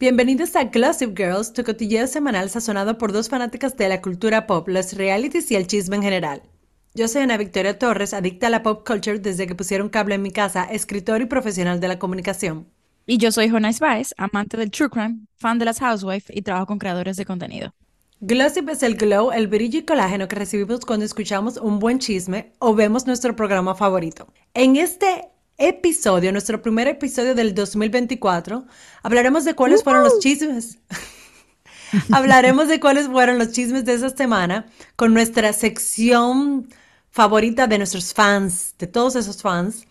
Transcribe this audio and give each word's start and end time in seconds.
Bienvenidos 0.00 0.56
a 0.56 0.64
Glossip 0.64 1.14
Girls, 1.14 1.52
tu 1.52 1.62
cotilleo 1.62 2.06
semanal 2.06 2.48
sazonado 2.48 2.96
por 2.96 3.12
dos 3.12 3.28
fanáticas 3.28 3.76
de 3.76 3.86
la 3.86 4.00
cultura 4.00 4.46
pop, 4.46 4.66
los 4.66 4.94
realities 4.94 5.50
y 5.50 5.56
el 5.56 5.66
chisme 5.66 5.96
en 5.96 6.02
general. 6.02 6.42
Yo 6.94 7.06
soy 7.06 7.20
Ana 7.20 7.36
Victoria 7.36 7.78
Torres, 7.78 8.14
adicta 8.14 8.46
a 8.46 8.50
la 8.50 8.62
pop 8.62 8.82
culture 8.86 9.18
desde 9.18 9.46
que 9.46 9.54
pusieron 9.54 9.90
cable 9.90 10.14
en 10.14 10.22
mi 10.22 10.30
casa, 10.30 10.64
escritor 10.64 11.20
y 11.20 11.26
profesional 11.26 11.80
de 11.80 11.88
la 11.88 11.98
comunicación. 11.98 12.66
Y 13.04 13.18
yo 13.18 13.30
soy 13.30 13.50
Jonas 13.50 13.78
Baez, 13.78 14.14
amante 14.16 14.56
del 14.56 14.70
true 14.70 14.88
crime, 14.88 15.26
fan 15.36 15.58
de 15.58 15.66
las 15.66 15.80
housewives 15.80 16.24
y 16.30 16.40
trabajo 16.40 16.68
con 16.68 16.78
creadores 16.78 17.18
de 17.18 17.26
contenido. 17.26 17.74
Glossip 18.20 18.70
es 18.70 18.82
el 18.82 18.94
glow, 18.94 19.32
el 19.32 19.48
brillo 19.48 19.80
y 19.80 19.82
colágeno 19.82 20.28
que 20.28 20.36
recibimos 20.36 20.86
cuando 20.86 21.04
escuchamos 21.04 21.58
un 21.58 21.78
buen 21.78 21.98
chisme 21.98 22.52
o 22.58 22.74
vemos 22.74 23.06
nuestro 23.06 23.36
programa 23.36 23.74
favorito. 23.74 24.32
En 24.54 24.76
este 24.76 25.28
episodio, 25.60 26.32
nuestro 26.32 26.62
primer 26.62 26.88
episodio 26.88 27.34
del 27.34 27.54
2024, 27.54 28.66
hablaremos 29.02 29.44
de 29.44 29.54
cuáles 29.54 29.84
fueron 29.84 30.02
los 30.02 30.18
chismes. 30.18 30.78
hablaremos 32.10 32.66
de 32.66 32.80
cuáles 32.80 33.06
fueron 33.06 33.38
los 33.38 33.52
chismes 33.52 33.84
de 33.84 33.94
esa 33.94 34.10
semana 34.10 34.66
con 34.96 35.14
nuestra 35.14 35.52
sección 35.52 36.68
favorita 37.10 37.66
de 37.66 37.78
nuestros 37.78 38.14
fans, 38.14 38.74
de 38.78 38.86
todos 38.86 39.16
esos 39.16 39.42
fans, 39.42 39.86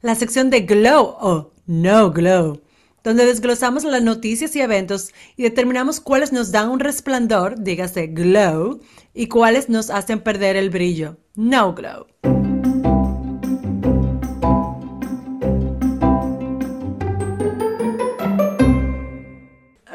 la 0.00 0.14
sección 0.14 0.48
de 0.48 0.62
Glow 0.62 1.16
o 1.20 1.52
No 1.66 2.10
Glow, 2.10 2.62
donde 3.04 3.26
desglosamos 3.26 3.84
las 3.84 4.02
noticias 4.02 4.56
y 4.56 4.60
eventos 4.62 5.12
y 5.36 5.42
determinamos 5.42 6.00
cuáles 6.00 6.32
nos 6.32 6.50
dan 6.50 6.70
un 6.70 6.80
resplandor, 6.80 7.62
dígase 7.62 8.06
glow, 8.08 8.80
y 9.12 9.26
cuáles 9.26 9.68
nos 9.68 9.90
hacen 9.90 10.20
perder 10.20 10.56
el 10.56 10.70
brillo, 10.70 11.18
no 11.34 11.74
glow. 11.74 12.06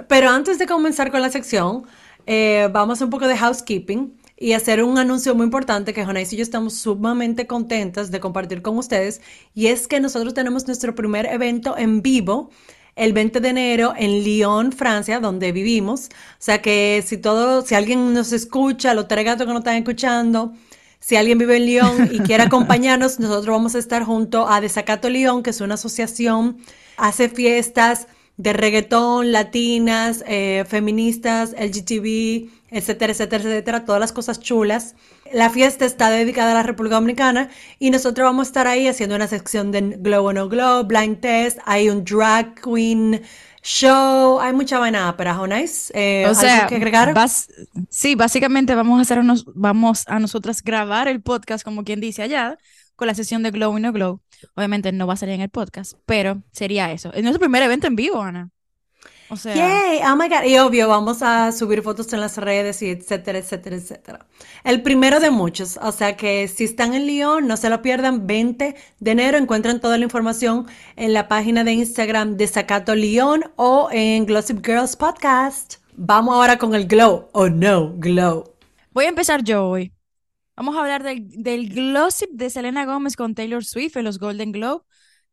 Pero 0.08 0.30
antes 0.30 0.59
de 0.59 0.67
comenzar 0.67 1.11
con 1.11 1.22
la 1.22 1.30
sección, 1.30 1.84
eh, 2.25 2.70
vamos 2.72 3.02
a 3.02 3.06
un 3.06 3.11
poco 3.11 3.28
de 3.28 3.38
housekeeping 3.38 4.17
y 4.38 4.53
hacer 4.53 4.84
un 4.84 4.98
anuncio 4.98 5.34
muy 5.36 5.45
importante 5.45 5.94
que 5.94 6.06
Jonais 6.06 6.34
y 6.34 6.38
yo 6.38 6.44
estamos 6.44 6.73
sumamente 6.73 7.48
contentas 7.48 8.11
de 8.11 8.20
compartir 8.20 8.61
con 8.61 8.78
ustedes. 8.78 9.22
Y 9.53 9.67
es 9.67 9.88
que 9.88 10.00
nosotros 10.00 10.33
tenemos 10.33 10.67
nuestro 10.67 10.94
primer 10.94 11.26
evento 11.28 11.78
en 11.78 12.02
vivo 12.02 12.50
el 12.95 13.14
20 13.14 13.42
de 13.42 13.50
enero 13.50 13.94
en 13.98 14.23
Lyon, 14.23 14.72
Francia, 14.72 15.20
donde 15.20 15.52
vivimos. 15.52 16.08
O 16.08 16.39
sea 16.39 16.61
que 16.61 17.03
si 17.06 17.17
todo, 17.17 17.61
si 17.61 17.76
alguien 17.76 18.14
nos 18.14 18.31
escucha, 18.33 18.94
los 18.94 19.08
tres 19.08 19.26
gatos 19.26 19.45
que 19.45 19.53
nos 19.53 19.61
están 19.61 19.76
escuchando, 19.76 20.53
si 21.00 21.16
alguien 21.16 21.38
vive 21.38 21.58
en 21.58 21.66
Lyon 21.66 22.09
y 22.11 22.20
quiere 22.20 22.44
acompañarnos, 22.45 23.20
nosotros 23.20 23.56
vamos 23.56 23.76
a 23.76 23.80
estar 23.80 24.03
junto 24.03 24.48
a 24.50 24.61
Desacato 24.61 25.09
Lyon, 25.09 25.44
que 25.44 25.52
es 25.52 25.61
una 25.61 25.76
asociación, 25.76 26.58
hace 26.98 27.30
fiestas 27.30 28.08
de 28.38 28.53
reggaetón, 28.53 29.31
latinas, 29.31 30.23
eh, 30.28 30.66
feministas, 30.67 31.55
LGTB, 31.58 32.50
etcétera, 32.69 33.14
etcétera, 33.14 33.44
etcétera, 33.44 33.86
todas 33.86 34.02
las 34.02 34.11
cosas 34.11 34.39
chulas. 34.39 34.95
La 35.31 35.50
fiesta 35.50 35.86
está 35.86 36.09
dedicada 36.09 36.52
a 36.52 36.55
la 36.55 36.64
República 36.64 36.95
Dominicana 36.95 37.50
y 37.80 37.89
nosotros 37.92 38.25
vamos 38.25 38.47
a 38.47 38.50
estar 38.50 38.67
ahí 38.67 38.88
haciendo 38.88 39.16
una 39.16 39.27
sección 39.27 39.72
de 39.72 39.81
Glow 40.00 40.25
o 40.25 40.33
No 40.33 40.50
Glow, 40.50 40.83
Blind 40.83 41.19
Test, 41.22 41.59
hay 41.66 41.89
un 41.89 42.03
drag 42.03 42.61
queen 42.61 43.22
show, 43.64 44.39
hay 44.39 44.53
mucha 44.53 44.80
vaina 44.80 45.16
para 45.16 45.33
Jonais. 45.33 45.92
Eh, 45.95 46.27
o 46.30 46.36
sea, 46.36 46.67
que 46.67 46.75
agregar? 46.75 47.16
sí, 47.89 48.16
básicamente 48.16 48.75
vamos 48.75 48.99
a 48.99 49.02
hacer 49.02 49.20
unos, 49.20 49.45
vamos 49.55 50.03
a 50.08 50.20
nosotras 50.20 50.61
grabar 50.61 51.08
el 51.08 51.22
podcast 51.22 51.64
como 51.64 51.83
quien 51.83 52.02
dice 52.02 52.22
allá 52.22 52.58
con 52.96 53.08
la 53.08 53.16
sesión 53.16 53.44
de 53.44 53.52
Glow 53.52 53.78
y 53.78 53.82
No 53.82 53.92
Glow. 53.92 54.22
Obviamente 54.56 54.92
no 54.92 55.08
va 55.08 55.14
a 55.14 55.18
salir 55.18 55.36
en 55.36 55.42
el 55.42 55.50
podcast, 55.50 55.94
pero 56.06 56.42
sería 56.52 56.92
eso. 56.92 57.14
Es 57.14 57.24
nuestro 57.24 57.40
primer 57.40 57.64
evento 57.64 57.88
en 57.88 57.96
vivo, 57.96 58.22
Ana. 58.22 58.50
O 59.30 59.36
sea. 59.36 59.56
Yay, 59.56 60.02
oh 60.08 60.16
my 60.16 60.30
God. 60.30 60.44
Y 60.45 60.58
obvio, 60.60 60.88
vamos 60.88 61.22
a 61.23 61.52
subir 61.52 61.82
fotos 61.82 62.11
en 62.14 62.22
las 62.22 62.38
redes 62.38 62.82
y 62.82 62.89
etcétera, 62.89 63.39
etcétera, 63.39 63.76
etcétera. 63.76 64.28
El 64.64 64.84
primero 64.84 65.20
de 65.20 65.32
muchos. 65.32 65.80
O 65.82 65.92
sea 65.92 66.16
que 66.16 66.48
si 66.48 66.64
están 66.64 66.94
en 66.94 67.08
Lyon, 67.08 67.48
no 67.48 67.58
se 67.58 67.70
lo 67.70 67.82
pierdan. 67.82 68.28
20 68.28 68.76
de 69.00 69.11
enero 69.11 69.38
encuentran 69.38 69.80
toda 69.82 69.98
la 69.98 70.04
información 70.04 70.67
en 70.95 71.14
la 71.14 71.28
página 71.28 71.64
de 71.64 71.73
Instagram 71.73 72.38
de 72.38 72.48
Sacato 72.48 72.94
Lyon 72.94 73.45
o 73.55 73.89
en 73.92 74.26
Glossip 74.26 74.64
Girls 74.64 74.95
Podcast. 74.95 75.78
Vamos 75.98 76.36
ahora 76.36 76.58
con 76.58 76.76
el 76.76 76.88
glow 76.88 77.30
o 77.32 77.50
no 77.50 77.94
glow. 77.95 78.54
Voy 78.92 79.05
a 79.05 79.10
empezar 79.10 79.44
yo 79.44 79.67
hoy. 79.67 79.95
Vamos 80.55 80.76
a 80.76 80.80
hablar 80.80 81.04
del, 81.04 81.27
del 81.43 81.70
glossip 81.70 82.30
de 82.32 82.49
Selena 82.49 82.86
Gómez 82.86 83.16
con 83.16 83.36
Taylor 83.36 83.66
Swift 83.66 83.98
en 83.98 84.05
los 84.05 84.20
Golden 84.20 84.52
Globe 84.52 84.83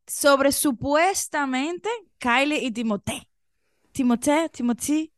sobre 0.07 0.53
supuestamente 0.53 1.89
Kylie 2.19 2.65
y 2.65 2.73
Timothée. 2.73 3.29
Timothée, 3.93 4.49
Timothy, 4.49 5.13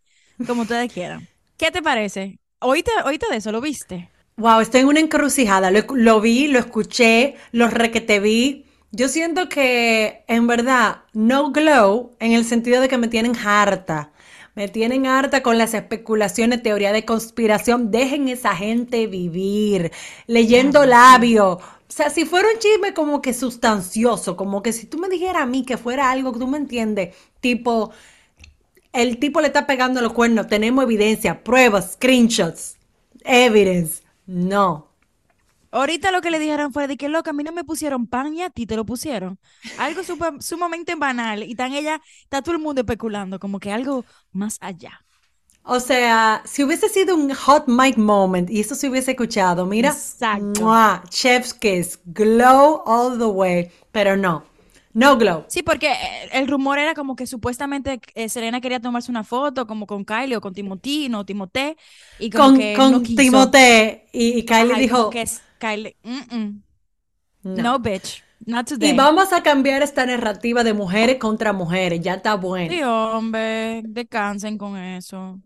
como 0.47 0.63
ustedes 0.63 0.93
quieran. 0.93 1.27
¿Qué 1.57 1.71
te 1.71 1.81
parece? 1.81 2.39
¿Oíste, 2.61 2.91
de 3.31 3.37
eso? 3.37 3.53
¿Lo 3.53 3.61
viste? 3.61 4.11
Wow, 4.37 4.61
estoy 4.61 4.81
en 4.81 4.89
una 4.89 5.01
encrucijada. 5.01 5.71
Lo, 5.71 5.81
lo 5.95 6.21
vi, 6.21 6.49
lo 6.49 6.59
escuché, 6.59 7.37
lo 7.53 7.69
requete 7.69 8.21
vi. 8.21 8.67
Yo 8.91 9.09
siento 9.09 9.49
que, 9.49 10.25
en 10.29 10.47
verdad, 10.47 11.03
no 11.13 11.53
glow 11.53 12.17
en 12.19 12.33
el 12.33 12.45
sentido 12.45 12.81
de 12.81 12.89
que 12.89 12.99
me 12.99 13.09
tienen 13.09 13.37
harta. 13.37 14.13
Me 14.55 14.69
tienen 14.69 15.07
harta 15.07 15.43
con 15.43 15.59
las 15.59 15.75
especulaciones, 15.75 16.63
teoría 16.63 16.93
de 16.93 17.05
conspiración. 17.05 17.91
Dejen 17.91 18.29
esa 18.29 18.55
gente 18.55 19.07
vivir, 19.09 19.91
leyendo 20.27 20.87
labio. 20.87 21.55
O 21.55 21.61
sea, 21.89 22.09
si 22.11 22.25
fuera 22.25 22.49
un 22.53 22.59
chisme 22.61 22.95
como 22.95 23.21
que 23.21 23.35
sustancioso, 23.35 24.37
como 24.37 24.63
que 24.63 24.73
si 24.73 24.87
tú 24.87 24.99
me 24.99 25.09
dijeras 25.09 25.43
a 25.43 25.47
mí 25.47 25.65
que 25.65 25.77
fuera 25.77 26.11
algo 26.11 26.33
que 26.33 26.39
tú 26.39 26.47
me 26.47 26.59
entiendes, 26.59 27.15
tipo, 27.41 27.91
el 28.93 29.19
tipo 29.19 29.41
le 29.41 29.49
está 29.49 29.67
pegando 29.67 30.01
los 30.01 30.13
cuernos, 30.13 30.47
tenemos 30.47 30.85
evidencia, 30.85 31.43
pruebas, 31.43 31.95
screenshots, 31.95 32.77
evidence. 33.25 34.03
No. 34.27 34.94
Ahorita 35.75 36.13
lo 36.13 36.21
que 36.21 36.31
le 36.31 36.39
dijeron 36.39 36.73
fue 36.73 36.87
de 36.87 36.97
que 36.97 37.09
loca, 37.09 37.31
a 37.31 37.33
mí 37.33 37.43
no 37.43 37.51
me 37.51 37.65
pusieron 37.65 38.07
pan 38.07 38.33
y 38.35 38.43
a 38.43 38.51
ti 38.51 38.65
te 38.65 38.77
lo 38.77 38.87
pusieron. 38.87 39.41
Algo 39.77 40.03
sumamente 40.41 40.95
banal 40.95 41.43
y 41.43 41.57
tan 41.57 41.73
ella, 41.73 42.01
está 42.23 42.43
todo 42.43 42.55
el 42.55 42.61
mundo 42.61 42.83
especulando, 42.83 43.41
como 43.41 43.59
que 43.59 43.73
algo 43.73 44.05
más 44.31 44.57
allá. 44.61 45.05
O 45.65 45.81
sea, 45.81 46.43
si 46.45 46.63
hubiese 46.63 46.89
sido 46.89 47.17
un 47.17 47.35
hot 47.35 47.65
mic 47.67 47.97
moment 47.97 48.51
y 48.51 48.61
eso 48.61 48.77
se 48.77 48.89
hubiese 48.89 49.13
escuchado, 49.13 49.67
mira, 49.67 49.89
Exacto. 49.89 50.71
chef's 51.09 51.53
kiss, 51.53 51.99
glow 52.05 52.83
all 52.87 53.19
the 53.19 53.25
way, 53.25 53.73
pero 53.91 54.17
no. 54.17 54.45
No 54.93 55.19
glow. 55.19 55.45
Sí, 55.49 55.65
porque 55.65 55.91
eh, 55.91 56.29
el 56.35 56.47
rumor 56.47 56.79
era 56.79 56.95
como 56.95 57.17
que 57.17 57.27
supuestamente 57.27 58.01
eh, 58.15 58.29
Serena 58.29 58.61
quería 58.61 58.79
tomarse 58.79 59.11
una 59.11 59.25
foto 59.25 59.67
como 59.67 59.89
con 59.89 60.05
Kylie 60.05 60.37
o 60.37 60.41
con 60.41 60.55
Timothy, 60.55 61.09
no 61.09 61.27
Timote. 61.27 61.77
Y 62.21 62.31
con, 62.31 62.61
con 62.77 63.03
Timote. 63.03 64.07
Y, 64.13 64.45
Kylie 64.45 64.77
dijo. 64.77 65.11
Que 65.11 65.23
es 65.23 65.43
Kylie. 65.65 65.97
No. 67.43 67.79
bitch. 67.79 68.23
Not 68.47 68.67
today. 68.67 68.91
Y 68.91 68.97
vamos 68.97 69.33
a 69.33 69.43
cambiar 69.43 69.83
esta 69.83 70.05
narrativa 70.05 70.63
de 70.63 70.75
mujeres 70.75 71.17
contra 71.17 71.55
mujeres. 71.55 72.01
Ya 72.03 72.15
está 72.15 72.35
bueno. 72.35 72.71
Sí, 72.71 72.83
hombre. 72.83 73.83
Descansen 73.87 74.59
con 74.59 74.77
eso. 74.77 75.41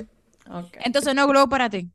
Entonces, 0.83 1.15
no 1.15 1.29
glow 1.29 1.49
para 1.49 1.71
ti. 1.71 1.89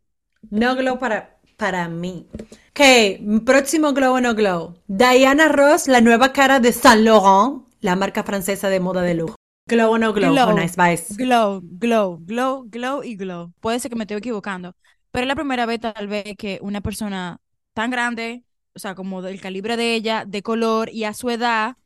No 0.50 0.76
glow 0.76 0.98
para, 0.98 1.38
para 1.58 1.90
mí. 1.90 2.28
Ok, 2.70 3.44
próximo 3.46 3.94
Glow 3.94 4.16
o 4.16 4.22
no 4.22 4.34
Glow. 4.34 4.76
Diana 4.88 5.48
Ross, 5.50 5.88
la 5.88 6.02
nueva 6.02 6.32
cara 6.32 6.60
de 6.60 6.72
Saint 6.72 7.04
Laurent, 7.04 7.64
la 7.82 7.96
marca 7.96 8.24
francesa 8.24 8.70
de 8.70 8.80
moda 8.80 9.02
de 9.02 9.16
lujo. 9.16 9.36
Glow 9.68 9.92
o 9.92 9.98
no 9.98 10.14
Glow, 10.14 10.32
glow, 10.32 10.58
Nice 10.58 10.76
Vice. 10.78 11.16
Glow, 11.16 11.62
glow, 11.64 12.20
glow, 12.22 12.64
glow 12.68 13.04
y 13.04 13.16
glow. 13.16 13.52
Puede 13.60 13.80
ser 13.80 13.90
que 13.90 13.96
me 13.96 14.04
esté 14.04 14.16
equivocando, 14.16 14.76
pero 15.12 15.24
es 15.24 15.28
la 15.28 15.36
primera 15.36 15.66
vez 15.66 15.80
tal 15.80 16.08
vez 16.08 16.36
que 16.38 16.60
una 16.62 16.82
persona 16.82 17.40
tan 17.74 17.92
grande, 17.92 18.44
o 18.76 18.80
sea, 18.80 18.96
como 18.96 19.22
del 19.22 19.42
calibre 19.42 19.78
de 19.78 19.96
ella, 19.96 20.26
de 20.26 20.42
color 20.42 20.90
y 20.90 21.04
a 21.04 21.14
su 21.14 21.30
edad, 21.30 21.78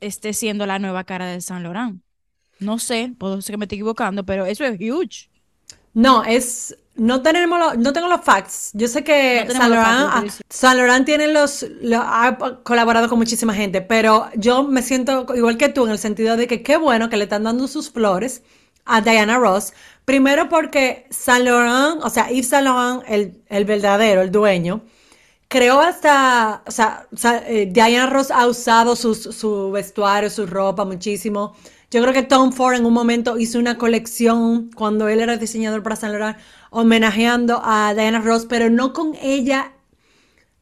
esté 0.00 0.32
siendo 0.32 0.66
la 0.66 0.78
nueva 0.78 1.04
cara 1.04 1.26
de 1.26 1.40
Saint 1.40 1.62
Laurent. 1.62 2.02
No 2.58 2.78
sé, 2.78 3.14
puedo 3.18 3.40
ser 3.40 3.54
que 3.54 3.58
me 3.58 3.64
esté 3.64 3.76
equivocando, 3.76 4.24
pero 4.24 4.46
eso 4.46 4.64
es 4.64 4.78
huge. 4.78 5.30
No, 5.94 6.24
es 6.24 6.76
no 6.96 7.22
tenemos 7.22 7.78
no 7.78 7.92
tengo 7.92 8.08
los 8.08 8.20
facts. 8.20 8.70
Yo 8.74 8.86
sé 8.86 9.02
que 9.02 9.46
San, 10.50 10.76
Laurent, 10.76 11.06
tiene 11.06 11.28
los, 11.28 11.64
ha 11.96 12.36
colaborado 12.62 13.08
con 13.08 13.18
muchísima 13.18 13.54
gente, 13.54 13.80
pero 13.80 14.28
yo 14.34 14.64
me 14.64 14.82
siento 14.82 15.26
igual 15.34 15.56
que 15.56 15.70
tú 15.70 15.86
en 15.86 15.92
el 15.92 15.98
sentido 15.98 16.36
de 16.36 16.46
que 16.46 16.62
qué 16.62 16.76
bueno 16.76 17.08
que 17.08 17.16
le 17.16 17.24
están 17.24 17.44
dando 17.44 17.68
sus 17.68 17.90
flores 17.90 18.42
a 18.84 19.00
Diana 19.00 19.38
Ross. 19.38 19.72
Primero 20.04 20.48
porque 20.48 21.06
Saint 21.10 21.46
Laurent, 21.46 22.04
o 22.04 22.10
sea, 22.10 22.30
Yves 22.30 22.48
Saint 22.48 22.66
Laurent, 22.66 23.02
el, 23.48 23.64
verdadero, 23.64 24.20
el 24.20 24.30
dueño, 24.30 24.82
creó 25.50 25.80
hasta, 25.80 26.62
o 26.64 26.70
sea, 26.70 27.06
eh, 27.48 27.68
Diana 27.68 28.06
Ross 28.06 28.30
ha 28.30 28.46
usado 28.46 28.94
su 28.94 29.72
vestuario, 29.72 30.30
su 30.30 30.46
ropa 30.46 30.84
muchísimo. 30.84 31.56
Yo 31.90 32.00
creo 32.02 32.14
que 32.14 32.22
Tom 32.22 32.52
Ford 32.52 32.76
en 32.76 32.86
un 32.86 32.92
momento 32.92 33.36
hizo 33.36 33.58
una 33.58 33.76
colección 33.76 34.70
cuando 34.76 35.08
él 35.08 35.18
era 35.18 35.36
diseñador 35.38 35.82
para 35.82 35.96
Saint 35.96 36.14
Laurent 36.14 36.38
homenajeando 36.70 37.60
a 37.64 37.92
Diana 37.94 38.20
Ross, 38.20 38.46
pero 38.48 38.70
no 38.70 38.92
con 38.92 39.16
ella 39.20 39.72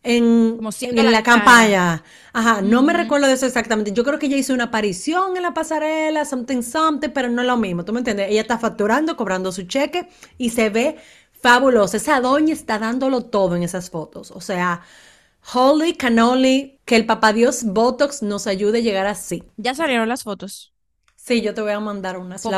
en, 0.02 0.56
Como 0.56 0.70
en 0.80 1.12
la 1.12 1.22
campaña. 1.22 2.02
Ajá, 2.32 2.62
no 2.62 2.82
me 2.82 2.94
recuerdo 2.94 3.26
de 3.26 3.34
eso 3.34 3.44
exactamente. 3.44 3.92
Yo 3.92 4.04
creo 4.04 4.18
que 4.18 4.24
ella 4.24 4.38
hizo 4.38 4.54
una 4.54 4.64
aparición 4.64 5.36
en 5.36 5.42
la 5.42 5.52
pasarela, 5.52 6.24
something 6.24 6.62
something, 6.62 7.10
pero 7.10 7.28
no 7.28 7.42
es 7.42 7.46
lo 7.46 7.58
mismo, 7.58 7.84
¿tú 7.84 7.92
me 7.92 7.98
entiendes? 7.98 8.30
Ella 8.30 8.40
está 8.40 8.56
facturando, 8.56 9.14
cobrando 9.14 9.52
su 9.52 9.64
cheque 9.64 10.08
y 10.38 10.48
se 10.48 10.70
ve 10.70 10.96
fabulosa. 11.40 11.96
Esa 11.96 12.20
doña 12.20 12.52
está 12.52 12.78
dándolo 12.78 13.22
todo 13.22 13.56
en 13.56 13.62
esas 13.62 13.90
fotos. 13.90 14.30
O 14.30 14.40
sea, 14.40 14.82
holy 15.54 15.94
cannoli, 15.94 16.80
que 16.84 16.96
el 16.96 17.06
papá 17.06 17.32
Dios 17.32 17.64
Botox 17.64 18.22
nos 18.22 18.46
ayude 18.46 18.78
a 18.78 18.82
llegar 18.82 19.06
así. 19.06 19.44
Ya 19.56 19.74
salieron 19.74 20.08
las 20.08 20.24
fotos. 20.24 20.72
Sí, 21.16 21.42
yo 21.42 21.52
te 21.52 21.60
voy 21.60 21.72
a 21.72 21.80
mandar 21.80 22.16
unas. 22.16 22.42
Pues 22.42 22.56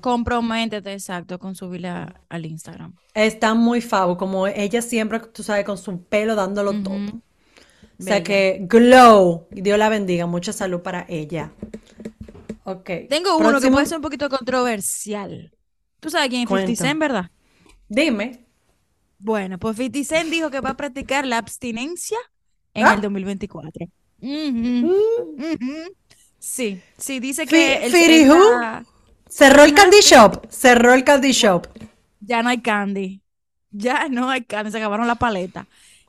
comprométete, 0.00 0.92
exacto, 0.92 1.38
con 1.38 1.54
subirla 1.54 2.22
al 2.28 2.44
Instagram. 2.44 2.94
Está 3.14 3.54
muy 3.54 3.80
fabo, 3.80 4.16
como 4.16 4.48
ella 4.48 4.82
siempre, 4.82 5.20
tú 5.20 5.44
sabes, 5.44 5.64
con 5.64 5.78
su 5.78 6.02
pelo 6.02 6.34
dándolo 6.34 6.82
todo. 6.82 6.96
O 8.00 8.02
sea 8.02 8.22
que 8.22 8.58
glow, 8.62 9.46
Dios 9.50 9.78
la 9.78 9.88
bendiga, 9.88 10.26
mucha 10.26 10.52
salud 10.52 10.80
para 10.80 11.06
ella. 11.08 11.52
Ok. 12.64 12.90
Tengo 13.08 13.36
uno 13.36 13.60
que 13.60 13.70
puede 13.70 13.86
ser 13.86 13.98
un 13.98 14.02
poquito 14.02 14.28
controversial. 14.28 15.52
¿Tú 16.00 16.10
sabes 16.10 16.28
quién 16.28 16.42
es 16.42 16.48
50 16.48 16.66
Cuenta. 16.66 16.84
Cent, 16.84 17.00
verdad? 17.00 17.30
Dime. 17.88 18.44
Bueno, 19.18 19.58
pues 19.58 19.76
50 19.76 20.04
Cent 20.04 20.30
dijo 20.30 20.50
que 20.50 20.60
va 20.60 20.70
a 20.70 20.76
practicar 20.76 21.26
la 21.26 21.38
abstinencia 21.38 22.18
en 22.74 22.86
Ah. 22.86 22.94
el 22.94 23.00
2024. 23.00 23.86
Ujú, 24.20 24.28
Mm, 24.30 25.40
ujú. 25.40 25.94
Sí, 26.38 26.80
sí, 26.96 27.18
dice 27.20 27.46
que 27.46 27.80
who? 28.28 28.34
está- 28.34 28.84
Cerró 29.28 29.64
el 29.64 29.74
candy 29.74 29.98
shop. 30.00 30.46
Cerró 30.50 30.94
el 30.94 31.04
candy 31.04 31.32
shop. 31.32 31.66
ya 32.20 32.42
no 32.42 32.48
hay 32.50 32.60
candy. 32.60 33.20
Ya 33.70 34.08
no 34.08 34.30
hay 34.30 34.42
candy, 34.44 34.70
se 34.72 34.78
acabaron 34.78 35.06
la 35.06 35.16
paleta. 35.16 35.66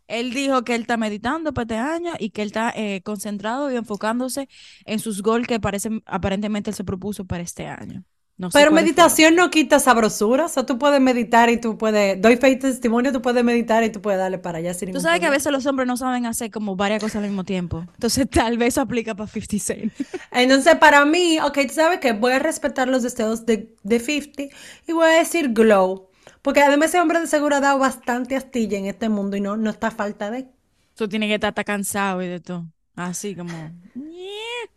Él 0.08 0.34
dijo 0.34 0.64
que 0.64 0.74
él 0.76 0.82
está 0.82 0.98
meditando 0.98 1.54
para 1.54 1.64
este 1.64 1.78
año 1.78 2.14
y 2.20 2.30
que 2.32 2.42
él 2.42 2.48
está 2.48 2.72
eh, 2.76 3.02
concentrado 3.04 3.72
y 3.72 3.76
enfocándose 3.76 4.50
en 4.86 5.00
sus 5.00 5.22
goals 5.22 5.48
que 5.48 5.60
parecen, 5.60 6.02
aparentemente 6.06 6.70
él 6.72 6.76
se 6.76 6.84
propuso 6.84 7.26
para 7.26 7.44
este 7.44 7.68
año. 7.68 8.04
No 8.40 8.52
sé 8.52 8.58
Pero 8.60 8.72
meditación 8.72 9.36
no 9.36 9.50
quita 9.52 9.80
sabrosura. 9.80 10.46
O 10.46 10.50
sea, 10.50 10.66
tú 10.66 10.78
puedes 10.80 11.02
meditar 11.02 11.50
y 11.50 11.58
tú 11.60 11.78
puedes. 11.78 12.22
Doy 12.22 12.38
fe 12.38 12.50
y 12.52 12.60
testimonio, 12.60 13.12
tú 13.12 13.22
puedes 13.22 13.44
meditar 13.44 13.84
y 13.84 13.92
tú 13.92 14.02
puedes 14.02 14.20
darle 14.20 14.40
para 14.40 14.60
allá 14.60 14.74
sin 14.74 14.88
Tú 14.92 15.00
ningún 15.00 15.02
sabes 15.02 15.20
que 15.20 15.26
a 15.28 15.30
problema. 15.30 15.38
veces 15.38 15.52
los 15.52 15.66
hombres 15.68 15.88
no 15.88 15.98
saben 15.98 16.26
hacer 16.26 16.52
como 16.52 16.76
varias 16.76 17.00
cosas 17.00 17.18
al 17.18 17.30
mismo 17.30 17.44
tiempo. 17.44 17.88
Entonces 17.94 18.28
tal 18.30 18.58
vez 18.58 18.70
eso 18.70 18.82
aplica 18.82 19.16
para 19.16 19.28
50 19.30 19.60
Cent. 19.60 19.94
Entonces, 20.32 20.76
para 20.76 21.06
mí, 21.06 21.40
ok, 21.40 21.60
tú 21.68 21.74
sabes 21.74 22.00
que 22.00 22.14
voy 22.14 22.34
a 22.34 22.40
respetar 22.40 22.88
los 22.88 23.04
deseos 23.04 23.46
de, 23.46 23.76
de 23.84 24.00
50 24.00 24.44
y 24.88 24.94
voy 24.94 25.06
a 25.06 25.20
decir 25.20 25.54
glow. 25.54 26.10
Porque 26.42 26.62
además 26.62 26.90
ese 26.90 27.00
hombre 27.02 27.20
de 27.20 27.28
seguro 27.28 27.56
ha 27.58 27.60
dado 27.60 27.80
bastante 27.80 28.36
astilla 28.36 28.78
en 28.78 28.86
este 28.86 29.10
mundo 29.10 29.38
y 29.38 29.42
no, 29.42 29.58
no 29.58 29.70
está 29.70 29.88
a 29.88 29.92
falta 29.92 30.32
de. 30.32 30.48
Tú 30.96 31.08
tienes 31.08 31.30
que 31.30 31.36
estar 31.36 31.54
cansado 31.66 32.22
y 32.22 32.28
de 32.28 32.40
todo. 32.40 32.68
Así 33.00 33.36
como... 33.36 33.72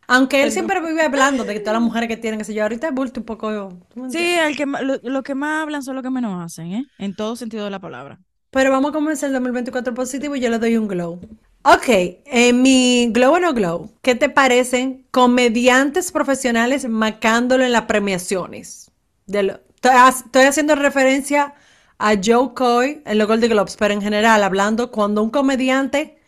Aunque 0.09 0.43
él 0.43 0.53
siempre 0.53 0.81
vive 0.81 1.03
hablando 1.03 1.45
de 1.45 1.55
que 1.55 1.61
todas 1.61 1.75
las 1.75 1.83
mujeres 1.83 2.09
que 2.09 2.17
tienen, 2.17 2.39
que 2.39 2.45
sé 2.45 2.55
yo, 2.55 2.63
ahorita 2.63 2.89
es 2.89 2.95
bulto 2.95 3.21
un 3.21 3.27
poco. 3.27 3.69
¿tú 3.89 4.01
me 4.01 4.11
Sí, 4.11 4.19
el 4.19 4.57
que, 4.57 4.67
lo, 4.67 4.99
lo 5.03 5.23
que 5.23 5.35
más 5.35 5.63
hablan 5.63 5.83
son 5.83 5.95
los 5.95 6.03
que 6.03 6.11
menos 6.11 6.45
hacen, 6.45 6.73
¿eh? 6.73 6.85
En 6.99 7.15
todo 7.15 7.37
sentido 7.37 7.65
de 7.65 7.71
la 7.71 7.81
palabra. 7.81 8.19
Pero 8.51 8.71
vamos 8.71 8.91
a 8.91 8.93
comenzar 8.93 9.29
el 9.29 9.33
2024 9.35 9.95
positivo 9.95 10.37
y 10.37 10.41
yo 10.41 10.51
le 10.51 10.59
doy 10.59 10.77
un 10.77 10.87
glow. 10.89 11.21
Ok, 11.65 11.89
en 12.27 12.61
mi 12.63 13.09
glow 13.13 13.35
o 13.35 13.39
no 13.39 13.55
glow, 13.55 13.91
¿qué 14.03 14.15
te 14.17 14.29
parecen 14.29 15.07
comediantes 15.13 16.11
profesionales 16.11 16.89
macándolo 16.89 17.65
en 17.65 17.73
las 17.73 17.83
premiaciones? 17.83 18.91
De 19.27 19.45
lo- 19.45 19.61
estoy 19.81 20.43
haciendo 20.43 20.75
referencia 20.75 21.55
a 21.99 22.15
Joe 22.23 22.53
Coy 22.55 23.03
en 23.07 23.17
los 23.19 23.29
Golden 23.29 23.51
Globes, 23.51 23.77
pero 23.77 23.95
en 23.95 24.03
general 24.03 24.43
hablando, 24.43 24.91
cuando 24.91 25.23
un 25.23 25.31
comediante 25.31 26.19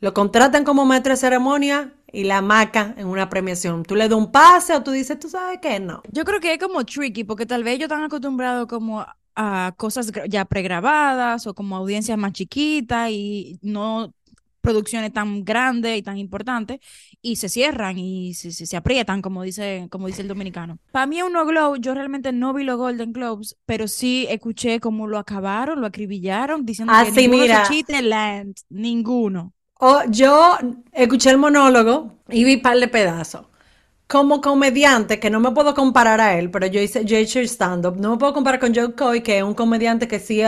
lo 0.00 0.14
contratan 0.14 0.64
como 0.64 0.84
maestro 0.84 1.12
de 1.12 1.16
ceremonia 1.18 1.92
y 2.12 2.24
la 2.24 2.42
maca 2.42 2.94
en 2.96 3.06
una 3.06 3.28
premiación. 3.28 3.84
Tú 3.84 3.94
le 3.94 4.08
das 4.08 4.18
un 4.18 4.32
pase 4.32 4.74
o 4.74 4.82
tú 4.82 4.90
dices, 4.90 5.18
tú 5.18 5.28
sabes 5.28 5.58
que 5.60 5.78
no. 5.80 6.02
Yo 6.10 6.24
creo 6.24 6.40
que 6.40 6.52
es 6.54 6.58
como 6.58 6.84
tricky, 6.84 7.24
porque 7.24 7.46
tal 7.46 7.62
vez 7.64 7.74
ellos 7.74 7.84
están 7.86 8.02
acostumbrados 8.02 8.66
como 8.66 9.04
a- 9.36 9.72
cosas 9.76 10.10
ya 10.28 10.44
pregrabadas 10.44 11.46
o 11.46 11.54
como 11.54 11.76
audiencias 11.76 12.18
más 12.18 12.32
chiquitas 12.32 13.10
y 13.10 13.58
no 13.62 14.12
producciones 14.60 15.12
tan 15.12 15.42
grandes 15.44 15.98
y 15.98 16.02
tan 16.02 16.18
importantes 16.18 16.80
y 17.22 17.36
se 17.36 17.48
cierran 17.48 17.98
y 17.98 18.34
se, 18.34 18.52
se, 18.52 18.66
se 18.66 18.76
aprietan, 18.76 19.22
como 19.22 19.42
dice, 19.42 19.86
como 19.90 20.06
dice 20.06 20.20
el 20.22 20.28
dominicano. 20.28 20.78
Para 20.92 21.06
mí, 21.06 21.22
uno 21.22 21.46
Glow, 21.46 21.76
yo 21.76 21.94
realmente 21.94 22.32
no 22.32 22.52
vi 22.52 22.64
los 22.64 22.76
Golden 22.76 23.12
Globes, 23.12 23.56
pero 23.64 23.88
sí 23.88 24.26
escuché 24.28 24.78
cómo 24.80 25.06
lo 25.06 25.18
acabaron, 25.18 25.80
lo 25.80 25.86
acribillaron, 25.86 26.66
diciendo 26.66 26.92
que 26.98 26.98
Así, 27.00 27.22
ninguno 27.22 27.42
mira. 27.42 27.62
chistes 27.62 28.02
land, 28.02 28.54
ninguno. 28.68 29.54
O 29.80 30.02
yo 30.08 30.58
escuché 30.92 31.30
el 31.30 31.38
monólogo 31.38 32.12
y 32.28 32.44
vi 32.44 32.58
par 32.58 32.78
de 32.78 32.86
pedazos. 32.86 33.46
Como 34.06 34.40
comediante, 34.40 35.18
que 35.18 35.30
no 35.30 35.40
me 35.40 35.52
puedo 35.52 35.72
comparar 35.74 36.20
a 36.20 36.36
él, 36.36 36.50
pero 36.50 36.66
yo 36.66 36.80
hice, 36.80 37.04
yo 37.04 37.16
he 37.16 37.20
hecho 37.20 37.40
stand-up, 37.40 37.96
no 37.96 38.10
me 38.10 38.16
puedo 38.18 38.34
comparar 38.34 38.60
con 38.60 38.74
Joe 38.74 38.94
Coy, 38.94 39.22
que 39.22 39.38
es 39.38 39.44
un 39.44 39.54
comediante 39.54 40.06
que 40.06 40.18
sí, 40.18 40.42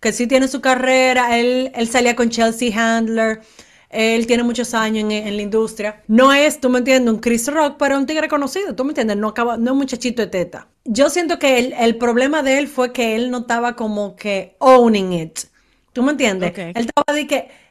que 0.00 0.12
sí 0.12 0.26
tiene 0.26 0.48
su 0.48 0.60
carrera, 0.60 1.38
él, 1.38 1.70
él 1.74 1.88
salía 1.88 2.14
con 2.14 2.28
Chelsea 2.28 2.72
Handler, 2.76 3.40
él 3.88 4.26
tiene 4.26 4.42
muchos 4.42 4.74
años 4.74 5.04
en, 5.04 5.12
en 5.12 5.36
la 5.36 5.42
industria. 5.42 6.02
No 6.08 6.32
es, 6.32 6.60
tú 6.60 6.68
me 6.68 6.80
entiendes, 6.80 7.14
un 7.14 7.20
Chris 7.20 7.46
Rock, 7.50 7.76
pero 7.78 7.96
un 7.96 8.04
tigre 8.04 8.28
conocido, 8.28 8.74
tú 8.74 8.84
me 8.84 8.90
entiendes, 8.90 9.16
no, 9.16 9.28
acaba, 9.28 9.56
no 9.56 9.66
es 9.66 9.70
un 9.70 9.78
muchachito 9.78 10.20
de 10.20 10.28
teta. 10.28 10.66
Yo 10.84 11.08
siento 11.08 11.38
que 11.38 11.58
el, 11.58 11.72
el 11.72 11.96
problema 11.96 12.42
de 12.42 12.58
él 12.58 12.68
fue 12.68 12.92
que 12.92 13.14
él 13.14 13.30
no 13.30 13.38
estaba 13.38 13.76
como 13.76 14.16
que 14.16 14.56
owning 14.58 15.12
it. 15.12 15.38
¿Tú 15.92 16.02
me 16.02 16.10
entiendes? 16.10 16.50
Ok. 16.50 16.58
Él 16.58 16.88
estaba 16.88 17.14
de 17.14 17.26
que 17.28 17.63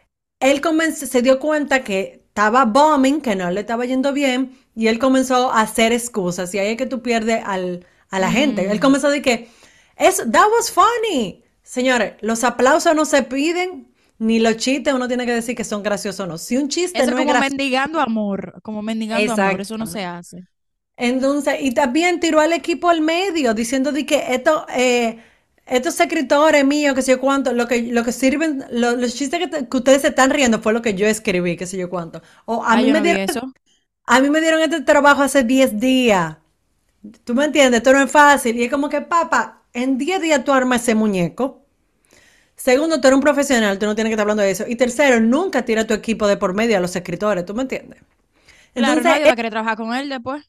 él 0.52 0.62
se 0.96 1.22
dio 1.22 1.40
cuenta 1.40 1.84
que 1.84 2.24
estaba 2.28 2.66
bombing, 2.66 3.22
que 3.22 3.36
no 3.36 3.52
le 3.52 3.62
estaba 3.62 3.86
yendo 3.86 4.14
bien, 4.14 4.58
y 4.76 4.88
él 4.88 5.00
comenzó 5.00 5.52
a 5.52 5.62
hacer 5.62 5.92
excusas. 5.94 6.54
Y 6.54 6.60
ahí 6.60 6.72
es 6.72 6.78
que 6.78 6.86
tú 6.86 7.02
pierdes 7.02 7.44
al, 7.46 7.86
a 8.10 8.20
la 8.20 8.32
gente. 8.32 8.72
Él 8.72 8.80
comenzó 8.80 9.08
a 9.08 9.12
decir 9.12 9.24
que, 9.24 9.50
eso, 9.98 10.24
that 10.32 10.48
was 10.58 10.72
funny. 10.72 11.44
Señores, 11.62 12.14
los 12.22 12.44
aplausos 12.44 12.96
no 12.96 13.06
se 13.06 13.24
piden, 13.24 13.94
ni 14.18 14.40
los 14.40 14.58
chistes 14.58 14.94
uno 14.94 15.08
tiene 15.08 15.26
que 15.26 15.34
decir 15.34 15.56
que 15.56 15.64
son 15.64 15.84
graciosos 15.84 16.22
o 16.22 16.28
no. 16.28 16.38
Si 16.38 16.58
un 16.58 16.70
chiste 16.70 17.04
Eso 17.04 17.12
no 17.12 17.12
es 17.12 17.16
es 17.18 17.18
como 17.18 17.28
gracioso. 17.28 17.50
mendigando 17.50 18.00
amor, 18.00 18.62
como 18.64 18.82
mendigando 18.82 19.34
amor, 19.34 19.62
eso 19.62 19.78
no 19.78 19.86
se 19.86 20.04
hace. 20.06 20.48
Entonces, 20.96 21.56
y 21.62 21.72
también 21.74 22.20
tiró 22.20 22.40
al 22.40 22.54
equipo 22.54 22.90
al 22.90 23.02
medio, 23.02 23.54
diciendo 23.54 23.92
de 23.92 24.06
que 24.06 24.34
esto, 24.36 24.66
eh, 24.76 25.20
estos 25.66 26.00
escritores 26.00 26.66
míos, 26.66 26.96
que 26.96 27.02
sé 27.02 27.12
yo 27.12 27.22
cuánto, 27.22 27.54
lo 27.54 27.68
que, 27.68 27.82
lo 27.84 28.04
que 28.04 28.12
sirven, 28.12 28.66
lo- 28.72 28.96
los 28.96 29.16
chistes 29.16 29.40
que, 29.40 29.48
te- 29.48 29.68
que 29.70 29.78
ustedes 29.78 30.02
se 30.02 30.10
están 30.10 30.30
riendo 30.32 30.62
fue 30.62 30.74
lo 30.74 30.82
que 30.82 30.94
yo 30.96 31.08
escribí, 31.08 31.56
que 31.58 31.66
sé 31.68 31.78
yo 31.78 31.90
cuánto. 31.90 32.22
O 32.46 32.64
a 32.64 32.76
Ah, 32.76 32.82
mí 32.82 32.90
me 32.90 33.00
no 33.00 33.02
dieron, 33.02 33.24
eso. 33.24 33.54
a 34.06 34.20
mí 34.22 34.30
me 34.30 34.42
dieron 34.42 34.62
este 34.62 34.82
trabajo 34.82 35.24
hace 35.24 35.44
10 35.44 35.80
días. 35.80 36.38
¿Tú 37.26 37.36
me 37.36 37.46
entiendes? 37.46 37.80
Esto 37.80 37.94
no 37.94 38.02
es 38.04 38.12
fácil. 38.12 38.58
Y 38.58 38.66
es 38.66 38.72
como 38.72 38.90
que, 38.90 39.02
papá, 39.02 39.64
en 39.74 39.98
10 39.98 40.22
días 40.22 40.44
tú 40.46 40.54
armas 40.54 40.82
ese 40.84 40.96
muñeco. 40.96 41.64
Segundo, 42.56 43.02
tú 43.02 43.08
eres 43.08 43.16
un 43.18 43.22
profesional, 43.24 43.80
tú 43.80 43.86
no 43.88 43.96
tienes 43.96 44.10
que 44.12 44.16
estar 44.16 44.24
hablando 44.24 44.44
de 44.44 44.52
eso. 44.52 44.66
Y 44.68 44.76
tercero, 44.76 45.20
nunca 45.22 45.66
tira 45.66 45.88
tu 45.88 45.94
equipo 45.94 46.28
de 46.28 46.38
por 46.38 46.54
medio 46.54 46.78
a 46.78 46.82
los 46.82 46.96
escritores, 46.96 47.46
¿tú 47.46 47.54
me 47.56 47.64
entiendes? 47.64 48.02
Claro, 48.76 49.02
Entonces, 49.02 49.06
nadie 49.08 49.26
va 49.26 49.32
a 49.34 49.36
querer 49.36 49.52
trabajar 49.52 49.78
con 49.78 49.94
él 49.96 50.10
después. 50.10 50.44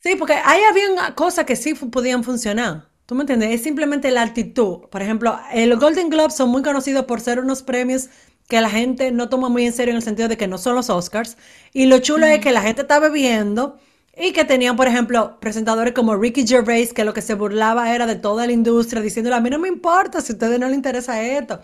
Sí, 0.00 0.16
porque 0.16 0.34
ahí 0.34 0.60
había 0.64 1.14
cosas 1.14 1.44
que 1.46 1.56
sí 1.56 1.74
podían 1.74 2.24
funcionar. 2.24 2.90
¿Tú 3.12 3.16
me 3.16 3.24
entiendes? 3.24 3.50
Es 3.50 3.62
simplemente 3.62 4.10
la 4.10 4.22
actitud. 4.22 4.88
Por 4.90 5.02
ejemplo, 5.02 5.38
los 5.54 5.78
Golden 5.78 6.08
Globes 6.08 6.34
son 6.34 6.48
muy 6.48 6.62
conocidos 6.62 7.04
por 7.04 7.20
ser 7.20 7.40
unos 7.40 7.62
premios 7.62 8.08
que 8.48 8.58
la 8.62 8.70
gente 8.70 9.12
no 9.12 9.28
toma 9.28 9.50
muy 9.50 9.66
en 9.66 9.74
serio 9.74 9.92
en 9.92 9.96
el 9.98 10.02
sentido 10.02 10.28
de 10.30 10.38
que 10.38 10.48
no 10.48 10.56
son 10.56 10.76
los 10.76 10.88
Oscars. 10.88 11.36
Y 11.74 11.84
lo 11.84 11.98
chulo 11.98 12.24
es 12.24 12.40
que 12.40 12.52
la 12.52 12.62
gente 12.62 12.80
está 12.82 13.00
bebiendo 13.00 13.78
y 14.16 14.32
que 14.32 14.46
tenían, 14.46 14.76
por 14.76 14.86
ejemplo, 14.88 15.38
presentadores 15.40 15.92
como 15.92 16.16
Ricky 16.16 16.46
Gervais, 16.46 16.94
que 16.94 17.04
lo 17.04 17.12
que 17.12 17.20
se 17.20 17.34
burlaba 17.34 17.94
era 17.94 18.06
de 18.06 18.16
toda 18.16 18.46
la 18.46 18.52
industria, 18.52 19.02
diciéndole, 19.02 19.36
a 19.36 19.40
mí 19.40 19.50
no 19.50 19.58
me 19.58 19.68
importa 19.68 20.22
si 20.22 20.32
a 20.32 20.34
ustedes 20.36 20.58
no 20.58 20.66
les 20.68 20.76
interesa 20.76 21.22
esto. 21.22 21.60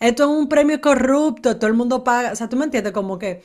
Esto 0.00 0.22
es 0.24 0.30
un 0.30 0.48
premio 0.48 0.80
corrupto, 0.80 1.56
todo 1.58 1.68
el 1.68 1.74
mundo 1.76 2.02
paga. 2.04 2.32
O 2.32 2.36
sea, 2.36 2.48
¿tú 2.48 2.56
me 2.56 2.64
entiendes? 2.64 2.92
Como 2.94 3.18
que 3.18 3.42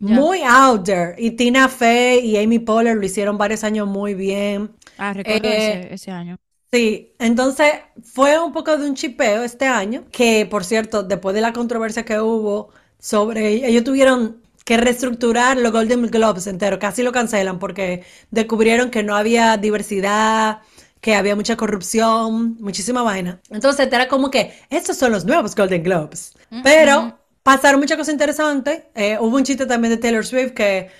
muy 0.00 0.42
out 0.44 0.84
there. 0.84 1.14
Y 1.18 1.32
Tina 1.32 1.68
Fey 1.68 2.20
y 2.26 2.36
Amy 2.38 2.58
Poehler 2.58 2.96
lo 2.96 3.04
hicieron 3.06 3.38
varios 3.38 3.64
años 3.64 3.88
muy 3.88 4.14
bien. 4.14 4.72
Ah, 4.96 5.12
recuerdo 5.12 5.52
Eh, 5.52 5.54
ese, 5.54 5.92
ese 5.94 6.10
año. 6.10 6.38
Sí, 6.74 7.14
entonces 7.20 7.72
fue 8.02 8.36
un 8.40 8.52
poco 8.52 8.76
de 8.76 8.88
un 8.88 8.96
chipeo 8.96 9.44
este 9.44 9.64
año, 9.64 10.06
que 10.10 10.44
por 10.44 10.64
cierto, 10.64 11.04
después 11.04 11.32
de 11.32 11.40
la 11.40 11.52
controversia 11.52 12.04
que 12.04 12.18
hubo 12.18 12.70
sobre, 12.98 13.64
ellos 13.68 13.84
tuvieron 13.84 14.42
que 14.64 14.76
reestructurar 14.76 15.56
los 15.56 15.70
Golden 15.70 16.02
Globes 16.08 16.48
entero, 16.48 16.80
casi 16.80 17.04
lo 17.04 17.12
cancelan 17.12 17.60
porque 17.60 18.02
descubrieron 18.32 18.90
que 18.90 19.04
no 19.04 19.14
había 19.14 19.56
diversidad, 19.56 20.62
que 21.00 21.14
había 21.14 21.36
mucha 21.36 21.56
corrupción, 21.56 22.56
muchísima 22.58 23.04
vaina. 23.04 23.40
Entonces 23.50 23.86
era 23.86 24.08
como 24.08 24.32
que, 24.32 24.52
estos 24.68 24.96
son 24.96 25.12
los 25.12 25.24
nuevos 25.24 25.54
Golden 25.54 25.84
Globes. 25.84 26.34
Pero 26.64 27.16
pasaron 27.44 27.78
muchas 27.78 27.98
cosas 27.98 28.14
interesantes. 28.14 28.82
Eh, 28.96 29.16
hubo 29.20 29.36
un 29.36 29.44
chiste 29.44 29.66
también 29.66 29.94
de 29.94 29.98
Taylor 29.98 30.26
Swift 30.26 30.54
que 30.54 30.90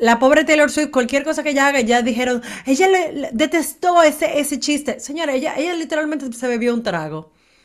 la 0.00 0.18
pobre 0.18 0.44
Taylor 0.44 0.70
Swift, 0.70 0.90
cualquier 0.90 1.24
cosa 1.24 1.42
que 1.42 1.50
ella 1.50 1.68
haga, 1.68 1.80
ya 1.80 2.02
dijeron, 2.02 2.42
ella 2.66 2.88
le, 2.88 3.12
le- 3.12 3.30
detestó 3.32 4.02
ese, 4.02 4.40
ese 4.40 4.58
chiste. 4.60 5.00
Señora, 5.00 5.34
ella, 5.34 5.54
ella 5.56 5.74
literalmente 5.74 6.32
se 6.32 6.48
bebió 6.48 6.74
un 6.74 6.82
trago. 6.82 7.18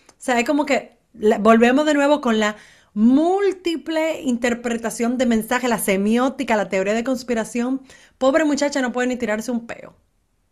O 0.10 0.14
sea, 0.18 0.40
es 0.40 0.46
como 0.46 0.66
que 0.66 0.98
la- 1.14 1.38
volvemos 1.40 1.86
de 1.86 1.94
nuevo 1.94 2.22
con 2.22 2.40
la 2.40 2.56
múltiple 2.94 4.22
interpretación 4.22 5.18
de 5.18 5.26
mensaje, 5.26 5.68
la 5.68 5.80
semiótica, 5.80 6.56
la 6.56 6.70
teoría 6.70 6.94
de 6.94 7.04
conspiración. 7.04 7.82
Pobre 8.18 8.46
muchacha 8.46 8.82
no 8.82 8.92
puede 8.92 9.08
ni 9.08 9.16
tirarse 9.18 9.52
un 9.52 9.66
peo. 9.68 9.96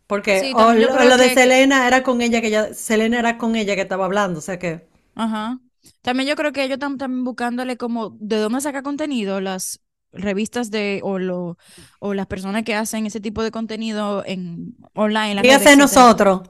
Porque 0.06 0.40
Sí, 0.40 0.52
o 0.54 0.72
lo, 0.72 1.16
de 1.18 1.30
que- 1.30 1.34
Selena 1.34 1.86
era 1.88 2.02
con 2.02 2.20
ella 2.22 2.40
que 2.40 2.48
ella, 2.48 2.74
Selena 2.74 3.18
era 3.20 3.38
con 3.38 3.56
ella 3.56 3.74
que 3.76 3.82
estaba 3.82 4.04
hablando, 4.06 4.38
o 4.40 4.42
sea 4.42 4.58
que 4.58 4.86
Ajá. 5.14 5.60
También 6.02 6.28
yo 6.28 6.36
creo 6.36 6.52
que 6.52 6.64
ellos 6.64 6.74
están 6.74 7.24
buscándole 7.24 7.76
como 7.76 8.10
de 8.20 8.38
dónde 8.38 8.60
saca 8.60 8.82
contenido 8.82 9.40
las 9.40 9.80
revistas 10.14 10.70
de 10.70 11.00
o 11.04 11.18
lo 11.18 11.58
o 12.00 12.14
las 12.14 12.26
personas 12.26 12.64
que 12.64 12.74
hacen 12.74 13.06
ese 13.06 13.20
tipo 13.20 13.42
de 13.42 13.50
contenido 13.50 14.22
en 14.26 14.76
online, 14.94 15.40
dígase 15.42 15.76
nosotros. 15.76 16.42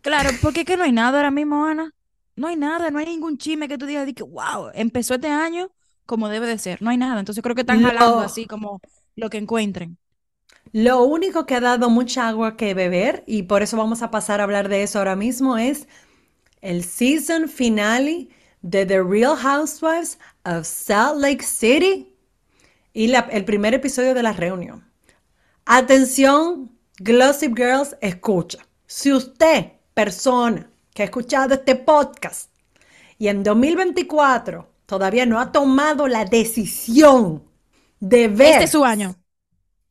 Claro, 0.00 0.38
porque 0.40 0.60
es 0.60 0.66
que 0.66 0.76
no 0.76 0.84
hay 0.84 0.92
nada 0.92 1.18
ahora 1.18 1.30
mismo, 1.30 1.64
Ana. 1.66 1.92
No 2.36 2.48
hay 2.48 2.56
nada, 2.56 2.90
no 2.90 2.98
hay 2.98 3.06
ningún 3.06 3.38
chisme 3.38 3.68
que 3.68 3.78
tú 3.78 3.86
digas 3.86 4.06
de 4.06 4.14
que 4.14 4.22
wow, 4.22 4.70
empezó 4.74 5.14
este 5.14 5.28
año 5.28 5.70
como 6.06 6.28
debe 6.28 6.46
de 6.46 6.58
ser. 6.58 6.82
No 6.82 6.90
hay 6.90 6.96
nada. 6.96 7.20
Entonces 7.20 7.42
creo 7.42 7.54
que 7.54 7.60
están 7.62 7.80
jalando 7.80 8.20
Lo- 8.20 8.20
así 8.22 8.46
como 8.46 8.80
lo 9.16 9.30
que 9.30 9.38
encuentren. 9.38 9.98
Lo 10.72 11.02
único 11.04 11.44
que 11.46 11.54
ha 11.54 11.60
dado 11.60 11.90
mucha 11.90 12.28
agua 12.28 12.56
que 12.56 12.74
beber, 12.74 13.24
y 13.26 13.44
por 13.44 13.62
eso 13.62 13.76
vamos 13.76 14.02
a 14.02 14.10
pasar 14.10 14.40
a 14.40 14.44
hablar 14.44 14.68
de 14.68 14.82
eso 14.82 14.98
ahora 14.98 15.16
mismo, 15.16 15.58
es 15.58 15.86
el 16.62 16.84
season 16.84 17.48
finale 17.48 18.28
de 18.62 18.86
The 18.86 19.02
Real 19.02 19.36
Housewives 19.36 20.18
of 20.44 20.66
Salt 20.66 21.20
Lake 21.20 21.44
City 21.44 22.11
y 22.92 23.08
la- 23.08 23.28
el 23.30 23.44
primer 23.44 23.74
episodio 23.74 24.14
de 24.14 24.22
la 24.22 24.32
reunión. 24.32 24.84
Atención, 25.64 26.70
Glossip 26.98 27.56
Girls, 27.56 27.96
escucha. 28.00 28.58
Si 28.86 29.12
usted, 29.12 29.72
persona 29.94 30.70
que 30.94 31.02
ha 31.02 31.06
escuchado 31.06 31.54
este 31.54 31.76
podcast 31.76 32.50
y 33.18 33.28
en 33.28 33.42
2024 33.42 34.68
todavía 34.86 35.26
no 35.26 35.40
ha 35.40 35.52
tomado 35.52 36.08
la 36.08 36.24
decisión 36.24 37.44
de 38.00 38.28
ver 38.28 38.52
Este 38.52 38.64
es 38.64 38.70
su 38.70 38.84
año. 38.84 39.14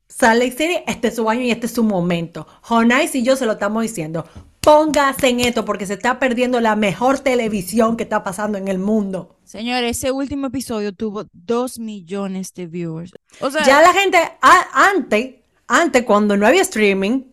Salt 0.08 0.38
Lake 0.42 0.52
City, 0.52 0.76
este 0.86 1.08
es 1.08 1.16
su 1.16 1.28
año 1.28 1.40
y 1.42 1.50
este 1.50 1.66
es 1.66 1.72
su 1.72 1.82
momento. 1.82 2.46
Jonais 2.62 3.14
y 3.14 3.22
yo 3.22 3.34
se 3.34 3.46
lo 3.46 3.52
estamos 3.52 3.82
diciendo. 3.82 4.26
Póngase 4.62 5.28
en 5.28 5.40
esto 5.40 5.64
porque 5.64 5.86
se 5.86 5.94
está 5.94 6.20
perdiendo 6.20 6.60
la 6.60 6.76
mejor 6.76 7.18
televisión 7.18 7.96
que 7.96 8.04
está 8.04 8.22
pasando 8.22 8.58
en 8.58 8.68
el 8.68 8.78
mundo. 8.78 9.36
Señor, 9.42 9.82
ese 9.82 10.12
último 10.12 10.46
episodio 10.46 10.92
tuvo 10.94 11.24
dos 11.32 11.80
millones 11.80 12.54
de 12.54 12.68
viewers. 12.68 13.12
O 13.40 13.50
sea, 13.50 13.64
Ya 13.64 13.82
la 13.82 13.92
gente, 13.92 14.18
a- 14.40 14.88
antes, 14.94 15.34
antes 15.66 16.04
cuando 16.04 16.36
no 16.36 16.46
había 16.46 16.62
streaming 16.62 17.24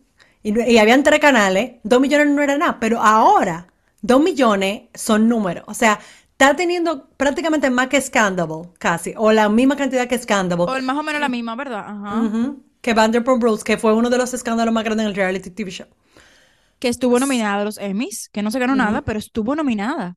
y, 0.42 0.60
y 0.72 0.78
habían 0.78 1.04
tres 1.04 1.20
canales, 1.20 1.74
dos 1.84 2.00
millones 2.00 2.26
no 2.34 2.42
era 2.42 2.58
nada, 2.58 2.78
pero 2.80 3.00
ahora 3.00 3.68
dos 4.02 4.20
millones 4.20 4.88
son 4.94 5.28
números. 5.28 5.62
O 5.68 5.74
sea, 5.74 6.00
está 6.32 6.56
teniendo 6.56 7.10
prácticamente 7.16 7.70
más 7.70 7.86
que 7.86 8.00
Scandal, 8.00 8.48
casi, 8.78 9.14
o 9.16 9.30
la 9.30 9.48
misma 9.48 9.76
cantidad 9.76 10.08
que 10.08 10.18
Scandal. 10.18 10.58
o 10.58 10.82
más 10.82 10.96
o 10.96 11.02
menos 11.04 11.20
la 11.20 11.28
misma, 11.28 11.54
¿verdad? 11.54 11.84
Ajá. 11.86 12.22
Ujú, 12.22 12.60
que 12.80 12.92
Vanderpump 12.92 13.40
Rules, 13.40 13.62
que 13.62 13.78
fue 13.78 13.94
uno 13.94 14.10
de 14.10 14.18
los 14.18 14.34
escándalos 14.34 14.74
más 14.74 14.82
grandes 14.82 15.04
en 15.04 15.10
el 15.10 15.14
reality 15.16 15.50
TV 15.50 15.70
show. 15.70 15.86
Que 16.80 16.88
estuvo 16.88 17.18
nominada 17.20 17.60
a 17.62 17.64
los 17.64 17.78
Emmys, 17.78 18.28
que 18.32 18.42
no 18.42 18.50
se 18.50 18.58
ganó 18.58 18.74
nada, 18.74 19.02
pero 19.02 19.18
estuvo 19.20 19.54
nominada. 19.54 20.16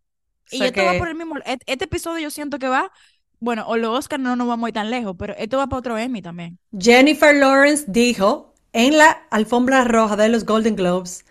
O 0.51 0.55
Y 0.55 0.63
esto 0.63 0.84
va 0.84 0.93
por 0.98 1.08
el 1.10 1.15
mismo. 1.15 1.36
et- 1.46 1.62
Este 1.67 1.86
episodio 1.86 2.20
yo 2.24 2.29
siento 2.32 2.58
que 2.58 2.67
va. 2.67 2.91
Bueno, 3.39 3.65
o 3.67 3.75
los 3.77 3.98
Oscars 4.00 4.24
no 4.24 4.36
nos 4.36 4.48
vamos 4.48 4.67
a 4.67 4.70
ir 4.70 4.74
tan 4.74 4.89
lejos, 4.89 5.15
pero 5.20 5.36
esto 5.38 5.58
va 5.58 5.67
para 5.67 5.79
otro 5.79 5.98
Emmy 5.98 6.22
también. 6.22 6.58
Jennifer 6.77 7.36
Lawrence 7.36 7.86
dijo 7.88 8.53
en 8.72 8.98
la 8.98 9.12
alfombra 9.29 9.84
roja 9.84 10.15
de 10.15 10.29
los 10.29 10.46
Golden 10.46 10.75
Globes, 10.75 11.25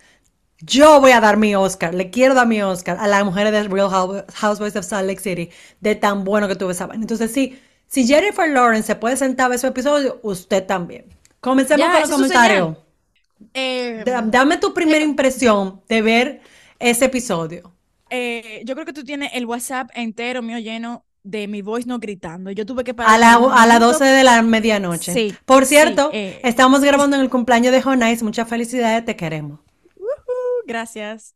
yo 0.60 1.00
voy 1.00 1.12
a 1.12 1.20
dar 1.20 1.36
mi 1.38 1.54
Oscar, 1.54 1.94
le 1.94 2.10
quiero 2.10 2.34
dar 2.34 2.46
mi 2.46 2.62
Oscar 2.62 2.98
a 3.00 3.08
las 3.08 3.24
mujeres 3.24 3.52
de 3.52 3.64
Real 3.64 3.88
Hou- 3.90 4.24
Housewives 4.34 4.76
of 4.76 4.84
Salt 4.84 5.08
Lake 5.08 5.20
City, 5.20 5.50
de 5.80 5.94
tan 5.96 6.24
bueno 6.24 6.46
que 6.48 6.56
tuve 6.56 6.72
esa 6.72 6.86
vaina. 6.86 7.02
Entonces 7.02 7.32
sí, 7.32 7.58
si 7.86 8.06
Jennifer 8.06 8.48
Lawrence 8.50 8.86
se 8.86 8.96
puede 8.96 9.16
sentar 9.16 9.46
a 9.46 9.48
ver 9.50 9.58
su 9.58 9.66
episodio, 9.66 10.20
usted 10.22 10.64
también. 10.66 11.06
Comencemos 11.40 11.80
Ya, 11.86 11.92
con 11.92 12.00
los 12.02 12.10
comentarios. 12.10 12.76
Eh, 13.54 14.04
Da- 14.04 14.22
Dame 14.22 14.58
tu 14.58 14.72
primera 14.74 15.04
impresión 15.04 15.82
de 15.88 16.02
ver 16.02 16.40
ese 16.78 17.06
episodio. 17.06 17.72
eh, 18.10 18.62
yo 18.64 18.74
creo 18.74 18.86
que 18.86 18.92
tú 18.92 19.04
tienes 19.04 19.30
el 19.34 19.46
WhatsApp 19.46 19.90
entero 19.94 20.42
mío 20.42 20.58
lleno 20.58 21.06
de 21.22 21.48
mi 21.48 21.62
voice 21.62 21.88
no 21.88 21.98
gritando. 21.98 22.50
Yo 22.50 22.66
tuve 22.66 22.84
que 22.84 22.94
A, 23.04 23.16
parar 23.16 23.18
la, 23.18 23.34
a 23.34 23.66
las 23.66 23.78
momento. 23.78 23.86
12 23.86 24.04
de 24.04 24.24
la 24.24 24.42
medianoche. 24.42 25.12
Sí, 25.12 25.38
Por 25.44 25.66
sí, 25.66 25.66
cierto, 25.66 26.10
eh. 26.10 26.40
estamos 26.42 26.80
grabando 26.82 27.16
en 27.16 27.22
el 27.22 27.30
cumpleaños 27.30 27.72
de 27.72 27.82
Jonais. 27.82 28.22
Muchas 28.22 28.48
felicidades, 28.48 29.04
te 29.04 29.16
queremos. 29.16 29.60
Gracias. 30.66 31.34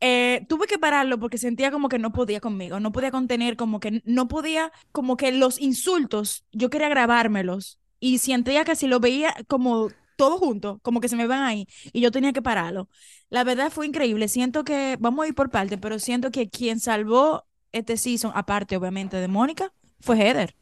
Eh, 0.00 0.46
tuve 0.48 0.66
que 0.66 0.78
pararlo 0.78 1.18
porque 1.20 1.38
sentía 1.38 1.70
como 1.70 1.88
que 1.88 1.98
no 1.98 2.12
podía 2.12 2.40
conmigo, 2.40 2.80
no 2.80 2.92
podía 2.92 3.10
contener, 3.10 3.56
como 3.56 3.80
que 3.80 4.02
no 4.04 4.28
podía, 4.28 4.72
como 4.92 5.16
que 5.16 5.32
los 5.32 5.60
insultos, 5.60 6.46
yo 6.52 6.70
quería 6.70 6.88
grabármelos 6.88 7.80
y 8.00 8.18
sentía 8.18 8.64
que 8.64 8.76
si 8.76 8.86
lo 8.88 9.00
veía 9.00 9.34
como 9.48 9.90
todo 10.20 10.38
junto, 10.38 10.78
como 10.82 11.00
que 11.00 11.08
se 11.08 11.16
me 11.16 11.26
van 11.26 11.42
ahí 11.42 11.66
y 11.92 12.00
yo 12.00 12.10
tenía 12.10 12.32
que 12.32 12.42
pararlo. 12.42 12.88
La 13.30 13.44
verdad 13.44 13.70
fue 13.72 13.86
increíble, 13.86 14.28
siento 14.28 14.64
que, 14.64 14.96
vamos 15.00 15.24
a 15.24 15.28
ir 15.28 15.34
por 15.34 15.50
parte, 15.50 15.78
pero 15.78 15.98
siento 15.98 16.30
que 16.30 16.48
quien 16.50 16.80
salvó 16.80 17.44
este 17.72 17.96
season, 17.96 18.32
aparte 18.34 18.76
obviamente 18.76 19.16
de 19.18 19.28
Mónica, 19.28 19.72
fue 20.00 20.16
Heather. 20.18 20.54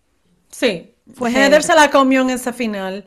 Sí, 0.50 0.94
Fue 1.14 1.30
Heather 1.32 1.62
Heather. 1.62 1.62
se 1.62 1.74
la 1.74 1.90
comió 1.90 2.22
en 2.22 2.30
esa 2.30 2.52
final. 2.52 3.06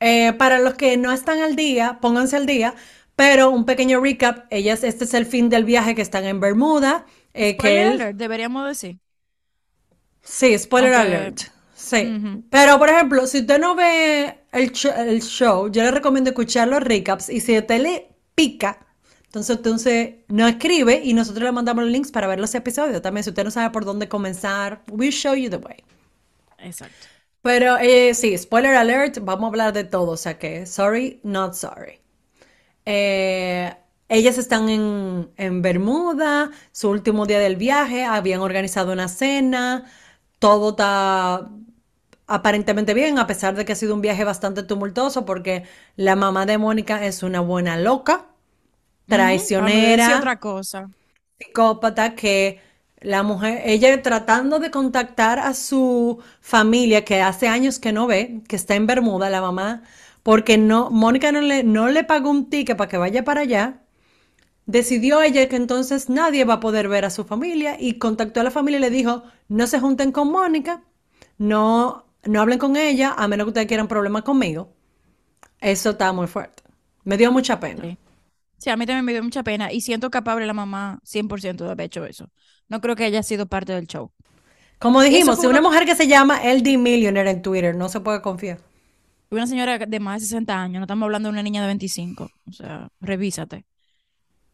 Eh, 0.00 0.32
para 0.34 0.58
los 0.58 0.74
que 0.74 0.96
no 0.96 1.12
están 1.12 1.40
al 1.40 1.56
día, 1.56 1.98
pónganse 2.00 2.36
al 2.36 2.46
día. 2.46 2.74
Pero 3.16 3.50
un 3.50 3.66
pequeño 3.66 4.00
recap, 4.00 4.46
ellas, 4.50 4.82
este 4.84 5.04
es 5.04 5.14
el 5.14 5.26
fin 5.26 5.48
del 5.50 5.64
viaje 5.64 5.94
que 5.94 6.02
están 6.02 6.24
en 6.24 6.40
Bermuda. 6.40 7.06
eh, 7.34 7.56
que 7.58 7.58
Spoiler 7.58 7.86
él- 7.86 7.92
alert, 7.92 8.16
deberíamos 8.18 8.66
decir. 8.66 8.98
sí, 10.22 10.58
spoiler 10.58 10.94
alert. 10.94 11.40
Sí. 11.74 12.20
Pero, 12.50 12.78
por 12.78 12.88
ejemplo, 12.90 13.26
si 13.26 13.38
usted 13.40 13.58
no 13.58 13.74
ve 13.74 14.39
el, 14.52 14.72
sh- 14.72 14.94
el 14.98 15.22
show, 15.22 15.68
yo 15.70 15.82
le 15.82 15.90
recomiendo 15.90 16.30
escuchar 16.30 16.68
los 16.68 16.82
recaps. 16.82 17.28
Y 17.30 17.40
si 17.40 17.56
a 17.56 17.60
usted 17.60 17.80
le 17.80 18.08
pica, 18.34 18.86
entonces, 19.26 19.56
entonces 19.56 20.14
no 20.28 20.46
escribe 20.48 21.00
y 21.04 21.14
nosotros 21.14 21.44
le 21.44 21.52
mandamos 21.52 21.84
los 21.84 21.92
links 21.92 22.10
para 22.12 22.26
ver 22.26 22.40
los 22.40 22.54
episodios. 22.54 23.02
También, 23.02 23.24
si 23.24 23.30
usted 23.30 23.44
no 23.44 23.50
sabe 23.50 23.70
por 23.70 23.84
dónde 23.84 24.08
comenzar, 24.08 24.82
we'll 24.90 25.12
show 25.12 25.34
you 25.34 25.50
the 25.50 25.56
way. 25.56 25.76
Exacto. 26.58 27.08
Pero 27.42 27.78
eh, 27.78 28.14
sí, 28.14 28.36
spoiler 28.36 28.74
alert, 28.74 29.18
vamos 29.22 29.44
a 29.44 29.48
hablar 29.48 29.72
de 29.72 29.84
todo, 29.84 30.12
o 30.12 30.16
sea 30.16 30.38
que 30.38 30.66
sorry, 30.66 31.20
not 31.24 31.54
sorry. 31.54 32.00
Eh, 32.86 33.74
ellas 34.08 34.38
están 34.38 34.68
en, 34.70 35.30
en 35.36 35.62
Bermuda, 35.62 36.50
su 36.72 36.90
último 36.90 37.26
día 37.26 37.38
del 37.40 37.56
viaje, 37.56 38.04
habían 38.04 38.40
organizado 38.42 38.92
una 38.92 39.08
cena, 39.08 39.86
todo 40.38 40.70
está 40.70 41.50
aparentemente 42.30 42.94
bien, 42.94 43.18
a 43.18 43.26
pesar 43.26 43.54
de 43.56 43.64
que 43.64 43.72
ha 43.72 43.76
sido 43.76 43.94
un 43.94 44.00
viaje 44.02 44.24
bastante 44.24 44.62
tumultuoso, 44.62 45.24
porque 45.26 45.64
la 45.96 46.16
mamá 46.16 46.46
de 46.46 46.58
Mónica 46.58 47.04
es 47.06 47.22
una 47.22 47.40
buena 47.40 47.76
loca, 47.76 48.26
traicionera 49.08 50.18
otra 50.18 50.38
cosa. 50.38 50.90
psicópata 51.38 52.14
que 52.14 52.60
la 53.00 53.22
mujer, 53.22 53.62
ella 53.64 54.02
tratando 54.02 54.58
de 54.58 54.70
contactar 54.70 55.38
a 55.38 55.54
su 55.54 56.22
familia 56.40 57.04
que 57.04 57.22
hace 57.22 57.48
años 57.48 57.78
que 57.78 57.92
no 57.92 58.06
ve, 58.06 58.42
que 58.48 58.56
está 58.56 58.74
en 58.74 58.86
Bermuda, 58.86 59.30
la 59.30 59.40
mamá, 59.40 59.82
porque 60.22 60.58
no, 60.58 60.90
Mónica 60.90 61.32
no 61.32 61.40
le, 61.40 61.62
no 61.64 61.88
le 61.88 62.04
pagó 62.04 62.30
un 62.30 62.50
ticket 62.50 62.76
para 62.76 62.88
que 62.88 62.98
vaya 62.98 63.24
para 63.24 63.40
allá, 63.42 63.82
decidió 64.66 65.22
ella 65.22 65.48
que 65.48 65.56
entonces 65.56 66.08
nadie 66.10 66.44
va 66.44 66.54
a 66.54 66.60
poder 66.60 66.88
ver 66.88 67.04
a 67.04 67.10
su 67.10 67.24
familia 67.24 67.76
y 67.80 67.98
contactó 67.98 68.40
a 68.40 68.44
la 68.44 68.50
familia 68.50 68.78
y 68.78 68.82
le 68.82 68.90
dijo, 68.90 69.24
no 69.48 69.66
se 69.66 69.80
junten 69.80 70.12
con 70.12 70.30
Mónica, 70.32 70.82
no, 71.38 72.06
no 72.26 72.40
hablen 72.40 72.58
con 72.58 72.76
ella, 72.76 73.14
a 73.16 73.28
menos 73.28 73.46
que 73.46 73.48
ustedes 73.50 73.66
quieran 73.66 73.88
problemas 73.88 74.22
conmigo. 74.22 74.72
Eso 75.60 75.90
está 75.90 76.12
muy 76.12 76.26
fuerte. 76.26 76.62
Me 77.04 77.16
dio 77.16 77.32
mucha 77.32 77.60
pena. 77.60 77.82
Sí. 77.82 77.98
Sí, 78.58 78.70
a 78.70 78.76
mí 78.76 78.84
también 78.86 79.04
me 79.06 79.12
dio 79.12 79.22
mucha 79.22 79.42
pena 79.42 79.72
y 79.72 79.80
siento 79.80 80.10
capaz 80.10 80.38
la 80.40 80.52
mamá 80.52 81.00
100% 81.02 81.64
de 81.64 81.70
haber 81.72 81.86
hecho 81.86 82.04
eso. 82.04 82.30
No 82.68 82.80
creo 82.80 82.94
que 82.94 83.04
haya 83.04 83.22
sido 83.22 83.46
parte 83.46 83.72
del 83.72 83.86
show. 83.86 84.12
Como 84.78 85.02
dijimos, 85.02 85.40
si 85.40 85.46
una 85.46 85.60
una- 85.60 85.68
mujer 85.68 85.84
que 85.86 85.94
se 85.96 86.06
llama 86.08 86.40
LD 86.42 86.78
Millionaire 86.78 87.30
en 87.30 87.42
Twitter 87.42 87.74
no 87.74 87.88
se 87.88 88.00
puede 88.00 88.22
confiar. 88.22 88.58
Una 89.30 89.46
señora 89.46 89.78
de 89.78 90.00
más 90.00 90.20
de 90.20 90.26
60 90.26 90.60
años, 90.60 90.80
no 90.80 90.84
estamos 90.84 91.06
hablando 91.06 91.28
de 91.28 91.32
una 91.34 91.42
niña 91.42 91.60
de 91.62 91.68
25. 91.68 92.28
O 92.48 92.52
sea, 92.52 92.88
revísate. 93.00 93.64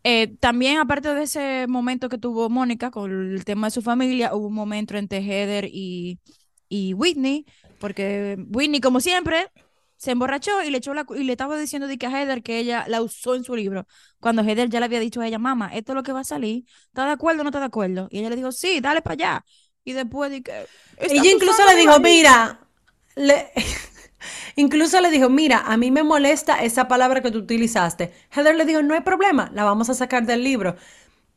Eh, 0.04 0.36
también, 0.38 0.78
aparte 0.78 1.14
de 1.14 1.22
ese 1.24 1.66
momento 1.68 2.08
que 2.08 2.18
tuvo 2.18 2.48
Mónica 2.48 2.90
con 2.90 3.10
el 3.10 3.44
tema 3.44 3.68
de 3.68 3.70
su 3.72 3.82
familia, 3.82 4.34
hubo 4.34 4.46
un 4.48 4.54
momento 4.54 4.96
entre 4.96 5.18
Heather 5.20 5.66
y, 5.72 6.20
y 6.68 6.94
Whitney, 6.94 7.46
porque 7.78 8.36
Whitney, 8.50 8.80
como 8.80 9.00
siempre, 9.00 9.48
se 9.96 10.10
emborrachó 10.12 10.62
y 10.62 10.70
le 10.70 10.78
echó 10.78 10.94
la, 10.94 11.06
y 11.16 11.24
le 11.24 11.32
estaba 11.32 11.56
diciendo 11.58 11.88
de 11.88 11.98
que 11.98 12.06
a 12.06 12.10
Heather 12.10 12.42
que 12.42 12.58
ella 12.58 12.84
la 12.88 13.02
usó 13.02 13.34
en 13.34 13.44
su 13.44 13.56
libro, 13.56 13.86
cuando 14.20 14.42
Heather 14.42 14.68
ya 14.68 14.78
le 14.80 14.86
había 14.86 15.00
dicho 15.00 15.20
a 15.20 15.26
ella, 15.26 15.38
mamá, 15.38 15.70
esto 15.74 15.92
es 15.92 15.96
lo 15.96 16.02
que 16.02 16.12
va 16.12 16.20
a 16.20 16.24
salir, 16.24 16.64
¿estás 16.88 17.06
de 17.06 17.12
acuerdo 17.12 17.40
o 17.40 17.44
no 17.44 17.50
estás 17.50 17.62
de 17.62 17.66
acuerdo? 17.66 18.08
Y 18.10 18.18
ella 18.20 18.30
le 18.30 18.36
dijo, 18.36 18.52
sí, 18.52 18.80
dale 18.80 19.02
para 19.02 19.14
allá. 19.14 19.44
Y 19.84 19.92
después 19.92 20.30
de 20.30 20.42
que... 20.42 20.68
"Estás 20.96 21.10
Ella 21.12 21.30
incluso 21.30 21.62
le 21.64 21.76
dijo, 21.76 21.98
marido". 21.98 22.00
mira, 22.00 22.60
le- 23.16 23.50
incluso 24.56 25.00
le 25.00 25.10
dijo, 25.10 25.28
mira, 25.28 25.60
a 25.60 25.76
mí 25.76 25.90
me 25.90 26.02
molesta 26.02 26.62
esa 26.62 26.88
palabra 26.88 27.22
que 27.22 27.30
tú 27.30 27.38
utilizaste. 27.38 28.12
Heather 28.34 28.56
le 28.56 28.64
dijo, 28.64 28.82
no 28.82 28.94
hay 28.94 29.00
problema, 29.02 29.50
la 29.54 29.64
vamos 29.64 29.90
a 29.90 29.94
sacar 29.94 30.26
del 30.26 30.42
libro. 30.44 30.76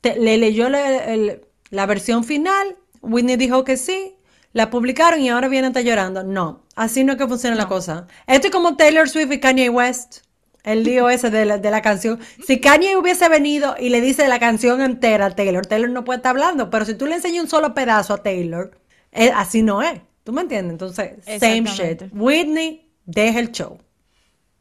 Te- 0.02 0.20
le 0.20 0.38
leyó 0.38 0.70
la, 0.70 1.06
el- 1.06 1.42
la 1.72 1.86
versión 1.86 2.24
final, 2.24 2.78
Whitney 3.02 3.38
dijo 3.38 3.64
que 3.66 3.78
sí, 3.78 4.16
la 4.54 4.70
publicaron 4.70 5.22
y 5.22 5.30
ahora 5.30 5.48
viene 5.48 5.68
a 5.68 5.70
estar 5.70 5.84
llorando. 5.84 6.24
No, 6.24 6.64
así 6.76 7.04
no 7.04 7.14
es 7.14 7.18
que 7.18 7.28
funciona 7.28 7.56
la 7.56 7.68
cosa. 7.68 8.08
Esto 8.28 8.48
es 8.48 8.54
como 8.54 8.76
Taylor 8.76 9.10
Swift 9.10 9.32
y 9.32 9.40
Kanye 9.40 9.70
West. 9.70 10.22
El 10.64 10.84
lío 10.84 11.10
ese 11.10 11.30
de 11.30 11.46
la, 11.46 11.58
de 11.58 11.72
la 11.72 11.82
canción. 11.82 12.20
Si 12.46 12.60
Kanye 12.60 12.98
hubiese 12.98 13.30
venido 13.30 13.76
y 13.80 13.90
le 13.90 14.02
dice 14.02 14.28
la 14.28 14.40
canción 14.40 14.82
entera 14.82 15.28
a 15.28 15.32
Taylor, 15.32 15.66
Taylor 15.66 15.90
no 15.90 16.04
puede 16.04 16.18
estar 16.18 16.32
hablando. 16.32 16.70
Pero 16.70 16.86
si 16.86 16.96
tú 16.96 17.06
le 17.06 17.16
enseñas 17.16 17.44
un 17.44 17.50
solo 17.50 17.74
pedazo 17.74 18.14
a 18.14 18.24
Taylor, 18.24 18.72
eh, 19.12 19.32
así 19.34 19.62
no 19.62 19.82
es. 19.82 20.02
¿Tú 20.24 20.34
me 20.34 20.42
entiendes? 20.42 20.74
Entonces, 20.74 21.14
same 21.40 21.64
shit. 21.64 22.04
Whitney, 22.12 22.92
deja 23.06 23.40
el 23.40 23.52
show. 23.52 23.80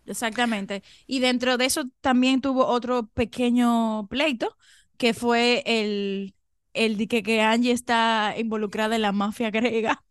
Exactamente. 0.06 0.82
Y 1.06 1.20
dentro 1.20 1.58
de 1.58 1.66
eso 1.66 1.84
también 2.00 2.40
tuvo 2.40 2.66
otro 2.66 3.06
pequeño 3.08 4.06
pleito, 4.08 4.56
que 4.96 5.12
fue 5.12 5.62
el, 5.66 6.34
el 6.74 6.96
de 6.98 7.08
que, 7.08 7.22
que 7.22 7.40
Angie 7.42 7.72
está 7.72 8.34
involucrada 8.38 8.96
en 8.96 9.02
la 9.02 9.12
mafia 9.12 9.50
griega. 9.52 10.02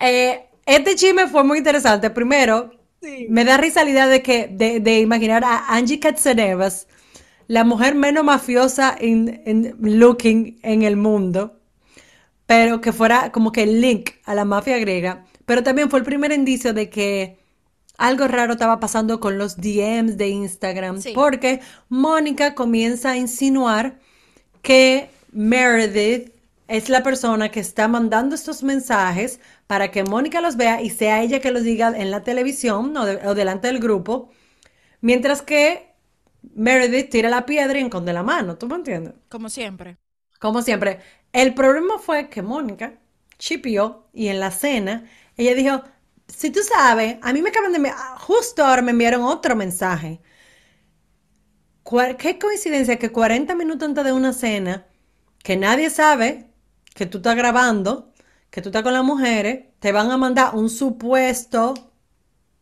Eh, 0.00 0.46
este 0.66 0.94
chisme 0.94 1.28
fue 1.28 1.44
muy 1.44 1.58
interesante. 1.58 2.10
Primero, 2.10 2.70
me 3.28 3.44
da 3.44 3.56
risa 3.56 3.84
la 3.84 3.90
idea 3.90 4.06
de 4.08 4.22
que 4.22 4.48
de, 4.48 4.80
de 4.80 5.00
imaginar 5.00 5.44
a 5.44 5.74
Angie 5.74 6.00
Katzenevas, 6.00 6.86
la 7.48 7.64
mujer 7.64 7.94
menos 7.94 8.24
mafiosa 8.24 8.96
in, 9.00 9.42
in 9.46 9.76
looking 9.80 10.58
en 10.62 10.82
el 10.82 10.96
mundo, 10.96 11.60
pero 12.46 12.80
que 12.80 12.92
fuera 12.92 13.32
como 13.32 13.52
que 13.52 13.64
el 13.64 13.80
link 13.80 14.10
a 14.24 14.34
la 14.34 14.44
mafia 14.44 14.78
griega. 14.78 15.26
Pero 15.46 15.62
también 15.62 15.90
fue 15.90 16.00
el 16.00 16.04
primer 16.04 16.32
indicio 16.32 16.74
de 16.74 16.90
que 16.90 17.38
algo 17.98 18.28
raro 18.28 18.54
estaba 18.54 18.80
pasando 18.80 19.20
con 19.20 19.38
los 19.38 19.56
DMs 19.58 20.16
de 20.16 20.28
Instagram, 20.28 21.02
Sí. 21.02 21.12
porque 21.14 21.60
Mónica 21.88 22.54
comienza 22.54 23.10
a 23.12 23.16
insinuar 23.16 24.00
que 24.62 25.10
Meredith 25.32 26.32
es 26.68 26.88
la 26.88 27.02
persona 27.02 27.50
que 27.50 27.60
está 27.60 27.88
mandando 27.88 28.34
estos 28.34 28.62
mensajes 28.62 29.40
para 29.66 29.90
que 29.90 30.04
Mónica 30.04 30.40
los 30.40 30.56
vea 30.56 30.82
y 30.82 30.90
sea 30.90 31.22
ella 31.22 31.40
que 31.40 31.50
los 31.50 31.62
diga 31.64 31.88
en 31.96 32.10
la 32.10 32.22
televisión 32.22 32.96
o, 32.96 33.04
de- 33.06 33.26
o 33.26 33.34
delante 33.34 33.68
del 33.68 33.80
grupo, 33.80 34.30
mientras 35.02 35.42
que 35.42 35.92
Meredith 36.54 37.10
tira 37.10 37.30
la 37.30 37.46
piedra 37.46 37.78
y 37.80 37.84
esconde 37.84 38.12
la 38.14 38.22
mano, 38.24 38.56
¿tú 38.58 38.68
me 38.68 38.76
entiendes? 38.76 39.14
Como 39.28 39.48
siempre. 39.48 39.98
Como 40.38 40.62
siempre, 40.62 41.00
el 41.32 41.54
problema 41.54 41.98
fue 41.98 42.28
que 42.30 42.42
Mónica 42.42 42.94
chipió 43.38 44.06
y 44.12 44.28
en 44.28 44.40
la 44.40 44.50
cena 44.50 45.04
ella 45.36 45.54
dijo, 45.54 45.82
si 46.28 46.50
tú 46.50 46.60
sabes, 46.62 47.16
a 47.22 47.32
mí 47.32 47.42
me 47.42 47.50
acaban 47.50 47.72
de 47.72 47.92
justo 48.18 48.64
ahora 48.64 48.82
me 48.82 48.92
enviaron 48.92 49.22
otro 49.22 49.54
mensaje. 49.56 50.20
Qué 52.18 52.38
coincidencia 52.38 52.98
que 52.98 53.10
40 53.12 53.54
minutos 53.54 53.88
antes 53.88 54.04
de 54.04 54.12
una 54.12 54.32
cena, 54.32 54.86
que 55.42 55.56
nadie 55.56 55.90
sabe 55.90 56.50
que 56.94 57.06
tú 57.06 57.18
estás 57.18 57.36
grabando, 57.36 58.12
que 58.50 58.62
tú 58.62 58.68
estás 58.70 58.82
con 58.82 58.92
las 58.94 59.04
mujeres, 59.04 59.66
te 59.80 59.92
van 59.92 60.10
a 60.10 60.16
mandar 60.16 60.54
un 60.56 60.70
supuesto, 60.70 61.74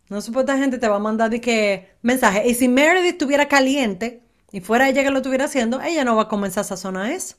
no 0.08 0.20
supuesta 0.22 0.58
gente 0.58 0.78
te 0.78 0.88
va 0.88 0.96
a 0.96 0.98
mandar 1.00 1.30
de 1.30 1.40
que 1.40 1.90
mensaje. 2.02 2.48
Y 2.48 2.54
si 2.54 2.68
Meredith 2.68 3.12
estuviera 3.14 3.48
caliente 3.48 4.22
y 4.52 4.60
fuera 4.60 4.88
ella 4.88 5.04
que 5.04 5.10
lo 5.10 5.18
estuviera 5.18 5.46
haciendo, 5.46 5.80
ella 5.82 6.04
no 6.04 6.16
va 6.16 6.22
a 6.24 6.28
comenzar 6.28 6.62
a 6.62 6.64
sazonar 6.64 7.10
eso. 7.12 7.36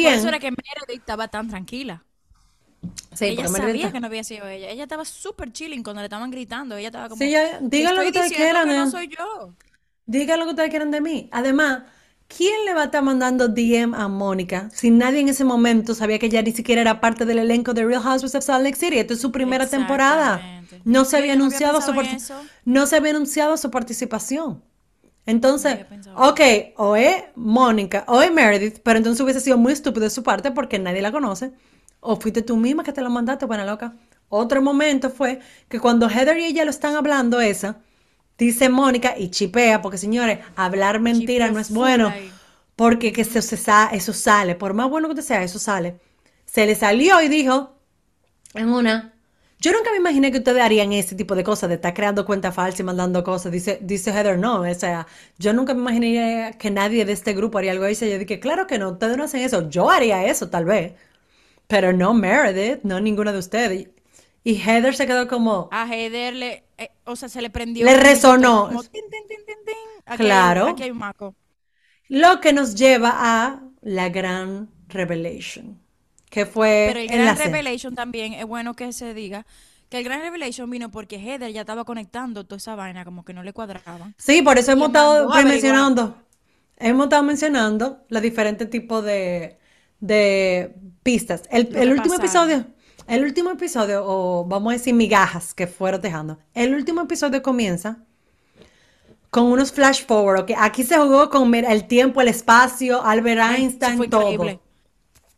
Por 0.00 0.12
También, 0.12 0.14
eso 0.14 0.28
era 0.28 0.38
que 0.38 0.50
Meredith 0.52 1.00
estaba 1.00 1.26
tan 1.28 1.48
tranquila. 1.48 2.06
sí, 3.12 3.36
ella 3.36 3.48
sabía 3.48 3.90
que 3.90 4.00
no 4.00 4.06
había 4.06 4.24
sido 4.24 4.46
ella. 4.48 4.68
Ella 4.70 4.82
estaba 4.84 5.04
súper 5.04 5.52
chilling 5.52 5.82
cuando 5.82 6.02
le 6.02 6.06
estaban 6.06 6.30
gritando. 6.30 6.76
Ella 6.76 6.88
estaba 6.88 7.08
como, 7.08 7.22
Sí, 7.22 7.30
ya- 7.30 7.60
"Te 7.70 7.76
digan 7.76 7.94
lo 7.96 8.02
que 8.02 8.12
diciendo 8.12 8.32
quieran, 8.32 8.68
que 8.68 8.74
no 8.74 8.86
eh. 8.86 8.86
soy 8.86 9.08
yo. 9.08 9.56
Digan 10.06 10.38
lo 10.38 10.44
que 10.46 10.50
ustedes 10.50 10.70
quieran 10.70 10.90
de 10.90 11.00
mí. 11.00 11.28
Además, 11.32 11.84
¿quién 12.28 12.64
le 12.66 12.74
va 12.74 12.82
a 12.82 12.84
estar 12.86 13.02
mandando 13.02 13.48
DM 13.48 13.94
a 13.94 14.08
Mónica 14.08 14.68
si 14.72 14.90
nadie 14.90 15.20
en 15.20 15.28
ese 15.28 15.44
momento 15.44 15.94
sabía 15.94 16.18
que 16.18 16.26
ella 16.26 16.42
ni 16.42 16.52
siquiera 16.52 16.80
era 16.82 17.00
parte 17.00 17.24
del 17.24 17.38
elenco 17.38 17.72
de 17.74 17.84
Real 17.84 18.02
Housewives 18.02 18.34
of 18.34 18.44
Salt 18.44 18.64
Lake 18.64 18.76
City? 18.76 18.98
Esta 18.98 19.14
es 19.14 19.20
su 19.20 19.32
primera 19.32 19.68
temporada. 19.68 20.50
No 20.84 21.04
se 21.04 21.16
Sí, 21.16 21.16
había 21.16 21.34
yo 21.34 21.38
no 21.38 21.56
había 21.56 21.70
anunciado 21.70 21.80
su 21.80 21.92
no 22.64 22.86
se 22.86 22.96
había 22.96 23.10
anunciado 23.12 23.56
su 23.56 23.70
participación. 23.70 24.62
Entonces, 25.26 25.80
ok, 26.14 26.40
o 26.76 26.96
es 26.96 27.16
Mónica 27.34 28.04
o 28.08 28.20
es 28.22 28.32
Meredith, 28.32 28.80
pero 28.82 28.98
entonces 28.98 29.20
hubiese 29.22 29.40
sido 29.40 29.56
muy 29.58 29.72
estúpido 29.72 30.04
de 30.04 30.10
su 30.10 30.22
parte 30.22 30.50
porque 30.52 30.78
nadie 30.78 31.02
la 31.02 31.12
conoce. 31.12 31.52
O 32.00 32.16
fuiste 32.20 32.42
tú 32.42 32.56
misma 32.56 32.84
que 32.84 32.92
te 32.92 33.00
lo 33.02 33.10
mandaste, 33.10 33.46
buena 33.46 33.64
loca. 33.64 33.96
Otro 34.28 34.60
momento 34.62 35.10
fue 35.10 35.40
que 35.68 35.80
cuando 35.80 36.08
Heather 36.10 36.38
y 36.38 36.44
ella 36.44 36.64
lo 36.64 36.70
están 36.70 36.96
hablando, 36.96 37.40
esa, 37.40 37.78
dice 38.38 38.68
Mónica 38.68 39.14
y 39.18 39.30
chipea, 39.30 39.82
porque 39.82 39.98
señores, 39.98 40.40
hablar 40.56 41.00
mentira 41.00 41.50
no 41.50 41.60
es 41.60 41.70
bueno, 41.70 42.08
ahí. 42.08 42.30
porque 42.76 43.12
que 43.12 43.22
eso, 43.22 43.42
se 43.42 43.56
sa- 43.56 43.90
eso 43.92 44.12
sale, 44.12 44.54
por 44.56 44.74
más 44.74 44.90
bueno 44.90 45.08
que 45.08 45.16
te 45.16 45.22
sea, 45.22 45.42
eso 45.42 45.58
sale. 45.58 46.00
Se 46.46 46.66
le 46.66 46.74
salió 46.74 47.22
y 47.22 47.28
dijo 47.28 47.74
en 48.54 48.68
una, 48.70 49.12
yo 49.58 49.72
nunca 49.72 49.90
me 49.92 49.96
imaginé 49.98 50.30
que 50.30 50.38
ustedes 50.38 50.62
harían 50.62 50.92
ese 50.92 51.14
tipo 51.16 51.34
de 51.34 51.42
cosas, 51.44 51.68
de 51.70 51.76
estar 51.76 51.94
creando 51.94 52.26
cuentas 52.26 52.54
falsas 52.54 52.80
y 52.80 52.82
mandando 52.82 53.24
cosas. 53.24 53.50
Dice, 53.52 53.78
dice 53.82 54.10
Heather, 54.12 54.38
no, 54.38 54.60
o 54.62 54.74
sea, 54.74 55.06
yo 55.38 55.52
nunca 55.54 55.72
me 55.74 55.80
imaginé 55.80 56.54
que 56.58 56.70
nadie 56.70 57.04
de 57.04 57.12
este 57.12 57.32
grupo 57.34 57.58
haría 57.58 57.72
algo 57.72 57.84
así. 57.84 58.10
Yo 58.10 58.18
dije, 58.18 58.40
claro 58.40 58.66
que 58.66 58.78
no, 58.78 58.90
ustedes 58.90 59.16
no 59.16 59.24
hacen 59.24 59.40
eso. 59.42 59.68
Yo 59.70 59.90
haría 59.90 60.26
eso, 60.26 60.50
tal 60.50 60.64
vez. 60.66 60.92
Pero 61.68 61.92
no 61.92 62.14
Meredith, 62.14 62.82
no 62.84 63.00
ninguna 63.00 63.32
de 63.32 63.38
ustedes. 63.38 63.88
Y 64.44 64.56
Heather 64.56 64.94
se 64.94 65.06
quedó 65.06 65.26
como, 65.26 65.68
A 65.72 65.86
Heather 65.86 66.34
le, 66.34 66.64
eh, 66.76 66.90
o 67.04 67.16
sea, 67.16 67.30
se 67.30 67.40
le 67.40 67.48
prendió. 67.48 67.86
Le 67.86 67.96
resonó. 67.96 68.66
como 68.68 68.82
tin, 68.82 69.02
tin, 69.10 69.26
tin, 69.26 69.38
tin, 69.46 69.56
tin. 69.64 69.74
Aquí 70.04 70.22
hay- 70.22 70.28
Claro. 70.28 70.68
aquí 70.68 70.82
hay 70.82 70.90
un 70.90 70.98
maco. 70.98 71.34
lo 72.08 72.40
que 72.40 72.52
nos 72.52 72.74
lleva 72.74 73.10
a 73.14 73.62
la 73.80 74.10
gran 74.10 74.68
revelation, 74.88 75.80
que 76.28 76.44
fue 76.44 76.84
Pero 76.88 77.00
el 77.00 77.08
gran 77.08 77.38
revelation 77.38 77.94
también 77.94 78.34
es 78.34 78.44
bueno 78.44 78.74
que 78.74 78.92
se 78.92 79.14
diga 79.14 79.46
que 79.88 79.98
el 79.98 80.04
gran 80.04 80.20
revelation 80.20 80.68
vino 80.68 80.90
porque 80.90 81.16
Heather 81.16 81.50
ya 81.52 81.60
estaba 81.60 81.84
conectando 81.84 82.44
toda 82.44 82.58
esa 82.58 82.74
vaina 82.74 83.04
como 83.04 83.24
que 83.24 83.32
no 83.32 83.42
le 83.42 83.52
cuadraba. 83.52 84.12
Sí, 84.18 84.42
por 84.42 84.58
eso 84.58 84.72
hemos 84.72 84.88
estado 84.88 85.28
mencionando, 85.30 86.16
hemos 86.76 87.04
estado 87.04 87.22
mencionando 87.22 88.04
los 88.08 88.20
diferentes 88.20 88.68
tipos 88.68 89.02
de, 89.04 89.58
de 90.00 90.74
pistas. 91.02 91.44
El, 91.50 91.92
último 91.92 92.16
episodio, 92.16 92.66
el 93.06 93.24
último 93.24 93.50
episodio, 93.50 94.02
o 94.04 94.44
vamos 94.44 94.72
a 94.72 94.76
decir 94.76 94.94
migajas 94.94 95.54
que 95.54 95.66
fueron 95.66 96.00
dejando. 96.00 96.38
El 96.54 96.74
último 96.74 97.02
episodio 97.02 97.42
comienza 97.42 97.98
con 99.30 99.46
unos 99.46 99.72
flash 99.72 100.04
forward, 100.06 100.40
¿ok? 100.42 100.52
Aquí 100.56 100.84
se 100.84 100.96
jugó 100.96 101.28
con 101.28 101.52
el 101.54 101.86
tiempo, 101.86 102.20
el 102.20 102.28
espacio, 102.28 103.04
Albert 103.04 103.40
Einstein, 103.58 104.08
todo. 104.08 104.60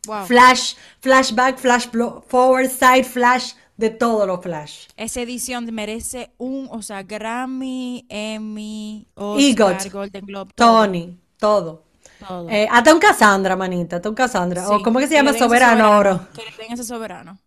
Wow. 0.05 0.25
Flash, 0.25 0.75
flashback, 1.01 1.57
flash 1.57 1.87
forward, 2.27 2.69
side 2.69 3.03
flash, 3.03 3.53
de 3.75 3.89
todo 3.89 4.25
lo 4.25 4.41
flash. 4.41 4.87
Esa 4.95 5.21
edición 5.21 5.65
merece 5.73 6.31
un, 6.37 6.67
o 6.71 6.81
sea, 6.81 7.03
Grammy, 7.03 8.05
Emmy, 8.07 9.07
EGOT, 9.15 9.77
Oscar, 9.77 9.91
Golden 9.91 10.25
Globe, 10.25 10.51
todo. 10.55 10.85
Tony, 10.85 11.19
todo. 11.37 11.83
todo. 12.25 12.49
Eh, 12.49 12.67
hasta 12.71 12.93
un 12.93 12.99
Cassandra, 12.99 13.55
manita, 13.55 13.97
hasta 13.97 14.09
un 14.09 14.15
Cassandra. 14.15 14.69
O 14.69 14.81
¿cómo 14.81 14.99
que 14.99 15.07
se 15.07 15.15
llama? 15.15 15.31
ese 15.31 15.39
Soberano 15.39 15.97
Oro. 15.97 16.27
Que 16.33 16.43
le 16.43 16.51
den 16.57 16.73
ese 16.73 16.83
soberano. 16.83 17.39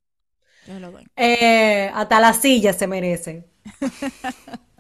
Lo 0.79 0.93
doy. 0.93 1.07
Eh, 1.17 1.91
hasta 1.95 2.21
la 2.21 2.33
silla 2.33 2.73
se 2.73 2.87
merece. 2.87 3.49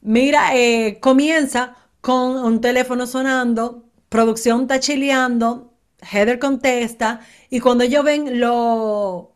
Mira, 0.00 0.54
eh, 0.54 0.98
comienza 1.00 1.76
con 2.00 2.36
un 2.44 2.60
teléfono 2.60 3.06
sonando, 3.06 3.84
producción 4.10 4.62
está 4.62 4.78
chileando, 4.78 5.72
Heather 6.02 6.38
contesta, 6.38 7.20
y 7.48 7.60
cuando 7.60 7.84
ellos 7.84 8.04
ven 8.04 8.38
lo, 8.38 9.34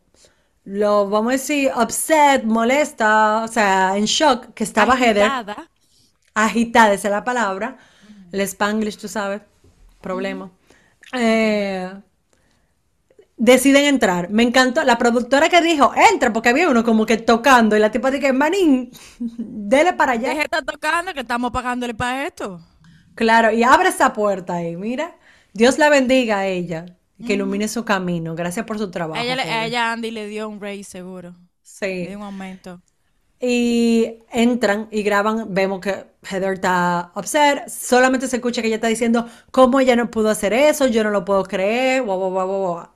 lo, 0.65 1.09
vamos 1.09 1.31
a 1.31 1.33
decir, 1.33 1.71
upset, 1.75 2.45
molesta, 2.45 3.45
o 3.45 3.49
sea, 3.49 3.97
en 3.97 4.05
shock, 4.05 4.53
que 4.53 4.65
estaba 4.65 4.95
Heather, 4.99 5.31
Agitada. 6.35 6.93
esa 6.93 7.09
es 7.09 7.13
la 7.13 7.25
palabra, 7.25 7.79
el 8.31 8.41
spanglish, 8.43 8.99
tú 8.99 9.09
sabes, 9.09 9.41
problema. 10.03 10.51
Eh, 11.15 11.91
deciden 13.39 13.85
entrar. 13.87 14.31
Me 14.31 14.43
encantó 14.43 14.83
la 14.85 14.99
productora 14.99 15.49
que 15.49 15.61
dijo, 15.63 15.93
entra, 16.13 16.33
porque 16.33 16.51
había 16.51 16.69
uno 16.69 16.85
como 16.85 17.07
que 17.07 17.17
tocando 17.19 17.77
y 17.77 17.81
la 17.81 17.91
tipa 17.91 18.11
dice, 18.11 18.33
manín, 18.33 18.91
dele 19.19 19.93
para 19.95 20.13
allá. 20.13 20.35
De 20.35 20.41
estar 20.43 20.65
tocando 20.65 21.15
que 21.15 21.21
estamos 21.21 21.51
pagándole 21.51 21.95
para 21.95 22.27
esto. 22.27 22.61
Claro, 23.15 23.51
y 23.53 23.63
abre 23.65 23.89
esa 23.89 24.13
puerta 24.13 24.55
ahí, 24.55 24.77
mira. 24.77 25.17
Dios 25.53 25.79
la 25.79 25.89
bendiga 25.89 26.39
a 26.39 26.47
ella, 26.47 26.87
que 27.27 27.35
ilumine 27.35 27.67
su 27.69 27.85
camino. 27.85 28.35
Gracias 28.37 28.65
por 28.67 28.79
su 28.79 28.91
trabajo. 28.91 29.21
A 29.21 29.25
ella, 29.25 29.35
le- 29.37 29.43
a 29.43 29.67
ella 29.67 29.93
Andy 29.93 30.11
le 30.11 30.27
dio 30.29 30.49
un 30.49 30.61
raise 30.61 30.89
seguro. 30.91 31.31
Le 31.31 31.37
Sí. 31.63 32.07
dio 32.07 32.19
un 32.19 32.25
aumento. 32.25 32.81
Y 33.41 34.19
entran 34.33 34.89
y 34.91 35.03
graban, 35.03 35.55
vemos 35.55 35.81
que 35.81 36.07
Heather 36.29 36.55
está 36.55 37.13
upset, 37.15 37.69
solamente 37.69 38.27
se 38.27 38.37
escucha 38.37 38.61
que 38.63 38.67
ella 38.69 38.77
está 38.77 38.89
diciendo, 38.89 39.29
¿cómo 39.53 39.79
ella 39.81 39.95
no 39.97 40.11
pudo 40.11 40.29
hacer 40.31 40.53
eso? 40.53 40.89
Yo 40.89 41.05
no 41.05 41.11
lo 41.11 41.25
puedo 41.25 41.45
creer, 41.45 42.03
guau, 42.03 42.19
guau, 42.19 42.31
guau, 42.33 42.47
guau. 42.49 42.89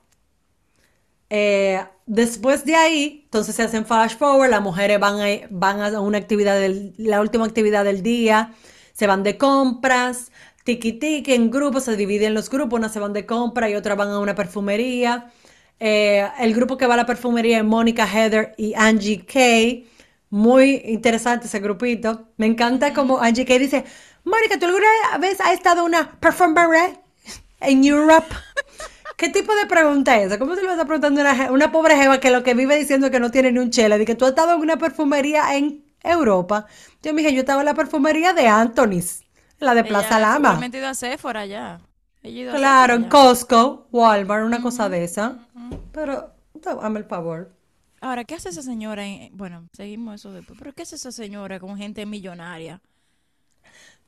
Eh, 1.35 1.83
después 2.05 2.63
de 2.63 2.75
ahí, 2.75 3.21
entonces 3.25 3.55
se 3.55 3.63
hacen 3.63 3.87
flash 3.87 4.15
forward, 4.17 4.51
las 4.51 4.61
mujeres 4.61 4.99
van 4.99 5.19
a, 5.19 5.25
van 5.49 5.81
a 5.81 5.99
una 5.99 6.19
actividad, 6.19 6.59
del, 6.59 6.93
la 6.99 7.21
última 7.21 7.43
actividad 7.43 7.83
del 7.83 8.03
día, 8.03 8.53
se 8.93 9.07
van 9.07 9.23
de 9.23 9.35
compras, 9.35 10.31
tiki 10.63 10.93
tiki 10.93 11.33
en 11.33 11.49
grupos, 11.49 11.85
se 11.85 11.95
dividen 11.95 12.35
los 12.35 12.51
grupos, 12.51 12.77
unas 12.77 12.93
se 12.93 12.99
van 12.99 13.13
de 13.13 13.25
compra 13.25 13.67
y 13.67 13.73
otras 13.73 13.97
van 13.97 14.09
a 14.09 14.19
una 14.19 14.35
perfumería. 14.35 15.31
Eh, 15.79 16.23
el 16.39 16.53
grupo 16.53 16.77
que 16.77 16.85
va 16.85 16.93
a 16.93 16.97
la 16.97 17.07
perfumería 17.07 17.57
es 17.57 17.63
Mónica, 17.63 18.05
Heather 18.07 18.53
y 18.57 18.75
Angie 18.75 19.25
Kay. 19.25 19.89
Muy 20.29 20.83
interesante 20.85 21.47
ese 21.47 21.59
grupito. 21.59 22.27
Me 22.37 22.45
encanta 22.45 22.93
como 22.93 23.19
Angie 23.19 23.45
Kay 23.45 23.57
dice, 23.57 23.85
Mónica, 24.23 24.59
¿tú 24.59 24.67
alguna 24.67 25.17
vez 25.19 25.41
has 25.41 25.53
estado 25.53 25.83
una 25.83 26.11
perfumería 26.19 27.01
en 27.61 27.83
Europe? 27.83 28.27
¿Qué 29.17 29.29
tipo 29.29 29.53
de 29.55 29.65
pregunta 29.67 30.17
es 30.19 30.27
esa? 30.27 30.39
¿Cómo 30.39 30.55
se 30.55 30.61
le 30.61 30.67
vas 30.67 30.79
a 30.79 30.85
preguntando 30.85 31.21
a 31.21 31.23
una, 31.33 31.51
una 31.51 31.71
pobre 31.71 31.95
jeva 31.95 32.19
que 32.19 32.31
lo 32.31 32.43
que 32.43 32.53
vive 32.53 32.75
diciendo 32.77 33.11
que 33.11 33.19
no 33.19 33.31
tiene 33.31 33.51
ni 33.51 33.59
un 33.59 33.69
chela? 33.69 33.97
De 33.97 34.05
que 34.05 34.15
tú 34.15 34.25
estado 34.25 34.53
en 34.53 34.61
una 34.61 34.77
perfumería 34.77 35.55
en 35.55 35.83
Europa. 36.01 36.65
Yo 37.01 37.13
me 37.13 37.21
dije, 37.21 37.33
yo 37.33 37.41
estaba 37.41 37.61
en 37.61 37.65
la 37.67 37.73
perfumería 37.73 38.33
de 38.33 38.47
Anthony's, 38.47 39.23
la 39.59 39.73
de 39.75 39.83
Plaza 39.83 40.17
Ella 40.17 40.19
Lama. 40.19 40.49
seguramente 40.49 40.77
ha 40.77 40.79
ido 40.81 40.89
a 40.89 40.93
Sephora 40.95 41.45
ya. 41.45 41.79
Claro, 42.55 42.93
en. 42.95 43.03
Costco, 43.09 43.87
Walmart, 43.91 44.45
una 44.45 44.61
cosa 44.61 44.89
de 44.89 45.03
esa. 45.03 45.37
Pero, 45.91 46.31
dame 46.63 46.99
el 46.99 47.05
favor. 47.05 47.51
Ahora, 48.01 48.23
¿qué 48.25 48.35
hace 48.35 48.49
esa 48.49 48.61
señora? 48.61 49.05
en- 49.05 49.35
Bueno, 49.35 49.67
seguimos 49.73 50.15
eso 50.15 50.31
después. 50.33 50.57
Pero 50.59 50.73
¿qué 50.73 50.83
hace 50.83 50.95
esa 50.95 51.11
señora 51.11 51.59
con 51.59 51.77
gente 51.77 52.05
millonaria? 52.05 52.81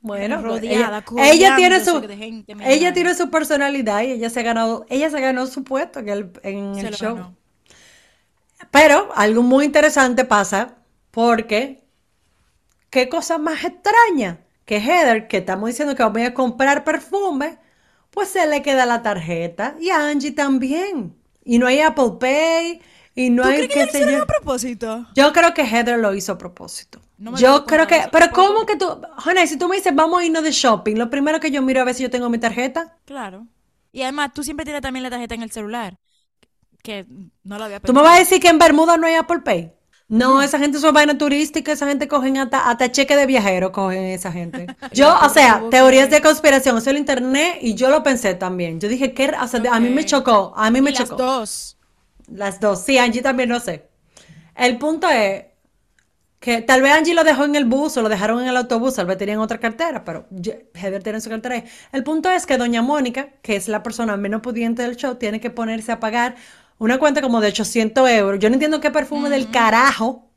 Bueno, 0.05 0.39
rodeada, 0.41 1.03
ella, 1.17 1.31
ella 1.31 1.55
tiene 1.55 1.79
su, 1.83 1.99
de 2.01 2.15
gente 2.15 2.55
ella 2.63 2.93
tiene 2.93 3.15
su 3.15 3.31
personalidad 3.31 4.03
y 4.03 4.11
ella 4.11 4.29
se 4.29 4.41
ha 4.41 4.43
ganado, 4.43 4.85
ella 4.89 5.09
se 5.09 5.19
ganó 5.19 5.47
su 5.47 5.63
puesto 5.63 5.99
en 5.99 6.09
el, 6.09 6.31
en 6.43 6.77
el 6.77 6.91
show. 6.91 7.15
ganó. 7.15 7.37
Pero 8.71 9.09
algo 9.15 9.41
muy 9.43 9.65
interesante 9.65 10.25
pasa 10.25 10.77
porque, 11.11 11.83
¿qué 12.89 13.09
cosa 13.09 13.37
más 13.37 13.63
extraña? 13.63 14.45
Que 14.65 14.77
Heather, 14.77 15.27
que 15.27 15.37
estamos 15.37 15.69
diciendo 15.69 15.95
que 15.95 16.03
vamos 16.03 16.21
a 16.23 16.33
comprar 16.33 16.83
perfume, 16.83 17.59
pues 18.11 18.29
se 18.29 18.47
le 18.47 18.61
queda 18.61 18.85
la 18.85 19.01
tarjeta 19.03 19.75
y 19.79 19.89
a 19.91 20.07
Angie 20.09 20.31
también. 20.31 21.15
Y 21.43 21.59
no 21.59 21.67
hay 21.67 21.81
Apple 21.81 22.13
Pay 22.19 22.81
y 23.15 23.29
no 23.29 23.43
¿Tú 23.43 23.49
hay 23.49 23.67
crees 23.67 23.91
que 23.91 24.05
yo. 24.07 24.23
a 24.23 24.25
propósito? 24.25 25.07
Yo 25.15 25.33
creo 25.33 25.53
que 25.53 25.63
Heather 25.65 25.99
lo 25.99 26.13
hizo 26.13 26.33
a 26.33 26.37
propósito. 26.37 27.01
No 27.17 27.31
me 27.31 27.39
Yo 27.39 27.65
creo 27.65 27.87
que, 27.87 28.03
pero 28.11 28.25
¿Por 28.27 28.33
¿cómo 28.33 28.65
que 28.65 28.75
tú, 28.77 28.85
Jonay, 29.23 29.47
si 29.47 29.57
tú 29.57 29.67
me 29.67 29.75
dices 29.77 29.93
vamos 29.95 30.19
a 30.21 30.25
irnos 30.25 30.43
de 30.43 30.51
shopping, 30.51 30.95
lo 30.97 31.09
primero 31.09 31.39
que 31.39 31.51
yo 31.51 31.61
miro 31.61 31.81
a 31.81 31.85
ver 31.85 31.95
si 31.95 32.03
yo 32.03 32.09
tengo 32.09 32.29
mi 32.29 32.37
tarjeta. 32.39 32.97
Claro. 33.05 33.47
Y 33.91 34.01
además, 34.01 34.31
tú 34.33 34.43
siempre 34.43 34.65
tienes 34.65 34.81
también 34.81 35.03
la 35.03 35.09
tarjeta 35.09 35.35
en 35.35 35.43
el 35.43 35.51
celular. 35.51 35.97
Que 36.83 37.05
no 37.43 37.57
lo 37.59 37.65
había 37.65 37.81
¿Tú 37.83 37.93
me 37.93 38.01
pensado. 38.01 38.03
vas 38.03 38.15
a 38.17 38.19
decir 38.19 38.39
que 38.41 38.49
en 38.49 38.59
Bermuda 38.59 38.97
no 38.97 39.07
hay 39.07 39.15
Apple 39.15 39.39
Pay? 39.43 39.71
No, 40.07 40.41
esa 40.41 40.59
gente 40.59 40.77
son 40.79 40.93
vaina 40.93 41.17
turística, 41.17 41.71
esa 41.71 41.87
gente 41.87 42.07
cogen 42.07 42.37
hasta, 42.37 42.69
hasta 42.69 42.91
cheque 42.91 43.15
de 43.15 43.25
viajero, 43.25 43.71
cogen 43.71 44.03
esa 44.03 44.31
gente. 44.31 44.67
Yo, 44.93 45.15
o 45.19 45.29
sea, 45.29 45.63
teorías 45.71 46.09
que- 46.09 46.15
de 46.15 46.21
conspiración, 46.21 46.77
eso 46.77 46.89
el 46.91 46.97
internet 46.97 47.57
y 47.61 47.73
yo 47.75 47.89
lo 47.89 48.03
pensé 48.03 48.35
también. 48.35 48.79
Yo 48.79 48.87
dije, 48.87 49.13
sea, 49.47 49.61
a 49.71 49.79
mí 49.79 49.89
me 49.89 50.05
chocó, 50.05 50.53
a 50.55 50.69
mí 50.69 50.81
me 50.81 50.91
Y 50.91 50.93
las 50.93 51.09
chocó. 51.09 51.15
dos. 51.15 51.77
Las 52.27 52.59
dos, 52.59 52.81
sí, 52.83 52.97
Angie 52.97 53.21
también 53.21 53.49
no 53.49 53.59
sé. 53.59 53.89
El 54.55 54.77
punto 54.77 55.09
es 55.09 55.45
que 56.45 56.61
tal 56.61 56.83
vez 56.83 56.93
Angie 56.93 57.15
lo 57.15 57.23
dejó 57.23 57.43
en 57.43 57.55
el 57.55 57.65
bus 57.65 57.97
o 57.97 58.03
lo 58.03 58.07
dejaron 58.07 58.39
en 58.39 58.47
el 58.47 58.55
autobús, 58.55 58.93
tal 58.93 59.07
vez 59.07 59.17
tenían 59.17 59.39
otra 59.39 59.57
cartera, 59.57 60.05
pero 60.05 60.27
Heather 60.75 61.01
tiene 61.01 61.19
su 61.19 61.27
cartera 61.27 61.55
ahí. 61.55 61.63
El 61.91 62.03
punto 62.03 62.29
es 62.29 62.45
que 62.45 62.55
doña 62.59 62.83
Mónica, 62.83 63.29
que 63.41 63.55
es 63.55 63.67
la 63.67 63.81
persona 63.81 64.15
menos 64.15 64.41
pudiente 64.41 64.83
del 64.83 64.95
show, 64.95 65.15
tiene 65.15 65.39
que 65.39 65.49
ponerse 65.49 65.91
a 65.91 65.99
pagar 65.99 66.35
una 66.77 66.99
cuenta 66.99 67.23
como 67.23 67.41
de 67.41 67.47
800 67.47 68.07
euros. 68.11 68.39
Yo 68.39 68.49
no 68.49 68.53
entiendo 68.53 68.79
qué 68.79 68.91
perfume 68.91 69.31
del 69.31 69.49
carajo 69.49 70.29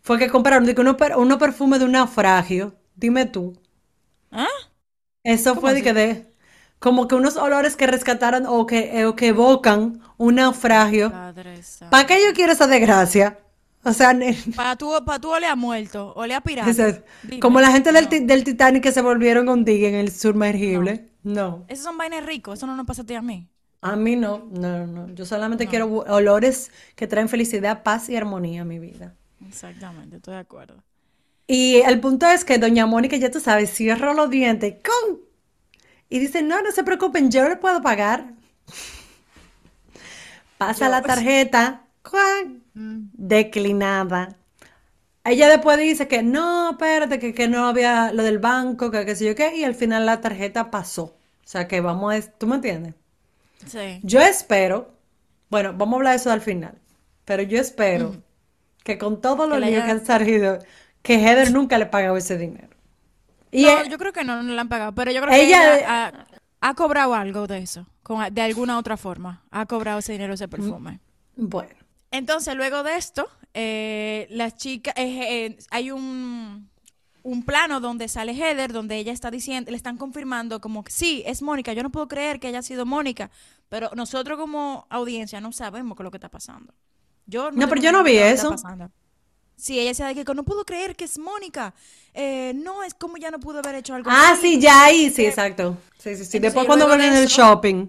fue 0.00 0.18
que 0.18 0.30
compraron, 0.30 0.64
que 0.74 0.80
uno, 0.80 0.96
uno 1.18 1.36
perfume 1.36 1.78
de 1.78 1.84
un 1.84 1.92
naufragio. 1.92 2.74
Dime 2.94 3.26
tú. 3.26 3.60
¿Ah? 4.32 4.46
Eso 5.22 5.50
¿Cómo 5.50 5.60
fue 5.60 5.74
de 5.74 5.82
que 5.82 5.92
de, 5.92 6.30
como 6.78 7.08
que 7.08 7.14
unos 7.14 7.36
olores 7.36 7.76
que 7.76 7.86
rescataron 7.86 8.46
o 8.46 8.64
que, 8.64 8.98
eh, 9.00 9.04
o 9.04 9.14
que 9.14 9.26
evocan 9.26 10.00
un 10.16 10.36
naufragio. 10.36 11.12
¿Para 11.90 12.06
qué 12.06 12.24
yo 12.26 12.32
quiero 12.32 12.52
esa 12.52 12.66
desgracia? 12.66 13.38
O 13.86 13.92
sea, 13.92 14.18
Para 14.56 14.74
tú, 14.76 14.92
pa' 15.04 15.20
tú 15.20 15.30
ole 15.32 15.46
a 15.46 15.54
muerto, 15.54 16.12
ole 16.16 16.34
a 16.34 16.40
pirata. 16.40 17.02
como 17.40 17.60
la 17.60 17.70
gente 17.70 17.92
del, 17.92 18.04
No. 18.04 18.26
del 18.26 18.44
Titanic 18.44 18.82
que 18.82 18.90
se 18.92 19.00
volvieron 19.00 19.46
con 19.46 19.64
Dig 19.64 19.84
en 19.84 19.94
el 19.94 20.10
sumergible. 20.10 21.08
No. 21.22 21.64
Esos 21.68 21.84
son 21.84 21.96
vainas 21.96 22.26
ricos, 22.26 22.58
eso 22.58 22.66
no 22.66 22.74
nos 22.76 22.84
pasa 22.86 23.02
a 23.02 23.06
ti 23.06 23.14
a 23.14 23.22
mí. 23.22 23.48
A 23.82 23.94
mí 23.94 24.16
no, 24.16 24.48
no, 24.50 24.86
no. 24.86 25.08
Yo 25.14 25.24
solamente 25.24 25.68
quiero 25.68 25.86
olores 26.08 26.72
que 26.96 27.06
traen 27.06 27.28
felicidad, 27.28 27.82
paz 27.84 28.08
y 28.08 28.16
armonía 28.16 28.62
a 28.62 28.64
mi 28.64 28.78
vida. 28.80 29.14
Exactamente, 29.48 30.16
estoy 30.16 30.34
de 30.34 30.40
acuerdo. 30.40 30.82
Y 31.46 31.76
el 31.86 32.00
punto 32.00 32.26
es 32.26 32.44
que 32.44 32.58
doña 32.58 32.86
Mónica, 32.86 33.16
ya 33.16 33.30
tú 33.30 33.38
sabes, 33.38 33.70
cierra 33.70 34.14
los 34.14 34.30
dientes 34.30 34.74
¡cum! 34.84 35.18
y 36.08 36.18
dice, 36.18 36.42
no, 36.42 36.60
no 36.62 36.72
se 36.72 36.82
preocupen, 36.82 37.30
yo 37.30 37.48
le 37.48 37.56
puedo 37.56 37.80
pagar. 37.82 38.32
Pasa 40.58 40.86
Yo- 40.86 40.90
la 40.90 41.02
tarjeta. 41.02 41.85
Declinada. 42.74 44.36
Ella 45.24 45.48
después 45.48 45.78
dice 45.78 46.06
que 46.06 46.22
no, 46.22 46.70
espérate, 46.70 47.18
que, 47.18 47.34
que 47.34 47.48
no 47.48 47.66
había 47.66 48.12
lo 48.12 48.22
del 48.22 48.38
banco, 48.38 48.90
que 48.90 49.04
qué 49.04 49.16
sé 49.16 49.26
yo 49.26 49.34
qué, 49.34 49.56
y 49.56 49.64
al 49.64 49.74
final 49.74 50.06
la 50.06 50.20
tarjeta 50.20 50.70
pasó. 50.70 51.04
O 51.04 51.48
sea 51.48 51.66
que 51.66 51.80
vamos 51.80 52.14
a, 52.14 52.20
¿tú 52.22 52.46
me 52.46 52.56
entiendes? 52.56 52.94
Sí. 53.66 54.00
Yo 54.02 54.20
espero, 54.20 54.92
bueno, 55.50 55.72
vamos 55.76 55.94
a 55.94 55.96
hablar 55.96 56.12
de 56.12 56.16
eso 56.18 56.30
al 56.30 56.40
final, 56.40 56.74
pero 57.24 57.42
yo 57.42 57.58
espero 57.60 58.16
que 58.84 58.98
con 58.98 59.20
todos 59.20 59.48
los 59.48 59.58
Que 59.58 59.64
le 59.64 59.70
líos 59.72 59.84
que 59.84 59.90
han 59.90 60.06
salido, 60.06 60.58
que 61.02 61.14
Heather 61.14 61.50
nunca 61.50 61.76
le 61.78 61.86
pagó 61.86 62.16
ese 62.16 62.38
dinero. 62.38 62.68
Y 63.50 63.62
No, 63.64 63.80
eh, 63.80 63.88
yo 63.88 63.98
creo 63.98 64.12
que 64.12 64.22
no, 64.22 64.42
no 64.42 64.52
la 64.54 64.60
han 64.60 64.68
pagado, 64.68 64.92
pero 64.94 65.10
yo 65.10 65.20
creo 65.22 65.32
que 65.32 65.42
Ella- 65.44 65.78
ella 65.78 66.06
ha, 66.60 66.68
ha 66.68 66.74
cobrado 66.74 67.14
algo 67.14 67.46
de 67.48 67.58
eso, 67.58 67.86
con, 68.04 68.32
de 68.32 68.42
alguna 68.42 68.78
otra 68.78 68.96
forma. 68.96 69.42
Ha 69.50 69.66
cobrado 69.66 69.98
ese 69.98 70.12
dinero, 70.12 70.34
ese 70.34 70.46
perfume. 70.46 71.00
bueno, 71.36 71.74
Entonces, 72.10 72.54
luego 72.54 72.82
de 72.82 72.96
esto, 72.96 73.28
eh, 73.54 74.26
las 74.30 74.56
chicas, 74.56 74.94
eh, 74.96 75.46
eh, 75.46 75.58
hay 75.70 75.90
un, 75.90 76.68
un 77.22 77.42
plano 77.42 77.80
donde 77.80 78.08
sale 78.08 78.32
Heather, 78.32 78.72
donde 78.72 78.96
ella 78.96 79.12
está 79.12 79.30
diciendo, 79.30 79.70
le 79.70 79.76
están 79.76 79.96
confirmando 79.96 80.60
como 80.60 80.84
que 80.84 80.92
sí, 80.92 81.22
es 81.26 81.42
Mónica, 81.42 81.72
yo 81.72 81.82
no 81.82 81.90
puedo 81.90 82.06
creer 82.06 82.38
que 82.38 82.46
haya 82.46 82.62
sido 82.62 82.86
Mónica, 82.86 83.30
pero 83.68 83.90
nosotros 83.94 84.38
como 84.38 84.86
audiencia 84.90 85.40
no 85.40 85.52
sabemos 85.52 85.96
qué 85.96 86.02
es 86.02 86.04
lo 86.04 86.10
que 86.10 86.18
está 86.18 86.28
pasando. 86.28 86.72
Yo 87.26 87.50
No, 87.50 87.68
pero 87.68 87.80
tengo 87.80 87.84
yo 87.84 87.92
no 87.92 88.04
vi 88.04 88.16
eso. 88.16 88.54
Sí, 89.56 89.80
ella 89.80 89.88
decía 89.88 90.06
de 90.06 90.24
que 90.24 90.34
no 90.34 90.44
puedo 90.44 90.64
creer 90.64 90.94
que 90.94 91.04
es 91.04 91.18
Mónica. 91.18 91.74
Eh, 92.12 92.52
no, 92.54 92.82
es 92.82 92.92
como 92.94 93.16
ya 93.16 93.30
no 93.30 93.40
pudo 93.40 93.60
haber 93.60 93.76
hecho 93.76 93.94
algo 93.94 94.10
ah, 94.10 94.32
así. 94.32 94.54
sí, 94.54 94.60
ya 94.60 94.84
ahí, 94.84 95.10
sí, 95.10 95.24
exacto. 95.24 95.78
Sí, 95.98 96.10
sí, 96.10 96.16
sí. 96.16 96.36
Entonces, 96.36 96.42
Después 96.42 96.66
cuando 96.66 96.86
van 96.86 97.00
en 97.00 97.14
el 97.14 97.26
shopping. 97.26 97.88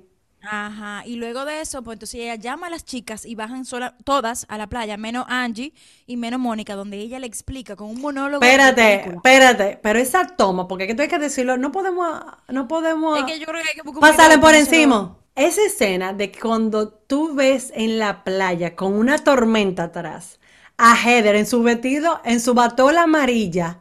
Ajá, 0.49 1.03
y 1.05 1.15
luego 1.15 1.43
de 1.43 1.59
eso, 1.61 1.83
pues 1.83 1.95
entonces 1.95 2.21
ella 2.21 2.35
llama 2.35 2.67
a 2.67 2.69
las 2.69 2.85
chicas 2.85 3.25
y 3.25 3.35
bajan 3.35 3.65
sola, 3.65 3.95
todas 4.05 4.45
a 4.47 4.57
la 4.57 4.67
playa, 4.67 4.95
menos 4.95 5.25
Angie 5.27 5.73
y 6.05 6.15
menos 6.15 6.39
Mónica, 6.39 6.75
donde 6.75 6.97
ella 6.97 7.19
le 7.19 7.27
explica 7.27 7.75
con 7.75 7.89
un 7.89 7.99
monólogo 7.99 8.43
Espérate, 8.43 9.09
espérate, 9.09 9.79
pero 9.83 9.99
esa 9.99 10.25
toma, 10.25 10.67
porque 10.67 10.87
que 10.87 10.95
tú 10.95 11.01
hay 11.01 11.09
que 11.09 11.19
decirlo, 11.19 11.57
no 11.57 11.71
podemos, 11.71 12.21
no 12.47 12.67
podemos 12.67 13.19
Es 13.19 13.25
que 13.25 13.39
yo 13.39 13.45
creo 13.45 13.61
que 13.61 13.69
hay 13.69 13.75
que 13.75 13.99
pasarle 13.99 14.37
por 14.37 14.55
encima. 14.55 15.17
Esa 15.35 15.61
escena 15.63 16.13
de 16.13 16.31
cuando 16.31 16.89
tú 16.89 17.35
ves 17.35 17.71
en 17.75 17.99
la 17.99 18.23
playa 18.23 18.75
con 18.75 18.93
una 18.93 19.17
tormenta 19.17 19.83
atrás 19.83 20.39
a 20.77 20.95
Heather 20.95 21.35
en 21.35 21.45
su 21.45 21.61
vestido, 21.61 22.21
en 22.23 22.39
su 22.39 22.53
batola 22.53 23.03
amarilla, 23.03 23.79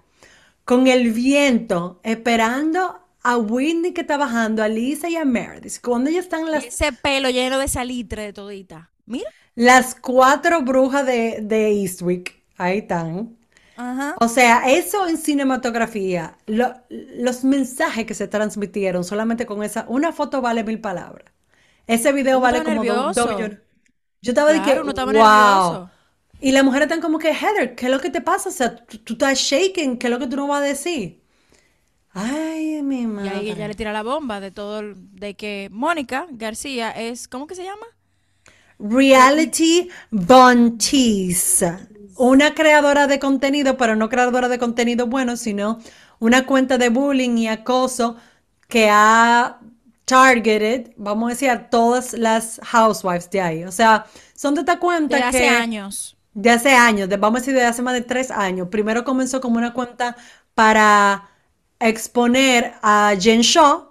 con 0.64 0.86
el 0.88 1.12
viento, 1.12 2.00
esperando 2.02 3.05
a 3.32 3.36
Whitney 3.38 3.92
que 3.92 4.02
está 4.02 4.16
bajando, 4.16 4.62
a 4.62 4.68
Lisa 4.68 5.08
y 5.08 5.16
a 5.16 5.24
Meredith. 5.24 5.80
Cuando 5.82 6.10
ellas 6.10 6.24
están 6.24 6.50
las, 6.50 6.66
Ese 6.66 6.92
pelo 6.92 7.30
lleno 7.30 7.58
de 7.58 7.68
salitre 7.68 8.22
de 8.22 8.32
todita. 8.32 8.92
Mira. 9.06 9.30
las 9.54 9.94
cuatro 9.94 10.62
brujas 10.62 11.06
de, 11.06 11.40
de 11.42 11.68
Eastwick, 11.82 12.42
ahí 12.56 12.78
están. 12.78 13.36
Ajá. 13.76 14.16
O 14.16 14.28
sea, 14.28 14.70
eso 14.70 15.08
en 15.08 15.18
cinematografía, 15.18 16.38
lo- 16.46 16.74
los 16.90 17.44
mensajes 17.44 18.06
que 18.06 18.14
se 18.14 18.28
transmitieron 18.28 19.04
solamente 19.04 19.46
con 19.46 19.62
esa, 19.64 19.86
una 19.88 20.12
foto 20.12 20.40
vale 20.42 20.64
mil 20.64 20.80
palabras. 20.80 21.32
Ese 21.86 22.12
video 22.12 22.40
Uno 22.40 22.40
vale 22.40 22.62
como 22.62 22.84
dos, 22.84 23.24
millones. 23.24 23.60
Yo 24.22 24.32
estaba 24.32 24.52
de 24.52 24.62
que, 24.62 24.64
Claro, 24.64 24.82
uno 24.82 24.90
estaba 24.90 25.12
wow. 25.12 25.12
nervioso. 25.12 25.90
Y 26.40 26.52
las 26.52 26.64
mujeres 26.64 26.86
están 26.86 27.00
como 27.02 27.18
que, 27.18 27.30
Heather, 27.34 27.74
¿qué 27.76 27.86
es 27.86 27.92
lo 27.92 28.00
que 28.00 28.10
te 28.10 28.20
pasa? 28.22 28.48
O 28.50 28.52
sea, 28.52 28.76
tú, 28.76 28.98
tú 28.98 29.14
estás 29.14 29.38
shaking, 29.38 29.98
¿qué 29.98 30.08
es 30.08 30.10
lo 30.12 30.18
que 30.18 30.26
tú 30.28 30.36
no 30.36 30.46
vas 30.48 30.62
a 30.62 30.66
decir? 30.66 31.22
Ay, 32.18 32.82
mi 32.82 33.02
Y 33.02 33.06
madre. 33.06 33.30
ahí 33.30 33.50
ella 33.50 33.68
le 33.68 33.74
tira 33.74 33.92
la 33.92 34.02
bomba 34.02 34.40
de 34.40 34.50
todo, 34.50 34.82
de 34.96 35.36
que 35.36 35.68
Mónica 35.72 36.26
García 36.30 36.90
es, 36.90 37.28
¿cómo 37.28 37.46
que 37.46 37.54
se 37.54 37.64
llama? 37.64 37.86
Reality 38.78 39.88
Bunties. 40.10 41.64
Una 42.16 42.54
creadora 42.54 43.06
de 43.06 43.18
contenido, 43.18 43.76
pero 43.76 43.96
no 43.96 44.08
creadora 44.08 44.48
de 44.48 44.58
contenido 44.58 45.06
bueno, 45.06 45.36
sino 45.36 45.78
una 46.18 46.46
cuenta 46.46 46.78
de 46.78 46.88
bullying 46.88 47.36
y 47.38 47.48
acoso 47.48 48.16
que 48.68 48.88
ha 48.90 49.60
targeted, 50.04 50.92
vamos 50.96 51.26
a 51.28 51.30
decir, 51.34 51.50
a 51.50 51.68
todas 51.70 52.12
las 52.14 52.60
housewives 52.64 53.30
de 53.30 53.40
ahí. 53.40 53.64
O 53.64 53.72
sea, 53.72 54.06
son 54.34 54.54
de 54.54 54.60
esta 54.60 54.78
cuenta 54.78 55.16
De 55.16 55.22
hace 55.22 55.38
que 55.38 55.48
años. 55.48 56.16
de 56.34 56.50
hace 56.50 56.70
años, 56.74 57.08
de- 57.08 57.16
vamos 57.16 57.38
a 57.38 57.40
decir 57.40 57.54
de 57.54 57.64
hace 57.64 57.82
más 57.82 57.94
de 57.94 58.02
tres 58.02 58.30
años. 58.30 58.68
Primero 58.70 59.04
comenzó 59.04 59.40
como 59.40 59.56
una 59.58 59.72
cuenta 59.72 60.16
para 60.54 61.28
exponer 61.80 62.74
a 62.82 63.14
Jen 63.18 63.40
Shaw 63.42 63.90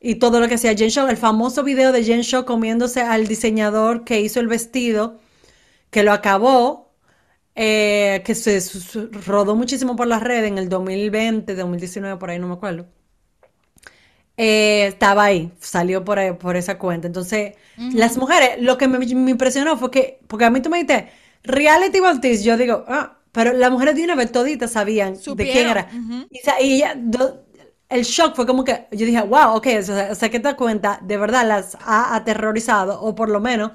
y 0.00 0.16
todo 0.16 0.40
lo 0.40 0.48
que 0.48 0.54
hacía 0.56 0.74
Jen 0.76 0.90
Shaw, 0.90 1.08
el 1.08 1.16
famoso 1.16 1.62
video 1.64 1.92
de 1.92 2.04
Jen 2.04 2.22
Shaw 2.22 2.44
comiéndose 2.44 3.02
al 3.02 3.26
diseñador 3.26 4.04
que 4.04 4.20
hizo 4.20 4.40
el 4.40 4.48
vestido, 4.48 5.20
que 5.90 6.02
lo 6.04 6.12
acabó, 6.12 6.92
eh, 7.56 8.22
que 8.26 8.34
se 8.34 8.60
rodó 9.26 9.56
muchísimo 9.56 9.96
por 9.96 10.06
las 10.08 10.22
redes 10.22 10.48
en 10.50 10.58
el 10.58 10.68
2020, 10.68 11.54
2019, 11.56 12.18
por 12.18 12.30
ahí 12.30 12.38
no 12.38 12.48
me 12.48 12.54
acuerdo. 12.54 12.86
Eh, 14.36 14.86
estaba 14.88 15.24
ahí, 15.24 15.52
salió 15.60 16.04
por 16.04 16.18
ahí- 16.18 16.32
por 16.34 16.56
esa 16.56 16.78
cuenta. 16.78 17.06
Entonces, 17.06 17.54
las 17.90 18.16
mujeres, 18.18 18.60
lo 18.60 18.76
que 18.78 18.86
me, 18.88 18.98
me 18.98 19.30
impresionó 19.30 19.76
fue 19.78 19.90
que, 19.90 20.20
porque 20.26 20.44
a 20.44 20.50
mí 20.50 20.60
tú 20.60 20.68
me 20.70 20.78
dijiste, 20.78 21.10
reality 21.42 22.00
Baltis, 22.00 22.44
yo 22.44 22.56
digo, 22.58 22.84
ah, 22.88 23.18
pero 23.36 23.52
las 23.52 23.70
mujeres 23.70 23.94
de 23.96 24.04
una 24.04 24.14
vez 24.16 24.32
toditas 24.32 24.72
sabían 24.72 25.14
de 25.26 25.48
quién 25.48 25.68
Supieron. 25.68 25.68
era. 25.68 25.88
Y, 26.30 26.38
sa- 26.40 26.60
y 26.60 26.74
ella, 26.76 26.94
do- 26.96 27.44
el 27.88 28.02
shock 28.04 28.34
fue 28.36 28.46
como 28.46 28.64
que, 28.64 28.88
yo 28.92 29.06
dije, 29.06 29.22
wow, 29.22 29.56
ok, 29.56 29.66
o 29.78 29.82
sea, 29.82 30.08
o 30.12 30.14
sea, 30.14 30.30
que 30.30 30.40
te 30.40 30.56
cuenta, 30.56 30.98
de 31.02 31.16
verdad 31.18 31.46
las 31.46 31.76
ha 31.80 32.14
aterrorizado, 32.16 33.00
o 33.02 33.14
por 33.14 33.28
lo 33.28 33.40
menos 33.40 33.72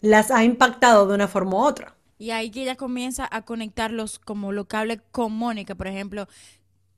las 0.00 0.30
ha 0.30 0.44
impactado 0.44 1.06
de 1.08 1.14
una 1.14 1.28
forma 1.28 1.52
u 1.56 1.60
otra. 1.66 1.96
Y 2.18 2.30
ahí 2.30 2.50
que 2.50 2.62
ella 2.62 2.76
comienza 2.76 3.28
a 3.30 3.42
conectarlos 3.42 4.18
como 4.18 4.52
los 4.52 4.66
cables 4.66 5.00
con 5.12 5.32
Mónica, 5.32 5.74
por 5.74 5.86
ejemplo. 5.86 6.26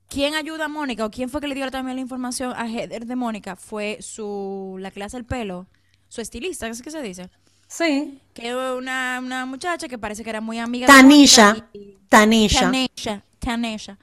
¿Quién 0.09 0.35
ayuda 0.35 0.65
a 0.65 0.69
Mónica 0.69 1.05
o 1.05 1.11
quién 1.11 1.29
fue 1.29 1.41
que 1.41 1.47
le 1.47 1.55
dio 1.55 1.69
también 1.71 1.97
la 1.97 2.01
información 2.01 2.53
a 2.55 2.67
Heather 2.69 3.05
de 3.07 3.15
Mónica? 3.17 3.55
Fue 3.55 3.97
su, 4.01 4.77
la 4.79 4.91
que 4.91 4.99
le 4.99 5.05
hace 5.05 5.17
el 5.17 5.25
pelo, 5.25 5.67
su 6.09 6.21
estilista, 6.21 6.67
¿qué 6.67 6.71
es 6.73 6.81
que 6.81 6.91
se 6.91 7.01
dice? 7.01 7.29
Sí. 7.69 8.19
Que 8.33 8.55
una, 8.55 9.19
una 9.23 9.45
muchacha 9.45 9.87
que 9.87 9.97
parece 9.97 10.23
que 10.23 10.29
era 10.31 10.41
muy 10.41 10.57
amiga 10.57 10.87
de 10.87 10.91
Mónica 10.91 11.03
Tanisha, 11.03 11.69
y, 11.71 11.97
Tanisha. 12.09 12.61
Tanesha, 12.61 13.23
Tanesha, 13.37 13.97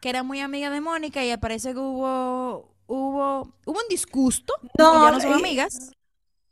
que 0.00 0.08
era 0.08 0.22
muy 0.22 0.40
amiga 0.40 0.70
de 0.70 0.80
Mónica 0.80 1.22
y 1.22 1.36
parece 1.36 1.74
que 1.74 1.78
hubo, 1.78 2.70
hubo, 2.86 3.52
hubo 3.66 3.78
un 3.78 3.88
disgusto 3.90 4.54
No, 4.78 5.04
ya 5.04 5.12
no 5.12 5.20
son 5.20 5.34
amigas. 5.34 5.92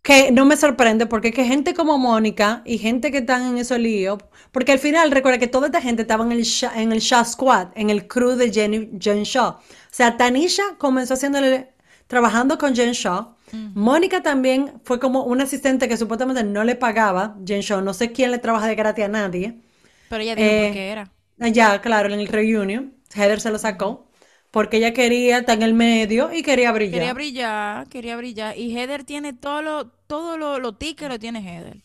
Que 0.02 0.30
no 0.30 0.44
me 0.44 0.56
sorprende 0.56 1.06
porque 1.06 1.32
que 1.32 1.44
gente 1.44 1.72
como 1.72 1.96
Mónica 1.96 2.62
y 2.66 2.76
gente 2.76 3.10
que 3.10 3.18
están 3.18 3.46
en 3.46 3.58
esos 3.58 3.78
líos, 3.78 4.18
porque 4.52 4.72
al 4.72 4.78
final 4.78 5.10
recuerda 5.10 5.38
que 5.38 5.48
toda 5.48 5.66
esta 5.66 5.80
gente 5.80 6.02
estaba 6.02 6.24
en 6.24 6.32
el 6.32 6.46
en 6.74 6.92
el 6.92 7.00
Shaw 7.00 7.24
Squad, 7.24 7.68
en 7.76 7.88
el 7.88 8.06
crew 8.06 8.32
de 8.32 8.52
Jenny, 8.52 8.90
Jen 9.00 9.22
Shaw. 9.22 9.52
O 9.52 9.60
sea, 9.90 10.18
Tanisha 10.18 10.76
comenzó 10.76 11.14
haciéndole, 11.14 11.72
trabajando 12.06 12.58
con 12.58 12.74
Jen 12.74 12.92
Shaw. 12.92 13.37
Mónica 13.74 14.22
también 14.22 14.80
fue 14.84 15.00
como 15.00 15.24
una 15.24 15.44
asistente 15.44 15.88
que 15.88 15.96
supuestamente 15.96 16.44
no 16.44 16.64
le 16.64 16.74
pagaba 16.76 17.36
Jen 17.46 17.60
Shaw. 17.62 17.80
No 17.82 17.94
sé 17.94 18.12
quién 18.12 18.30
le 18.30 18.38
trabaja 18.38 18.66
de 18.66 18.74
gratis 18.74 19.04
a 19.04 19.08
nadie. 19.08 19.60
Pero 20.08 20.22
ella 20.22 20.34
dijo 20.36 20.54
Eh, 20.54 20.56
por 20.56 20.70
qué 20.70 20.90
era. 20.90 21.12
Ya, 21.38 21.80
claro, 21.82 22.12
en 22.12 22.20
el 22.20 22.28
reunion, 22.28 22.94
Heather 23.14 23.40
se 23.40 23.50
lo 23.50 23.58
sacó 23.58 24.10
porque 24.50 24.78
ella 24.78 24.92
quería 24.94 25.38
estar 25.40 25.56
en 25.56 25.62
el 25.64 25.74
medio 25.74 26.32
y 26.32 26.42
quería 26.42 26.72
Quería 26.90 27.12
brillar. 27.12 27.14
brillar, 27.14 27.88
quería 27.88 28.16
brillar. 28.16 28.56
Y 28.56 28.74
Heather 28.76 29.04
tiene 29.04 29.32
todo 29.34 29.62
lo, 29.62 29.88
todo 30.06 30.38
lo, 30.38 30.58
lo 30.58 30.74
tickets 30.76 31.10
lo 31.10 31.18
tiene 31.18 31.40
Heather. 31.40 31.82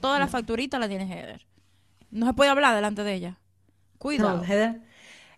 Toda 0.00 0.18
la 0.18 0.28
facturita 0.28 0.78
la 0.78 0.88
tiene 0.88 1.04
Heather. 1.06 1.46
No 2.10 2.26
se 2.26 2.34
puede 2.34 2.50
hablar 2.50 2.74
delante 2.76 3.04
de 3.04 3.14
ella. 3.14 3.40
No, 4.16 4.38
Cuidado. 4.38 4.42
Heather. 4.42 4.80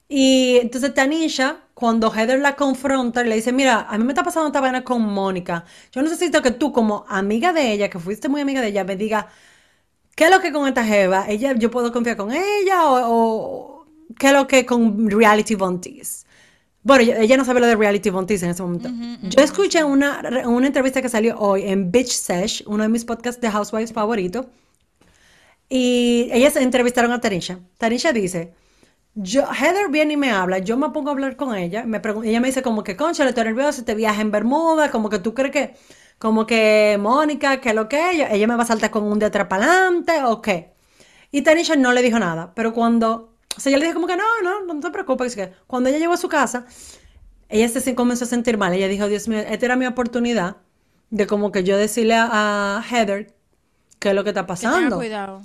Y 0.08 0.58
entonces 0.60 0.92
Tanisha, 0.94 1.60
cuando 1.74 2.12
Heather 2.12 2.40
la 2.40 2.56
confronta, 2.56 3.22
le 3.24 3.36
dice, 3.36 3.52
mira, 3.52 3.86
a 3.88 3.98
mí 3.98 4.04
me 4.04 4.12
está 4.12 4.22
pasando 4.22 4.48
esta 4.48 4.60
vaina 4.60 4.84
con 4.84 5.02
Mónica. 5.02 5.64
Yo 5.92 6.02
necesito 6.02 6.42
que 6.42 6.50
tú, 6.50 6.72
como 6.72 7.04
amiga 7.08 7.52
de 7.52 7.72
ella, 7.72 7.88
que 7.88 7.98
fuiste 7.98 8.28
muy 8.28 8.40
amiga 8.40 8.60
de 8.60 8.68
ella, 8.68 8.84
me 8.84 8.96
digas, 8.96 9.26
¿qué 10.14 10.24
es 10.26 10.30
lo 10.30 10.40
que 10.40 10.52
con 10.52 10.68
esta 10.68 10.84
jeva? 10.84 11.26
Ella, 11.28 11.54
yo 11.54 11.70
puedo 11.70 11.92
confiar 11.92 12.16
con 12.16 12.32
ella 12.32 12.88
o, 12.88 13.80
o 13.80 13.86
qué 14.18 14.28
es 14.28 14.32
lo 14.32 14.46
que 14.46 14.66
con 14.66 15.10
Reality 15.10 15.54
Bunties. 15.54 16.26
Bueno, 16.82 17.14
ella, 17.18 17.36
no 17.38 17.46
sabe 17.46 17.60
lo 17.60 17.66
de 17.66 17.76
Reality 17.76 18.10
Bunties 18.10 18.42
en 18.42 18.50
ese 18.50 18.62
momento. 18.62 18.90
Yo 19.22 19.42
escuché 19.42 19.82
una, 19.82 20.22
una 20.44 20.66
entrevista 20.66 21.00
que 21.00 21.08
salió 21.08 21.38
hoy 21.38 21.62
en 21.62 21.90
Bitch 21.90 22.10
Sesh, 22.10 22.62
uno 22.66 22.82
de 22.82 22.90
mis 22.90 23.06
podcasts 23.06 23.40
de 23.40 23.50
Housewives 23.50 23.94
favoritos, 23.94 24.46
y 25.70 26.28
ellas 26.30 26.56
entrevistaron 26.56 27.10
a 27.12 27.22
Tanisha. 27.22 27.58
Tanisha 27.78 28.12
dice, 28.12 28.52
yo, 29.14 29.42
Heather 29.52 29.90
viene 29.90 30.14
y 30.14 30.16
me 30.16 30.30
habla, 30.30 30.58
yo 30.58 30.76
me 30.76 30.90
pongo 30.90 31.10
a 31.10 31.12
hablar 31.12 31.36
con 31.36 31.54
ella, 31.56 31.84
me 31.84 32.00
ella 32.24 32.40
me 32.40 32.48
dice 32.48 32.62
como 32.62 32.82
que, 32.84 32.96
concha, 32.96 33.28
estoy 33.28 33.44
nerviosa, 33.44 33.80
este 33.80 33.94
viaje 33.94 34.20
en 34.22 34.30
Bermuda, 34.30 34.90
como 34.90 35.08
que 35.10 35.18
tú 35.20 35.34
crees 35.34 35.52
que, 35.52 35.74
como 36.18 36.46
que 36.46 36.96
Mónica, 37.00 37.60
que 37.60 37.74
lo 37.74 37.88
que 37.88 38.10
ella, 38.12 38.30
ella 38.32 38.46
me 38.46 38.56
va 38.56 38.62
a 38.64 38.66
saltar 38.66 38.90
con 38.90 39.04
un 39.04 39.18
de 39.18 39.26
adelante, 39.26 40.22
o 40.24 40.42
qué. 40.42 40.72
Y 41.32 41.42
Tanisha 41.42 41.76
no 41.76 41.92
le 41.92 42.02
dijo 42.02 42.18
nada, 42.18 42.52
pero 42.54 42.72
cuando, 42.74 43.34
o 43.56 43.60
sea, 43.60 43.70
ella 43.70 43.78
le 43.80 43.86
dijo 43.86 43.94
como 43.96 44.06
que 44.08 44.16
no, 44.16 44.24
no, 44.42 44.74
no 44.74 44.80
te 44.80 44.90
preocupes, 44.90 45.36
que 45.36 45.52
cuando 45.66 45.90
ella 45.90 45.98
llegó 45.98 46.14
a 46.14 46.16
su 46.18 46.28
casa, 46.28 46.66
ella 47.48 47.68
se 47.68 47.94
comenzó 47.94 48.24
a 48.24 48.28
sentir 48.28 48.58
mal, 48.58 48.72
ella 48.74 48.88
dijo, 48.88 49.08
Dios 49.08 49.28
mío, 49.28 49.40
esta 49.40 49.66
era 49.66 49.76
mi 49.76 49.86
oportunidad 49.86 50.58
de 51.10 51.26
como 51.26 51.52
que 51.52 51.64
yo 51.64 51.76
decirle 51.78 52.14
a, 52.14 52.78
a 52.78 52.84
Heather 52.90 53.34
qué 54.00 54.10
es 54.10 54.14
lo 54.14 54.24
que 54.24 54.30
está 54.30 54.46
Que 54.58 54.68
tenga 54.68 54.92
pasando. 54.92 54.96
cuidado. 54.96 55.42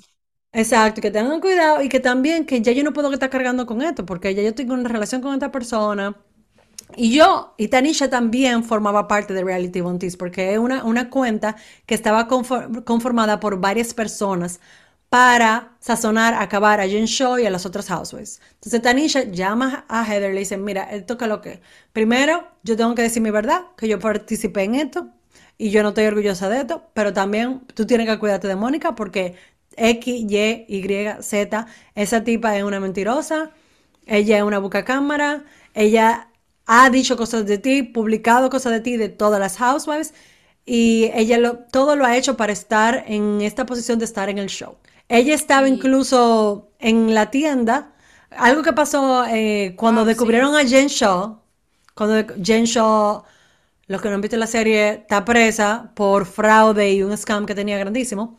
Exacto, 0.52 1.00
que 1.02 1.12
tengan 1.12 1.40
cuidado 1.42 1.82
y 1.84 1.90
que 1.90 2.00
también 2.00 2.46
que 2.46 2.62
ya 2.62 2.72
yo 2.72 2.84
no 2.84 2.92
puedo 2.94 3.12
estar 3.14 3.30
cargando 3.30 3.66
con 3.68 3.82
esto, 3.84 4.06
porque 4.06 4.34
ya 4.34 4.42
yo 4.42 4.56
tengo 4.56 4.74
una 4.74 4.90
relación 4.90 5.22
con 5.22 5.34
esta 5.34 5.52
persona. 5.52 6.18
Y 6.98 7.16
yo, 7.16 7.56
y 7.58 7.70
Tanisha 7.70 8.10
también 8.10 8.64
formaba 8.64 9.08
parte 9.08 9.34
de 9.34 9.44
Reality 9.44 9.82
Bunties, 9.82 10.18
porque 10.18 10.54
es 10.54 10.60
una, 10.60 10.84
una 10.86 11.10
cuenta 11.10 11.56
que 11.86 11.96
estaba 11.96 12.28
confor- 12.30 12.84
conformada 12.86 13.40
por 13.40 13.60
varias 13.62 13.94
personas 13.94 14.60
para 15.10 15.78
sazonar, 15.82 16.36
acabar 16.36 16.82
a 16.82 16.88
Jen 16.88 17.06
Shaw 17.06 17.40
y 17.40 17.46
a 17.48 17.52
las 17.52 17.66
otras 17.66 17.88
housewives. 17.90 18.42
Entonces 18.56 18.82
Tanisha 18.82 19.24
llama 19.26 19.86
a 19.90 20.06
Heather 20.06 20.32
y 20.32 20.36
le 20.36 20.40
dice, 20.42 20.58
mira, 20.58 20.84
esto 20.92 21.18
que 21.18 21.28
lo 21.28 21.42
que... 21.42 21.62
Primero, 21.94 22.48
yo 22.64 22.78
tengo 22.78 22.96
que 22.96 23.04
decir 23.04 23.22
mi 23.24 23.32
verdad, 23.32 23.64
que 23.78 23.88
yo 23.88 24.00
participé 24.00 24.64
en 24.64 24.76
esto 24.76 25.10
y 25.58 25.72
yo 25.72 25.84
no 25.84 25.90
estoy 25.90 26.06
orgullosa 26.06 26.50
de 26.50 26.60
esto, 26.62 26.84
pero 26.94 27.14
también 27.14 27.62
tú 27.76 27.86
tienes 27.86 28.08
que 28.08 28.20
cuidarte 28.20 28.48
de 28.48 28.56
Mónica 28.56 28.96
porque 28.96 29.36
X, 29.80 30.26
Y, 30.28 30.65
Y, 30.68 31.08
Z, 31.22 31.65
esa 31.96 32.24
tipa 32.24 32.58
es 32.58 32.63
una 32.63 32.80
mentirosa, 32.80 33.52
ella 34.06 34.38
es 34.38 34.44
una 34.44 34.62
cámara, 34.84 35.46
ella 35.74 36.30
ha 36.65 36.89
dicho 36.89 37.18
cosas 37.18 37.46
de 37.46 37.58
ti, 37.58 37.84
publicado 37.84 38.50
cosas 38.50 38.74
de 38.74 38.80
ti 38.82 38.98
de 38.98 39.10
todas 39.10 39.39
las 39.39 39.58
housewives 39.58 40.13
y 40.65 41.10
ella 41.15 41.39
lo, 41.39 41.58
todo 41.58 41.96
lo 41.96 42.06
ha 42.06 42.15
hecho 42.15 42.38
para 42.38 42.54
estar 42.54 43.04
en 43.08 43.42
esta 43.42 43.65
posición 43.65 43.98
de 43.98 44.06
estar 44.06 44.30
en 44.30 44.38
el 44.38 44.50
show. 44.50 44.78
Ella 45.08 45.34
estaba 45.34 45.68
incluso 45.68 46.70
en 46.80 47.15
la 47.15 47.32
tienda, 47.32 47.94
algo 48.30 48.62
que 48.62 48.74
pasó 48.74 49.26
eh, 49.26 49.74
cuando 49.78 50.02
sí. 50.02 50.10
descubrieron 50.10 50.56
a 50.56 50.63
Jen 50.63 50.88
Shaw, 50.88 51.39
cuando 51.96 52.36
Jen 52.44 52.65
Shaw, 52.65 53.24
los 53.88 54.02
que 54.02 54.10
no 54.10 54.15
han 54.15 54.22
visto 54.22 54.38
la 54.38 54.46
serie, 54.48 54.89
está 54.92 55.26
presa 55.26 55.92
por 55.96 56.28
fraude 56.28 56.94
y 56.94 57.02
un 57.02 57.18
scam 57.18 57.48
que 57.48 57.56
tenía 57.56 57.80
grandísimo. 57.80 58.38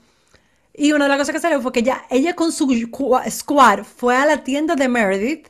Y 0.75 0.93
una 0.93 1.05
de 1.05 1.09
las 1.11 1.19
cosas 1.19 1.35
que 1.35 1.41
salió 1.41 1.61
fue 1.61 1.73
que 1.73 1.81
ella, 1.81 2.03
ella 2.11 2.35
con 2.37 2.53
su 2.53 2.67
squad 3.31 3.85
fue 3.85 4.17
a 4.17 4.27
la 4.27 4.45
tienda 4.45 4.77
de 4.77 4.89
Meredith 4.89 5.49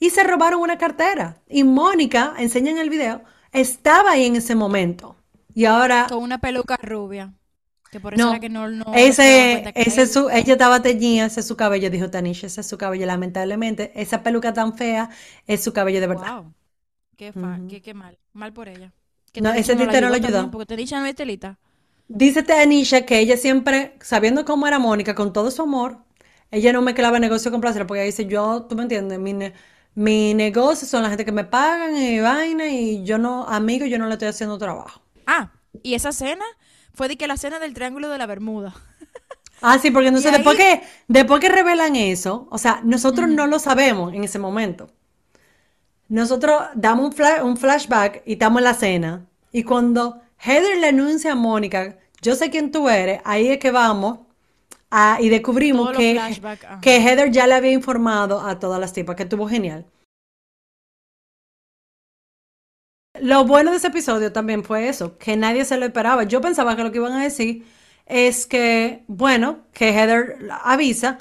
y 0.00 0.10
se 0.10 0.24
robaron 0.24 0.60
una 0.60 0.78
cartera. 0.78 1.38
Y 1.48 1.64
Mónica, 1.64 2.34
enseña 2.38 2.70
en 2.70 2.78
el 2.78 2.90
video, 2.90 3.22
estaba 3.52 4.12
ahí 4.12 4.26
en 4.26 4.36
ese 4.36 4.54
momento. 4.54 5.16
Y 5.54 5.66
ahora, 5.66 6.06
Con 6.08 6.22
una 6.22 6.38
peluca 6.38 6.76
rubia. 6.76 7.32
Que 7.90 8.00
por 8.00 8.14
eso 8.14 8.26
era 8.26 8.34
no, 8.34 8.40
que 8.40 8.48
no, 8.48 8.68
no 8.68 8.92
ese, 8.94 9.60
era 9.60 9.70
ese 9.74 10.06
su, 10.06 10.28
ella 10.30 10.54
estaba 10.54 10.82
teñida, 10.82 11.26
ese 11.26 11.40
es 11.40 11.46
su 11.46 11.56
cabello, 11.56 11.90
dijo 11.90 12.10
Tanisha, 12.10 12.46
ese 12.48 12.60
es 12.62 12.66
su 12.66 12.76
cabello, 12.76 13.06
lamentablemente. 13.06 13.92
Esa 13.94 14.22
peluca 14.22 14.52
tan 14.52 14.76
fea 14.76 15.10
es 15.46 15.62
su 15.62 15.72
cabello 15.72 16.00
de 16.00 16.06
verdad. 16.08 16.42
Wow. 16.42 16.54
Qué, 17.16 17.32
fa- 17.32 17.58
Ujú. 17.58 17.68
qué, 17.68 17.82
qué 17.82 17.94
mal. 17.94 18.18
Mal 18.32 18.52
por 18.52 18.68
ella. 18.68 18.92
Que 19.32 19.40
No, 19.40 19.52
ese 19.52 19.74
no 19.76 19.84
la 19.86 20.16
ayudó. 20.16 20.50
porque 20.50 20.66
Tanisha 20.66 21.00
no 21.00 21.06
es 21.06 21.14
telita. 21.14 21.58
Dice 22.08 22.42
Tanisha 22.42 23.06
que 23.06 23.18
ella 23.18 23.36
siempre, 23.36 23.96
sabiendo 24.00 24.44
cómo 24.44 24.66
era 24.66 24.78
Mónica, 24.78 25.14
con 25.14 25.32
todo 25.32 25.50
su 25.50 25.62
amor, 25.62 25.98
ella 26.50 26.72
no 26.72 26.82
mezclaba 26.82 27.18
negocio 27.18 27.50
con 27.50 27.60
placer, 27.60 27.86
porque 27.86 28.00
ella 28.02 28.06
dice, 28.06 28.26
yo, 28.26 28.66
tú 28.68 28.76
me 28.76 28.82
entiendes, 28.82 29.18
mi, 29.18 29.32
ne- 29.32 29.54
mi 29.94 30.34
negocio 30.34 30.86
son 30.86 31.02
la 31.02 31.08
gente 31.08 31.24
que 31.24 31.32
me 31.32 31.44
pagan 31.44 31.96
y 31.96 32.20
vaina, 32.20 32.68
y 32.68 33.04
yo 33.04 33.18
no, 33.18 33.46
amigo, 33.48 33.86
yo 33.86 33.98
no 33.98 34.06
le 34.06 34.12
estoy 34.14 34.28
haciendo 34.28 34.58
trabajo. 34.58 35.00
Ah, 35.26 35.52
y 35.82 35.94
esa 35.94 36.12
cena 36.12 36.44
fue 36.92 37.08
de 37.08 37.16
que 37.16 37.26
la 37.26 37.36
cena 37.36 37.58
del 37.58 37.74
Triángulo 37.74 38.08
de 38.08 38.18
la 38.18 38.26
Bermuda. 38.26 38.74
Ah, 39.60 39.78
sí, 39.78 39.90
porque 39.90 40.08
entonces 40.08 40.30
después 40.32 40.56
ahí, 40.56 40.56
que, 40.56 40.82
después 41.08 41.40
que 41.40 41.48
revelan 41.48 41.96
eso, 41.96 42.46
o 42.50 42.58
sea, 42.58 42.80
nosotros 42.84 43.28
no 43.28 43.46
lo 43.46 43.58
sabemos 43.58 44.12
en 44.14 44.22
ese 44.24 44.38
momento. 44.38 44.90
Nosotros 46.08 46.62
damos 46.74 47.14
un, 47.14 47.46
un 47.46 47.56
flashback 47.56 48.22
y 48.26 48.34
estamos 48.34 48.58
en 48.60 48.64
la 48.64 48.74
cena. 48.74 49.26
Y 49.52 49.62
cuando 49.64 50.20
Heather 50.38 50.78
le 50.78 50.88
anuncia 50.88 51.32
a 51.32 51.34
Mónica, 51.34 51.98
yo 52.22 52.34
sé 52.34 52.50
quién 52.50 52.70
tú 52.70 52.88
eres, 52.88 53.20
ahí 53.24 53.48
es 53.48 53.58
que 53.58 53.70
vamos 53.70 54.20
a- 54.90 55.18
y 55.20 55.28
descubrimos 55.28 55.88
que, 55.98 56.14
que. 56.80 56.96
Heather 56.98 57.30
ya 57.30 57.46
le 57.46 57.54
había 57.54 57.72
informado 57.72 58.40
a 58.40 58.58
todas 58.58 58.80
las 58.80 58.92
tipas, 58.92 59.16
que 59.16 59.24
estuvo 59.24 59.48
genial. 59.48 59.86
Lo 63.20 63.44
bueno 63.44 63.70
de 63.70 63.76
ese 63.76 63.88
episodio 63.88 64.32
también 64.32 64.64
fue 64.64 64.88
eso, 64.88 65.16
que 65.18 65.36
nadie 65.36 65.64
se 65.64 65.76
lo 65.76 65.86
esperaba. 65.86 66.24
Yo 66.24 66.40
pensaba 66.40 66.74
que 66.76 66.82
lo 66.82 66.90
que 66.90 66.98
iban 66.98 67.12
a 67.12 67.22
decir 67.22 67.64
es 68.06 68.46
que, 68.46 69.04
bueno, 69.06 69.60
que 69.72 69.90
Heather 69.90 70.38
avisa 70.64 71.18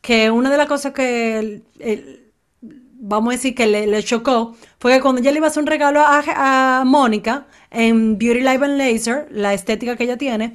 que 0.00 0.30
una 0.30 0.50
de 0.50 0.56
las 0.56 0.66
cosas 0.66 0.92
que 0.92 1.38
el- 1.38 1.64
el- 1.78 2.25
vamos 2.98 3.30
a 3.30 3.36
decir 3.36 3.54
que 3.54 3.66
le, 3.66 4.02
chocó, 4.02 4.54
fue 4.78 4.94
que 4.94 5.00
cuando 5.00 5.20
ella 5.20 5.30
le 5.30 5.38
iba 5.38 5.46
a 5.46 5.50
hacer 5.50 5.62
un 5.62 5.66
regalo 5.66 6.00
a, 6.00 6.80
a 6.80 6.84
Mónica 6.84 7.46
en 7.70 8.18
Beauty 8.18 8.40
Live 8.40 8.64
and 8.64 8.78
Laser, 8.78 9.28
la 9.30 9.54
estética 9.54 9.96
que 9.96 10.04
ella 10.04 10.16
tiene, 10.16 10.54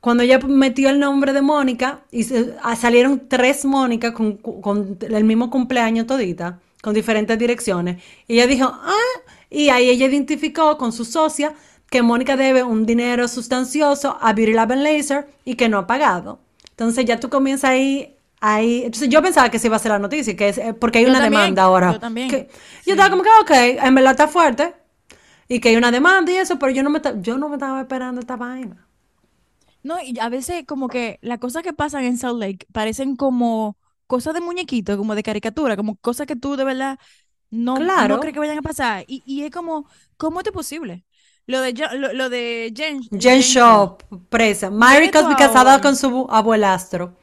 cuando 0.00 0.22
ella 0.24 0.38
metió 0.40 0.90
el 0.90 0.98
nombre 0.98 1.32
de 1.32 1.42
Mónica 1.42 2.00
y 2.10 2.26
ah, 2.62 2.74
salieron 2.74 3.28
tres 3.28 3.64
Mónicas 3.64 4.12
con, 4.12 4.36
con 4.36 4.98
el 5.00 5.24
mismo 5.24 5.48
cumpleaños 5.48 6.06
todita, 6.06 6.58
con 6.82 6.92
diferentes 6.92 7.38
direcciones, 7.38 8.02
y 8.26 8.34
ella 8.34 8.46
dijo, 8.46 8.66
ah, 8.72 9.20
y 9.48 9.68
ahí 9.68 9.90
ella 9.90 10.06
identificó 10.06 10.76
con 10.78 10.92
su 10.92 11.04
socia 11.04 11.54
que 11.88 12.02
Mónica 12.02 12.36
debe 12.36 12.62
un 12.62 12.86
dinero 12.86 13.28
sustancioso 13.28 14.16
a 14.20 14.32
Beauty 14.32 14.54
Lab 14.54 14.72
and 14.72 14.82
Laser 14.82 15.28
y 15.44 15.56
que 15.56 15.68
no 15.68 15.78
ha 15.78 15.86
pagado. 15.86 16.40
Entonces 16.70 17.04
ya 17.04 17.20
tú 17.20 17.28
comienzas 17.28 17.70
ahí, 17.70 18.16
ahí. 18.42 18.84
Entonces 18.84 19.08
yo 19.08 19.22
pensaba 19.22 19.50
que 19.50 19.58
se 19.58 19.68
iba 19.68 19.76
a 19.76 19.78
hacer 19.80 19.92
la 19.92 19.98
noticia, 20.00 20.36
que 20.36 20.48
es 20.50 20.58
eh, 20.58 20.74
porque 20.74 20.98
hay 21.00 21.06
Yo 21.06 21.10
una 21.10 21.20
también, 21.20 21.42
demanda 21.42 21.62
ahora. 21.64 21.92
yo 21.92 22.00
también. 22.00 22.28
Que- 22.28 22.48
Sí. 22.80 22.90
yo 22.90 22.92
estaba 22.94 23.10
como 23.10 23.22
que, 23.22 23.30
ok, 23.42 23.50
en 23.84 23.94
verdad 23.94 24.12
está 24.12 24.28
fuerte 24.28 24.74
y 25.48 25.60
que 25.60 25.70
hay 25.70 25.76
una 25.76 25.90
demanda 25.92 26.32
y 26.32 26.36
eso, 26.36 26.58
pero 26.58 26.72
yo 26.72 26.82
no 26.82 26.90
me, 26.90 27.00
yo 27.22 27.38
no 27.38 27.48
me 27.50 27.56
estaba 27.56 27.80
esperando 27.82 28.20
esta 28.20 28.36
vaina. 28.36 28.88
No, 29.82 29.96
y 30.02 30.18
a 30.20 30.28
veces 30.28 30.64
como 30.66 30.88
que 30.88 31.18
las 31.22 31.38
cosas 31.38 31.62
que 31.62 31.72
pasan 31.72 32.04
en 32.04 32.16
Salt 32.18 32.38
Lake 32.40 32.66
parecen 32.72 33.16
como 33.16 33.76
cosas 34.06 34.34
de 34.34 34.40
muñequito, 34.40 34.96
como 34.96 35.14
de 35.14 35.22
caricatura, 35.22 35.76
como 35.76 35.96
cosas 35.96 36.26
que 36.26 36.36
tú 36.36 36.56
de 36.56 36.64
verdad 36.64 36.98
no, 37.50 37.90
no 38.06 38.20
crees 38.20 38.34
que 38.34 38.40
vayan 38.40 38.58
a 38.58 38.62
pasar. 38.62 39.04
Y, 39.08 39.22
y 39.26 39.42
es 39.44 39.50
como, 39.50 39.86
¿cómo 40.16 40.40
es 40.40 40.50
posible? 40.52 41.04
Lo 41.46 41.60
de, 41.60 41.72
lo, 41.98 42.12
lo 42.12 42.28
de 42.30 42.72
Jen, 42.76 43.02
Jen 43.20 43.20
Jen 43.20 43.40
Shaw. 43.40 43.42
Shaw, 43.42 43.98
presa. 44.28 44.70
Mary 44.70 45.10
Cosby 45.10 45.34
casada 45.36 45.80
con 45.80 45.96
su 45.96 46.26
abuelastro. 46.30 47.16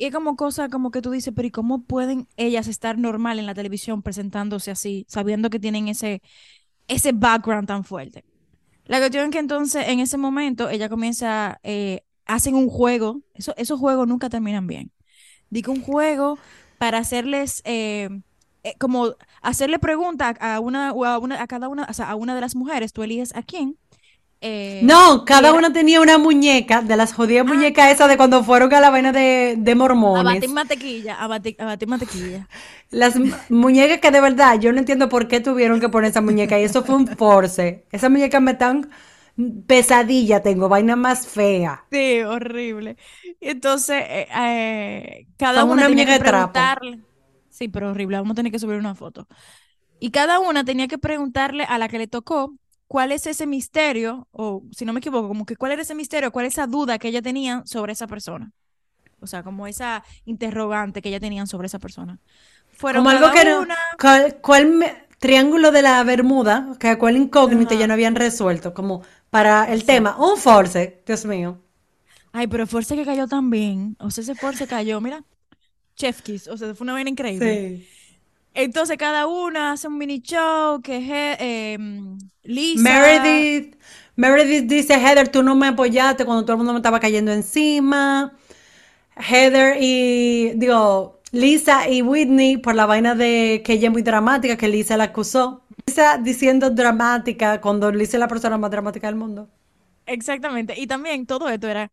Y 0.00 0.06
es 0.06 0.14
como 0.14 0.34
cosa 0.34 0.70
como 0.70 0.90
que 0.90 1.02
tú 1.02 1.10
dices, 1.10 1.34
pero 1.36 1.46
¿y 1.46 1.50
cómo 1.50 1.82
pueden 1.82 2.26
ellas 2.38 2.68
estar 2.68 2.96
normal 2.96 3.38
en 3.38 3.44
la 3.44 3.52
televisión 3.52 4.00
presentándose 4.00 4.70
así, 4.70 5.04
sabiendo 5.10 5.50
que 5.50 5.60
tienen 5.60 5.88
ese, 5.88 6.22
ese 6.88 7.12
background 7.12 7.68
tan 7.68 7.84
fuerte? 7.84 8.24
La 8.86 8.96
cuestión 8.96 9.26
es 9.26 9.30
que 9.30 9.40
entonces 9.40 9.86
en 9.88 10.00
ese 10.00 10.16
momento 10.16 10.70
ella 10.70 10.88
comienza, 10.88 11.60
eh, 11.64 12.00
hacen 12.24 12.54
un 12.54 12.70
juego, 12.70 13.20
eso, 13.34 13.52
esos 13.58 13.78
juegos 13.78 14.08
nunca 14.08 14.30
terminan 14.30 14.66
bien. 14.66 14.90
Digo 15.50 15.70
un 15.70 15.82
juego 15.82 16.38
para 16.78 16.96
hacerles, 16.96 17.60
eh, 17.66 18.08
eh, 18.64 18.72
como 18.78 19.16
hacerle 19.42 19.78
preguntas 19.78 20.34
a 20.40 20.60
una, 20.60 20.88
a 20.88 21.18
una, 21.18 21.42
a 21.42 21.46
cada 21.46 21.68
una, 21.68 21.84
o 21.90 21.92
sea, 21.92 22.08
a 22.08 22.14
una 22.14 22.34
de 22.34 22.40
las 22.40 22.56
mujeres, 22.56 22.94
tú 22.94 23.02
eliges 23.02 23.36
a 23.36 23.42
quién. 23.42 23.76
Eh, 24.40 24.88
No, 24.88 25.24
cada 25.26 25.52
era 25.52 25.54
una 25.54 25.72
tenía 25.72 26.00
una 26.00 26.18
muñeca, 26.18 26.82
de 26.82 26.96
las 26.96 27.12
jodidas 27.12 27.46
Ah. 27.46 27.46
muñecas 27.46 27.92
esas 27.92 28.08
de 28.08 28.16
cuando 28.16 28.42
fueron 28.44 28.72
a 28.74 28.80
la 28.80 28.90
vaina 28.90 29.12
de, 29.12 29.54
de 29.58 29.74
a 30.18 30.22
batir 30.28 30.48
mormones. 30.48 30.56
mantequilla, 30.58 31.12
a 31.22 31.26
batir, 31.32 31.54
a 31.62 31.64
batir 31.70 31.88
mantequilla. 31.88 32.40
Las 32.90 33.14
muñecas 33.48 33.98
que 34.00 34.10
de 34.10 34.20
verdad, 34.20 34.58
yo 34.60 34.72
no 34.72 34.78
entiendo 34.78 35.08
por 35.08 35.28
qué 35.28 35.40
tuvieron 35.40 35.80
que 35.80 35.88
poner 35.88 36.10
esa 36.10 36.20
muñeca 36.20 36.58
y 36.58 36.64
eso 36.64 36.84
fue 36.84 36.96
un 36.96 37.06
force. 37.06 37.86
Esas 37.92 38.10
muñecas 38.10 38.42
me 38.42 38.52
están 38.52 38.90
pesadilla, 39.66 40.42
tengo 40.42 40.68
vaina 40.68 40.96
más 40.96 41.26
fea. 41.26 41.84
Sí, 41.90 42.20
horrible. 42.22 42.96
Entonces, 43.40 44.04
eh, 44.08 44.28
eh, 44.32 45.26
cada 45.36 45.64
una 45.64 45.84
tenía 45.86 46.06
que 46.06 46.20
trapo. 46.20 46.52
preguntarle. 46.54 47.04
Sí, 47.48 47.68
pero 47.68 47.90
horrible. 47.90 48.16
Vamos 48.18 48.32
a 48.32 48.34
tener 48.36 48.52
que 48.52 48.60
subir 48.60 48.76
una 48.78 48.94
foto. 48.94 49.26
Y 50.00 50.10
cada 50.12 50.40
una 50.40 50.64
tenía 50.64 50.88
que 50.88 50.98
preguntarle 50.98 51.64
a 51.64 51.78
la 51.78 51.88
que 51.88 51.98
le 51.98 52.08
tocó 52.08 52.54
cuál 52.90 53.12
es 53.12 53.26
ese 53.26 53.46
misterio, 53.46 54.28
o 54.32 54.64
si 54.72 54.84
no 54.84 54.92
me 54.94 55.00
equivoco, 55.00 55.28
como 55.28 55.46
que 55.46 55.56
cuál 55.56 55.72
era 55.72 55.82
ese 55.82 55.94
misterio, 55.96 56.32
cuál 56.32 56.46
es 56.46 56.54
esa 56.54 56.66
duda 56.68 56.98
que 56.98 57.08
ella 57.08 57.22
tenía 57.22 57.62
sobre 57.66 57.94
esa 57.94 58.08
persona. 58.08 58.52
O 59.20 59.26
sea, 59.28 59.42
como 59.44 59.66
esa 59.68 60.04
interrogante 60.26 61.02
que 61.02 61.10
ella 61.10 61.20
tenían 61.20 61.46
sobre 61.48 61.66
esa 61.68 61.78
persona. 61.80 62.20
Fueron 62.72 63.02
Como 63.02 63.10
algo 63.10 63.30
que 63.30 63.44
no, 63.44 63.60
una. 63.62 63.76
cuál, 63.98 64.36
cuál 64.40 64.66
me- 64.68 65.06
triángulo 65.18 65.70
de 65.70 65.82
la 65.82 66.02
Bermuda, 66.04 66.76
que 66.78 66.98
cuál 66.98 67.16
incógnito 67.16 67.74
ya 67.74 67.86
no 67.86 67.94
habían 67.94 68.14
resuelto, 68.16 68.74
como 68.74 69.02
para 69.30 69.64
el 69.72 69.84
exacto. 69.86 69.86
tema, 69.86 70.16
un 70.18 70.36
force, 70.36 71.02
Dios 71.06 71.24
mío. 71.26 71.58
Ay, 72.32 72.46
pero 72.46 72.66
Force 72.66 72.94
que 72.96 73.04
cayó 73.04 73.26
también. 73.26 73.96
O 74.00 74.10
sea, 74.10 74.22
ese 74.22 74.34
Force 74.34 74.66
cayó, 74.66 75.00
mira, 75.00 75.24
Chef 75.96 76.22
Kiss. 76.22 76.48
O 76.48 76.56
sea, 76.58 76.74
fue 76.74 76.84
una 76.84 76.94
vaina 76.94 77.10
increíble. 77.10 77.62
Sí. 77.62 77.88
Entonces 78.54 78.96
cada 78.98 79.26
una 79.26 79.72
hace 79.72 79.88
un 79.88 79.98
mini 79.98 80.20
show 80.20 80.82
que 80.82 80.96
es 80.98 81.10
eh, 81.40 81.72
em, 81.74 82.18
Lisa, 82.42 82.82
Meredith, 82.82 83.76
Meredith 84.16 84.66
dice, 84.68 84.94
Heather, 84.94 85.28
tú 85.28 85.42
no 85.42 85.54
me 85.56 85.68
apoyaste 85.68 86.24
cuando 86.24 86.44
todo 86.44 86.52
el 86.54 86.58
mundo 86.58 86.72
me 86.72 86.78
estaba 86.78 87.00
cayendo 87.00 87.32
encima. 87.32 88.36
Heather 89.16 89.76
y, 89.80 90.52
digo, 90.56 91.22
Lisa 91.32 91.88
y 91.88 92.02
Whitney 92.02 92.58
por 92.58 92.74
la 92.74 92.86
vaina 92.86 93.14
de 93.14 93.62
que 93.64 93.74
ella 93.74 93.88
es 93.88 93.92
muy 93.92 94.02
dramática, 94.02 94.56
que 94.56 94.68
Lisa 94.68 94.96
la 94.96 95.04
acusó. 95.04 95.64
Lisa 95.86 96.18
diciendo 96.18 96.70
dramática 96.70 97.60
cuando 97.60 97.90
Lisa 97.92 98.16
es 98.18 98.20
la 98.20 98.28
persona 98.28 98.58
más 98.58 98.70
dramática 98.70 99.06
del 99.08 99.16
mundo. 99.16 99.50
exactamente. 100.06 100.78
Y 100.78 100.86
también 100.86 101.26
todo 101.26 101.48
esto 101.48 101.68
era 101.68 101.90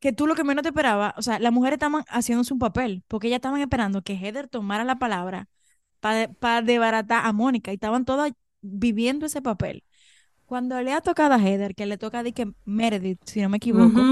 que 0.00 0.12
tú 0.12 0.26
lo 0.26 0.36
que 0.36 0.44
menos 0.44 0.62
te 0.64 0.70
esperaba, 0.70 1.14
o 1.18 1.22
sea, 1.22 1.38
las 1.40 1.52
mujeres 1.52 1.76
estaban 1.76 2.04
haciéndose 2.08 2.54
un 2.54 2.60
papel, 2.60 3.04
porque 3.08 3.28
ellas 3.28 3.38
estaban 3.38 3.60
esperando 3.62 4.02
que 4.02 4.14
Heather 4.14 4.48
tomara 4.48 4.84
la 4.84 4.98
palabra 4.98 5.48
para 6.00 6.62
desbaratar 6.62 7.26
a 7.26 7.32
Mónica 7.32 7.70
y 7.72 7.74
estaban 7.74 8.04
todas 8.04 8.32
viviendo 8.62 9.26
ese 9.26 9.42
papel. 9.42 9.84
Cuando 10.46 10.80
le 10.82 10.92
ha 10.94 11.00
tocado 11.02 11.34
a 11.34 11.38
Heather, 11.40 11.74
que 11.74 11.86
le 11.86 11.98
toca 11.98 12.22
de 12.24 12.32
que 12.34 12.52
Meredith, 12.66 13.20
si 13.26 13.42
no 13.42 13.48
me 13.50 13.58
equivoco, 13.58 14.10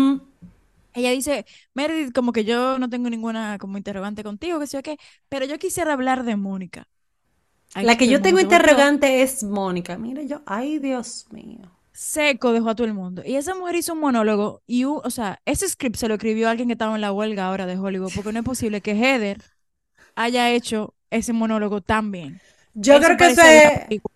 ella 0.94 1.10
dice, 1.12 1.46
Meredith, 1.74 2.12
como 2.14 2.32
que 2.32 2.44
yo 2.44 2.78
no 2.78 2.88
tengo 2.90 3.10
ninguna 3.10 3.58
como 3.58 3.78
interrogante 3.78 4.24
contigo, 4.24 4.58
que 4.60 4.66
sé 4.66 4.78
yo 4.78 4.82
qué, 4.82 4.98
pero 5.28 5.44
yo 5.46 5.58
quisiera 5.58 5.92
hablar 5.92 6.24
de 6.24 6.36
Mónica. 6.36 6.88
Ay, 7.74 7.86
La 7.86 7.96
que 7.96 8.08
yo 8.08 8.20
tengo 8.22 8.40
interrogante 8.40 9.22
es 9.22 9.42
Mónica. 9.44 9.98
Mira 9.98 10.22
yo, 10.22 10.42
ay 10.46 10.78
Dios 10.78 11.26
mío. 11.32 11.70
seco 11.92 12.52
dejó 12.52 12.70
a 12.70 12.74
todo 12.74 12.86
el 12.86 12.94
mundo. 12.94 13.22
Y 13.24 13.36
esa 13.36 13.54
mujer 13.54 13.76
hizo 13.76 13.92
un 13.94 14.00
monólogo 14.00 14.62
y, 14.66 14.84
un- 14.84 15.00
o 15.04 15.10
sea, 15.10 15.40
ese 15.44 15.68
script 15.68 15.96
se 15.96 16.08
lo 16.08 16.14
escribió 16.14 16.48
alguien 16.48 16.68
que 16.68 16.72
estaba 16.74 16.94
en 16.94 17.00
la 17.00 17.12
huelga 17.12 17.46
ahora 17.46 17.66
de 17.66 17.76
Hollywood, 17.78 18.12
porque 18.12 18.32
no 18.32 18.40
es 18.40 18.44
posible 18.44 18.80
que 18.82 18.92
Heather 18.92 19.42
haya 20.16 20.50
hecho 20.52 20.94
ese 21.10 21.32
monólogo 21.32 21.80
tan 21.82 22.10
bien. 22.12 22.42
Yo 22.74 23.00
Eso 23.00 23.00
creo 23.00 23.16
que 23.16 23.26
eso 23.26 23.42
parecía 23.42 23.52
de 23.52 23.58
una 23.58 23.70
es, 23.70 23.86
película. 23.86 24.14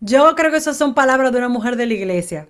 yo 0.00 0.34
creo 0.36 0.50
que 0.52 0.58
esas 0.58 0.76
son 0.76 0.94
palabras 0.94 1.32
de 1.32 1.38
una 1.38 1.48
mujer 1.48 1.76
de 1.76 1.86
la 1.86 1.94
iglesia. 1.94 2.48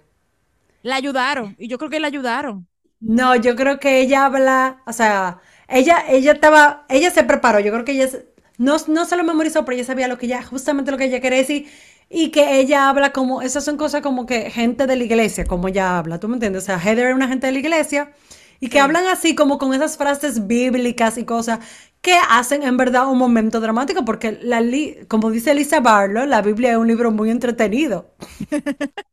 La 0.82 0.94
ayudaron, 0.96 1.56
y 1.58 1.66
yo 1.66 1.78
creo 1.78 1.90
que 1.90 1.98
la 1.98 2.06
ayudaron. 2.06 2.68
No, 3.00 3.36
yo 3.36 3.54
creo 3.56 3.78
que 3.80 4.00
ella 4.00 4.24
habla, 4.26 4.82
o 4.86 4.92
sea, 4.92 5.40
ella, 5.68 6.04
ella 6.08 6.32
estaba, 6.32 6.86
ella 6.88 7.10
se 7.10 7.22
preparó, 7.24 7.60
yo 7.60 7.70
creo 7.72 7.84
que 7.84 7.92
ella 7.92 8.08
no, 8.56 8.76
no 8.88 9.04
se 9.04 9.16
lo 9.16 9.24
memorizó, 9.24 9.64
pero 9.64 9.76
ella 9.76 9.84
sabía 9.84 10.08
lo 10.08 10.16
que 10.16 10.26
ella, 10.26 10.42
justamente 10.42 10.90
lo 10.90 10.96
que 10.96 11.04
ella 11.04 11.20
quería 11.20 11.38
decir, 11.38 11.68
y 12.08 12.30
que 12.30 12.58
ella 12.60 12.88
habla 12.88 13.12
como, 13.12 13.42
esas 13.42 13.62
son 13.64 13.76
cosas 13.76 14.00
como 14.00 14.24
que 14.26 14.50
gente 14.50 14.86
de 14.86 14.96
la 14.96 15.04
iglesia, 15.04 15.44
como 15.44 15.68
ella 15.68 15.98
habla, 15.98 16.18
¿tú 16.18 16.28
me 16.28 16.34
entiendes? 16.34 16.62
O 16.62 16.66
sea, 16.66 16.78
Heather 16.80 17.08
es 17.08 17.14
una 17.14 17.28
gente 17.28 17.46
de 17.46 17.52
la 17.52 17.58
iglesia, 17.58 18.12
y 18.60 18.68
que 18.70 18.80
Sí. 18.80 18.80
hablan 18.80 19.06
así 19.08 19.34
como 19.34 19.58
con 19.58 19.74
esas 19.74 19.96
frases 19.98 20.46
bíblicas 20.46 21.18
y 21.18 21.24
cosas 21.24 21.58
que 22.04 22.14
hacen 22.30 22.62
en 22.64 22.76
verdad 22.76 23.08
un 23.08 23.18
momento 23.18 23.60
dramático, 23.60 24.04
porque 24.04 24.38
la, 24.42 24.60
li- 24.60 24.98
como 25.08 25.30
dice 25.32 25.54
Lisa 25.54 25.80
Barlow, 25.80 26.26
la 26.26 26.42
Biblia 26.42 26.72
es 26.72 26.76
un 26.78 26.88
libro 26.88 27.10
muy 27.12 27.30
entretenido. 27.30 28.14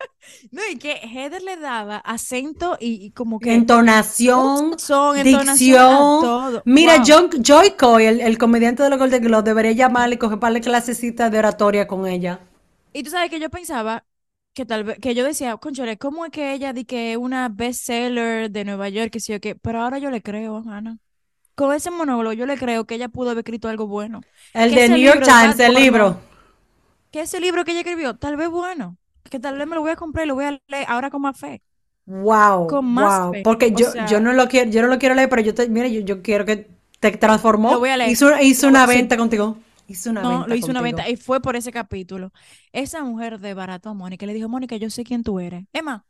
No, 0.51 0.61
y 0.71 0.77
que 0.77 0.93
Heather 0.93 1.41
le 1.43 1.57
daba 1.57 1.97
acento 1.97 2.77
y, 2.79 3.03
y 3.05 3.11
como 3.11 3.41
que 3.41 3.65
Entonación, 3.65 4.77
son, 4.77 5.11
entonación 5.13 6.13
dicción. 6.13 6.13
todo. 6.17 6.65
Mira, 6.65 6.93
Wow. 6.93 7.05
John, 7.05 7.29
Joy 7.43 7.71
Coy, 7.77 8.05
el, 8.05 8.21
el 8.21 8.37
comediante 8.37 8.83
de 8.83 8.89
los 8.89 8.97
Golden 8.99 9.23
Globes, 9.23 9.45
debería 9.45 9.71
llamarle 9.73 10.15
y 10.15 10.17
coger 10.17 10.39
para 10.39 10.59
clasecitas 10.61 11.31
de 11.31 11.39
oratoria 11.39 11.87
con 11.87 12.07
ella. 12.07 12.39
Y 12.93 13.03
tú 13.03 13.09
sabes 13.11 13.29
que 13.29 13.39
yo 13.39 13.49
pensaba 13.49 14.05
que 14.53 14.65
tal 14.65 14.83
vez, 14.83 14.99
que 14.99 15.15
yo 15.15 15.23
decía, 15.23 15.55
conchole, 15.57 15.97
¿cómo 15.97 16.25
es 16.25 16.31
que 16.31 16.53
ella 16.53 16.73
di 16.73 16.85
que 16.85 17.11
es 17.13 17.17
una 17.17 17.47
bestseller 17.49 18.51
de 18.51 18.65
Nueva 18.65 18.89
York, 18.89 19.11
que 19.11 19.19
sí 19.19 19.33
o 19.33 19.39
qué? 19.39 19.55
Pero 19.55 19.81
ahora 19.81 19.97
yo 19.99 20.09
le 20.11 20.21
creo, 20.21 20.57
Ana. 20.67 20.97
Con 21.55 21.73
ese 21.73 21.91
monólogo 21.91 22.33
yo 22.33 22.45
le 22.45 22.57
creo 22.57 22.85
que 22.85 22.95
ella 22.95 23.09
pudo 23.09 23.31
haber 23.31 23.39
escrito 23.43 23.67
algo 23.69 23.87
bueno. 23.87 24.25
El 24.53 24.73
de 24.73 24.87
New 24.87 25.03
York 25.03 25.21
de 25.21 25.33
Times, 25.41 25.59
el 25.59 25.73
Porno, 25.73 25.75
libro. 25.75 26.17
que 27.11 27.21
ese 27.21 27.39
libro 27.39 27.65
que 27.65 27.71
ella 27.71 27.81
escribió, 27.81 28.17
tal 28.17 28.37
vez 28.37 28.49
bueno, 28.49 28.97
que 29.29 29.39
tal 29.39 29.57
vez 29.57 29.67
me 29.67 29.75
lo 29.75 29.81
voy 29.81 29.91
a 29.91 29.95
comprar 29.97 30.25
y 30.25 30.29
lo 30.29 30.35
voy 30.35 30.45
a 30.45 30.51
leer 30.67 30.85
ahora 30.89 31.09
con 31.11 31.21
más 31.21 31.39
fe, 31.39 31.63
Wow, 32.05 32.61
con 32.65 32.85
más 32.85 33.19
wow. 33.19 33.27
fe. 33.29 33.43
Porque 33.43 33.73
O 33.73 33.79
yo, 33.79 33.95
yo 33.97 34.19
no 34.19 34.33
lo 34.33 34.47
quiero, 34.47 34.69
yo 34.69 34.81
no 34.81 34.87
lo 34.87 34.99
quiero 34.99 35.15
leer, 35.15 35.29
pero 35.29 35.41
yo 35.41 35.53
te, 35.53 35.69
mira, 35.69 35.87
yo, 35.87 36.01
yo 36.01 36.21
quiero 36.21 36.45
que 36.45 36.67
te 36.99 37.17
lo 37.65 37.79
transformó. 37.79 37.79
voy 37.79 37.89
a 37.89 37.97
leer. 37.97 38.13
Hizo, 38.13 38.29
hizo 38.41 38.67
Lo 38.67 38.71
voy- 38.71 38.79
una 38.79 38.85
sí, 38.85 39.03
venta 39.03 39.17
contigo. 39.17 39.57
Hizo 39.87 40.09
una 40.09 40.25
no, 40.25 40.25
venta 40.25 40.47
lo 40.47 40.55
hizo 40.55 40.71
una 40.71 40.81
venta 40.81 41.09
y 41.09 41.17
fue 41.17 41.41
por 41.41 41.55
ese 41.57 41.71
capítulo. 41.71 42.31
Esa 42.73 43.03
mujer 43.03 43.39
desbarató 43.39 43.89
a 43.89 43.93
Mónica 43.93 44.25
le 44.25 44.33
dijo, 44.35 44.49
Mónica, 44.49 44.75
yo 44.77 44.89
sé 44.89 45.03
quién 45.03 45.23
tú 45.23 45.39
eres. 45.39 45.65
Emma, 45.73 46.05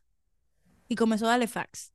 y 0.90 0.96
comenzó 0.98 1.26
a 1.28 1.32
darle 1.32 1.48
facts. 1.48 1.94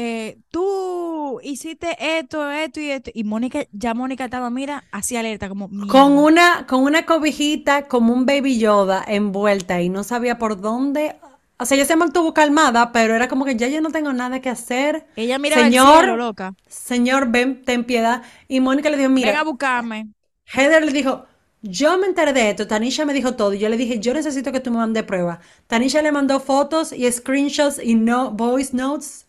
Eh, 0.00 0.38
tú 0.50 1.40
hiciste 1.42 1.96
esto, 2.18 2.48
esto 2.50 2.80
y 2.80 2.90
esto. 2.90 3.10
Y 3.12 3.24
Mónica, 3.24 3.64
ya 3.72 3.94
Mónica 3.94 4.26
estaba, 4.26 4.48
mira, 4.48 4.84
así 4.92 5.16
alerta, 5.16 5.48
como 5.48 5.68
Con 5.88 6.12
una, 6.18 6.66
con 6.68 6.82
una 6.82 7.04
cobijita 7.04 7.88
como 7.88 8.12
un 8.12 8.24
baby 8.24 8.58
Yoda 8.60 9.04
envuelta 9.06 9.80
y 9.82 9.88
no 9.88 10.04
sabía 10.04 10.38
por 10.38 10.60
dónde. 10.60 11.16
O 11.58 11.64
sea, 11.64 11.76
ella 11.76 11.84
se 11.84 11.96
mantuvo 11.96 12.32
calmada, 12.32 12.92
pero 12.92 13.14
era 13.16 13.26
como 13.28 13.44
que 13.44 13.56
ya 13.56 13.66
yo 13.68 13.80
no 13.80 13.90
tengo 13.90 14.12
nada 14.12 14.40
que 14.40 14.50
hacer. 14.50 15.06
Ella 15.16 15.38
miraba 15.38 15.66
al 15.66 15.74
cielo, 15.74 16.14
Señor, 16.14 16.16
loca. 16.16 16.54
señor, 16.68 17.30
ven, 17.32 17.64
ten 17.64 17.84
piedad. 17.84 18.22
Y 18.48 18.60
Mónica 18.60 18.90
le 18.90 18.96
dijo, 18.98 19.10
Ven 19.20 19.36
a 19.36 19.42
mira, 19.42 19.44
buscarme. 19.44 20.08
Heather 20.46 20.84
le 20.84 20.92
dijo, 20.92 21.26
Yo 21.62 21.98
me 21.98 22.06
enteré 22.06 22.32
de 22.32 22.50
esto, 22.50 22.66
Tanisha 22.66 23.04
me 23.06 23.12
dijo 23.14 23.34
todo 23.36 23.54
y 23.54 23.58
yo 23.60 23.68
le 23.68 23.76
dije, 23.76 24.00
yo 24.00 24.14
necesito 24.14 24.52
que 24.52 24.60
tú 24.60 24.70
me 24.70 24.78
mandes 24.78 25.04
prueba. 25.04 25.40
Tanisha 25.66 26.02
le 26.02 26.12
mandó 26.12 26.40
fotos 26.40 26.92
y 26.92 27.10
screenshots 27.10 27.80
y 27.82 27.94
no, 27.96 28.30
voice 28.32 28.76
notes 28.76 29.26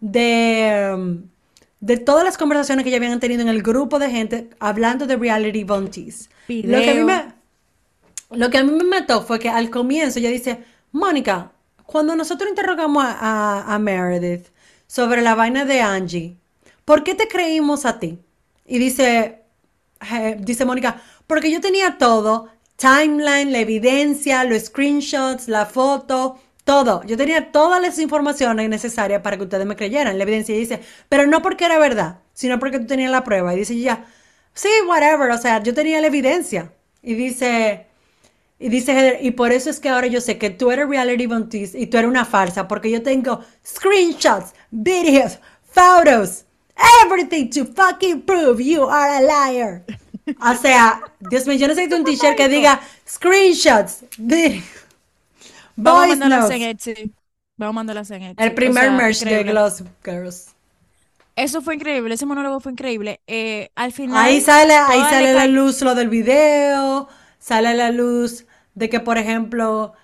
de, 0.00 0.92
um, 0.94 1.22
de 1.80 1.96
todas 1.98 2.24
las 2.24 2.36
conversaciones 2.36 2.84
que 2.84 2.90
ya 2.90 2.96
habían 2.96 3.20
tenido 3.20 3.42
en 3.42 3.48
el 3.48 3.62
grupo 3.62 3.98
de 3.98 4.10
gente 4.10 4.50
hablando 4.58 5.06
de 5.06 5.16
reality 5.16 5.64
bunties. 5.64 6.30
Lo 6.48 6.80
que 6.80 6.90
a 6.90 6.94
mí 6.94 7.04
me, 7.04 7.32
lo 8.30 8.50
que 8.50 8.58
a 8.58 8.64
mí 8.64 8.72
me 8.72 8.84
mató 8.84 9.22
fue 9.22 9.38
que 9.38 9.48
al 9.48 9.70
comienzo 9.70 10.18
ella 10.18 10.30
dice, 10.30 10.64
Mónica, 10.92 11.52
cuando 11.86 12.16
nosotros 12.16 12.48
interrogamos 12.48 13.04
a, 13.04 13.64
a 13.74 13.78
Meredith 13.78 14.46
sobre 14.86 15.22
la 15.22 15.34
vaina 15.34 15.64
de 15.64 15.80
Angie, 15.80 16.36
¿por 16.84 17.04
qué 17.04 17.14
te 17.14 17.28
creímos 17.28 17.84
a 17.84 17.98
ti? 17.98 18.18
Y 18.66 18.78
dice, 18.78 19.42
eh, 20.12 20.36
dice 20.38 20.64
Mónica, 20.64 21.02
porque 21.26 21.50
yo 21.50 21.60
tenía 21.60 21.98
todo, 21.98 22.48
timeline, 22.76 23.52
la 23.52 23.58
evidencia, 23.58 24.44
los 24.44 24.64
screenshots, 24.64 25.48
la 25.48 25.66
foto, 25.66 26.38
todo. 26.70 27.02
Yo 27.02 27.16
tenía 27.16 27.50
todas 27.50 27.82
las 27.82 27.98
informaciones 27.98 28.68
necesarias 28.68 29.22
para 29.22 29.36
que 29.36 29.42
ustedes 29.42 29.66
me 29.66 29.74
creyeran. 29.74 30.16
La 30.16 30.22
evidencia 30.22 30.54
dice, 30.54 30.80
pero 31.08 31.26
no 31.26 31.42
porque 31.42 31.64
era 31.64 31.80
verdad, 31.80 32.20
sino 32.32 32.60
porque 32.60 32.78
tú 32.78 32.86
tenías 32.86 33.10
la 33.10 33.24
prueba. 33.24 33.52
Y 33.52 33.58
dice 33.58 33.76
ya, 33.76 34.06
sí, 34.54 34.68
whatever, 34.86 35.32
o 35.32 35.38
sea, 35.38 35.60
yo 35.64 35.74
tenía 35.74 36.00
la 36.00 36.06
evidencia. 36.06 36.72
Y 37.02 37.14
dice, 37.14 37.86
y 38.60 38.68
dice 38.68 38.92
Heather, 38.92 39.18
y 39.20 39.32
por 39.32 39.50
eso 39.50 39.68
es 39.68 39.80
que 39.80 39.88
ahora 39.88 40.06
yo 40.06 40.20
sé 40.20 40.38
que 40.38 40.50
tú 40.50 40.70
eres 40.70 40.88
reality 40.88 41.26
buntis 41.26 41.74
y 41.74 41.88
tú 41.88 41.96
eres 41.96 42.08
una 42.08 42.24
falsa, 42.24 42.68
porque 42.68 42.88
yo 42.88 43.02
tengo 43.02 43.40
screenshots, 43.66 44.54
videos, 44.70 45.40
photos, 45.72 46.44
everything 47.04 47.50
to 47.50 47.66
fucking 47.66 48.22
prove 48.22 48.62
you 48.62 48.88
are 48.88 49.16
a 49.16 49.20
liar. 49.20 49.84
O 50.40 50.54
sea, 50.54 51.02
Dios 51.18 51.48
mío, 51.48 51.56
yo 51.56 51.66
necesito 51.66 51.96
un 51.96 52.04
t-shirt 52.04 52.36
que 52.36 52.48
diga 52.48 52.80
screenshots, 53.08 54.04
videos. 54.18 54.79
Vamos 55.76 56.04
a 56.04 56.06
mandarlas 56.08 56.50
en 56.50 56.62
Etsy. 56.62 57.12
Vamos 57.56 57.72
a 57.72 57.74
mandarlas 57.74 58.10
en 58.10 58.22
Etsy. 58.22 58.42
El 58.44 58.54
primer 58.54 58.90
merch 58.90 59.20
de 59.20 59.44
Gloss 59.44 59.82
Girls. 60.04 60.48
Eso 61.36 61.62
fue 61.62 61.76
increíble, 61.76 62.14
ese 62.14 62.26
monólogo 62.26 62.60
fue 62.60 62.72
increíble. 62.72 63.20
Eh, 63.26 63.70
al 63.74 63.92
final. 63.92 64.16
Ahí 64.16 64.40
sale, 64.40 64.74
ahí 64.74 65.00
sale 65.08 65.32
la 65.32 65.46
luz 65.46 65.80
lo 65.80 65.94
del 65.94 66.08
video, 66.08 67.08
sale 67.38 67.74
la 67.74 67.90
luz 67.90 68.46
de 68.74 68.90
que, 68.90 69.00
por 69.00 69.16
ejemplo, 69.16 69.94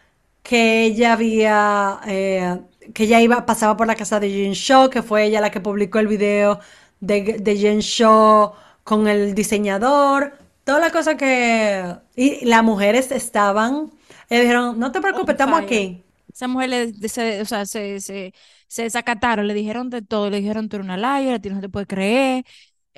que 0.43 0.85
ella 0.85 1.13
había, 1.13 2.01
eh, 2.07 2.59
que 2.95 3.05
ella 3.05 3.21
iba, 3.21 3.45
pasaba 3.45 3.77
por 3.77 3.87
la 3.87 3.97
casa 3.97 4.21
de 4.21 4.31
Jen 4.31 4.53
Shaw, 4.53 4.89
que 4.91 5.03
fue 5.03 5.25
ella 5.25 5.41
la 5.41 5.51
que 5.51 5.61
publicó 5.61 5.99
el 5.99 6.07
video 6.07 6.61
de, 7.01 7.37
de 7.41 7.81
Shaw 7.81 8.55
con 8.85 9.09
el 9.09 9.35
diseñador, 9.35 10.33
toda 10.65 10.79
la 10.79 10.91
cosa 10.91 11.17
que... 11.17 11.97
Y 12.15 12.45
las 12.47 12.63
mujeres 12.63 13.11
estaban, 13.11 13.91
ellos 14.29 14.43
dijeron, 14.43 14.79
no 14.79 14.93
te 14.93 15.01
preocupes, 15.01 15.35
estamos 15.35 15.61
aquí. 15.61 16.03
Esa 16.33 16.49
mujer 16.49 16.69
le, 16.69 17.09
se, 17.09 17.41
o 17.41 17.45
sea, 17.45 17.65
se, 17.65 18.01
se, 18.01 18.35
se, 18.69 18.83
desacataron, 18.83 19.47
le 19.47 19.55
dijeron 19.55 19.89
de 19.89 20.03
todo, 20.03 20.29
le 20.29 20.41
dijeron 20.41 20.69
tú 20.69 20.77
eres 20.77 20.85
una 20.85 20.97
liar, 20.97 21.35
a 21.35 21.39
ti 21.39 21.49
no 21.49 21.61
te 21.61 21.69
puede 21.69 21.87
creer, 21.87 22.45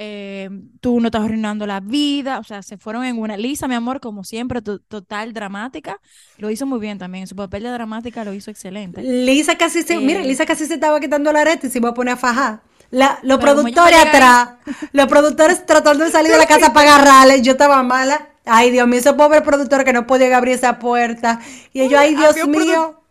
eh, 0.01 0.49
tú 0.81 1.01
no 1.01 1.09
estás 1.09 1.25
arruinando 1.25 1.67
la 1.67 1.81
vida, 1.81 2.39
o 2.39 2.45
sea, 2.45 2.63
se 2.63 2.79
fueron 2.79 3.05
en 3.05 3.19
una. 3.19 3.37
Lisa, 3.37 3.67
mi 3.69 3.75
amor, 3.75 4.01
como 4.01 4.23
siempre, 4.25 4.63
total 4.63 5.33
dramática, 5.33 6.01
lo 6.39 6.51
hizo 6.51 6.67
muy 6.67 6.79
bien 6.79 6.99
también, 6.99 7.27
su 7.27 7.37
papel 7.37 7.65
de 7.65 7.71
dramática 7.71 8.25
lo 8.25 8.33
hizo 8.33 8.51
excelente. 8.51 9.03
Lisa 9.03 9.57
casi 9.57 9.83
se, 9.83 9.99
mira, 9.99 10.21
eh, 10.21 10.25
Lisa 10.25 10.47
casi 10.47 10.67
se 10.67 10.75
estaba 10.75 11.01
quitando 11.01 11.33
la 11.33 11.41
arete 11.41 11.67
y 11.67 11.71
se 11.71 11.79
iba 11.79 11.91
a 11.91 11.95
poner 11.95 12.15
a 12.15 12.17
fajar. 12.17 12.63
La, 12.91 13.19
los 13.23 13.39
productores 13.39 13.99
atrás, 13.99 14.51
los 14.93 15.07
productores 15.09 15.67
tratando 15.67 16.05
de 16.05 16.11
salir 16.11 16.33
de 16.33 16.39
la 16.39 16.47
casa 16.47 16.73
para 16.73 16.95
agarrarle, 16.95 17.43
yo 17.43 17.53
estaba 17.53 17.83
mala. 17.83 18.29
Ay, 18.49 18.71
Dios 18.71 18.87
mío, 18.89 18.99
ese 18.99 19.13
pobre 19.15 19.43
productor 19.43 19.85
que 19.85 19.93
no 19.93 20.07
podía 20.07 20.37
abrir 20.37 20.55
esa 20.55 20.79
puerta. 20.79 21.41
Y 21.73 21.83
ellos, 21.83 22.01
ay, 22.01 22.15
Dios 22.15 22.37
mío. 22.47 23.03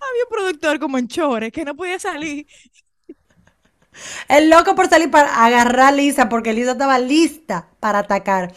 Había 0.00 0.24
un 0.24 0.30
productor 0.30 0.78
como 0.78 0.98
en 0.98 1.08
Chores 1.08 1.52
que 1.52 1.64
no 1.64 1.74
podía 1.74 1.98
salir. 1.98 2.46
El 4.28 4.50
loco 4.50 4.74
por 4.74 4.88
salir 4.88 5.10
para 5.10 5.44
agarrar 5.44 5.88
a 5.88 5.92
Lisa 5.92 6.28
porque 6.28 6.52
Lisa 6.52 6.72
estaba 6.72 6.98
lista 6.98 7.68
para 7.80 8.00
atacar. 8.00 8.52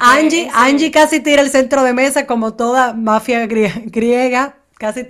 Angie, 0.00 0.50
Angie 0.54 0.90
casi 0.90 1.20
tira 1.20 1.42
el 1.42 1.50
centro 1.50 1.82
de 1.82 1.92
mesa 1.92 2.26
como 2.26 2.54
toda 2.54 2.92
mafia 2.94 3.46
griega. 3.46 4.56
Casi 4.78 5.06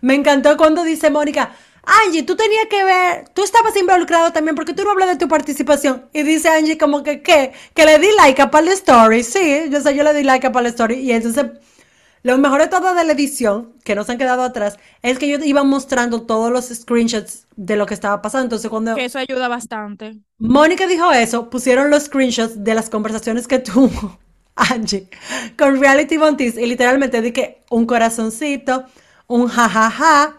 Me 0.00 0.14
encantó 0.14 0.56
cuando 0.56 0.84
dice 0.84 1.10
Mónica, 1.10 1.52
Angie, 1.82 2.22
tú 2.22 2.36
tenías 2.36 2.66
que 2.70 2.84
ver, 2.84 3.28
tú 3.30 3.42
estabas 3.42 3.76
involucrado 3.76 4.32
también 4.32 4.54
porque 4.54 4.72
tú 4.72 4.84
no 4.84 4.92
hablas 4.92 5.08
de 5.08 5.16
tu 5.16 5.28
participación. 5.28 6.06
Y 6.12 6.22
dice 6.22 6.48
Angie 6.48 6.78
como 6.78 7.02
que, 7.02 7.22
¿qué? 7.22 7.52
Que 7.74 7.84
le 7.84 7.98
di 7.98 8.08
like 8.16 8.40
a 8.40 8.50
para 8.50 8.66
la 8.66 8.72
story. 8.72 9.22
Sí, 9.24 9.64
yo 9.68 9.80
sé, 9.80 9.94
yo 9.94 10.04
le 10.04 10.14
di 10.14 10.22
like 10.22 10.46
a 10.46 10.52
para 10.52 10.64
la 10.64 10.68
story. 10.68 11.00
Y 11.00 11.12
entonces 11.12 11.46
lo 12.22 12.38
mejor 12.38 12.60
de 12.60 12.68
todo 12.68 12.94
de 12.94 13.04
la 13.04 13.12
edición, 13.12 13.72
que 13.84 13.96
no 13.96 14.04
se 14.04 14.12
han 14.12 14.18
quedado 14.18 14.42
atrás, 14.42 14.78
es 15.02 15.18
que 15.18 15.26
ellos 15.26 15.44
iban 15.44 15.68
mostrando 15.68 16.22
todos 16.22 16.52
los 16.52 16.66
screenshots 16.66 17.48
de 17.56 17.74
lo 17.74 17.84
que 17.86 17.94
estaba 17.94 18.22
pasando. 18.22 18.44
Entonces, 18.44 18.70
cuando. 18.70 18.94
Que 18.94 19.06
eso 19.06 19.18
ayuda 19.18 19.48
bastante. 19.48 20.18
Mónica 20.38 20.86
dijo 20.86 21.10
eso, 21.10 21.50
pusieron 21.50 21.90
los 21.90 22.04
screenshots 22.04 22.62
de 22.62 22.74
las 22.74 22.90
conversaciones 22.90 23.48
que 23.48 23.58
tuvo 23.58 24.20
Angie 24.54 25.08
con 25.58 25.80
Reality 25.80 26.16
Bontis 26.16 26.56
y 26.56 26.66
literalmente 26.66 27.20
dije 27.22 27.58
un 27.70 27.86
corazoncito, 27.86 28.84
un 29.26 29.48
jajaja, 29.48 30.36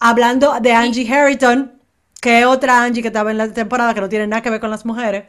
hablando 0.00 0.58
de 0.60 0.72
Angie 0.72 1.08
Harrington, 1.12 1.72
que 2.20 2.40
es 2.40 2.46
otra 2.46 2.82
Angie 2.82 3.02
que 3.02 3.08
estaba 3.08 3.30
en 3.30 3.38
la 3.38 3.52
temporada 3.52 3.94
que 3.94 4.00
no 4.00 4.08
tiene 4.08 4.26
nada 4.26 4.42
que 4.42 4.50
ver 4.50 4.60
con 4.60 4.70
las 4.70 4.84
mujeres. 4.84 5.24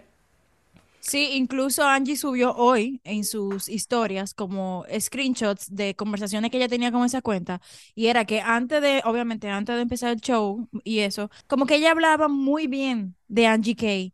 Sí, 1.01 1.29
incluso 1.33 1.83
Angie 1.83 2.15
subió 2.15 2.55
hoy 2.55 3.01
en 3.03 3.23
sus 3.23 3.67
historias 3.67 4.35
como 4.35 4.85
screenshots 4.99 5.75
de 5.75 5.95
conversaciones 5.95 6.51
que 6.51 6.57
ella 6.57 6.69
tenía 6.69 6.91
con 6.91 7.03
esa 7.03 7.23
cuenta 7.23 7.59
y 7.95 8.05
era 8.07 8.25
que 8.25 8.39
antes 8.39 8.81
de, 8.83 9.01
obviamente 9.03 9.49
antes 9.49 9.75
de 9.75 9.81
empezar 9.81 10.11
el 10.11 10.21
show 10.21 10.67
y 10.83 10.99
eso, 10.99 11.31
como 11.47 11.65
que 11.65 11.75
ella 11.75 11.91
hablaba 11.91 12.27
muy 12.27 12.67
bien 12.67 13.15
de 13.27 13.47
Angie 13.47 13.75
Kay. 13.75 14.13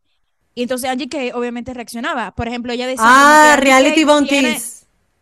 Y 0.56 0.62
entonces 0.64 0.90
Angie 0.90 1.10
Kay 1.10 1.32
obviamente 1.32 1.74
reaccionaba. 1.74 2.34
Por 2.34 2.48
ejemplo, 2.48 2.72
ella 2.72 2.88
decía... 2.88 3.04
Ah, 3.06 3.58
Reality 3.60 4.06
Bontis. 4.06 4.77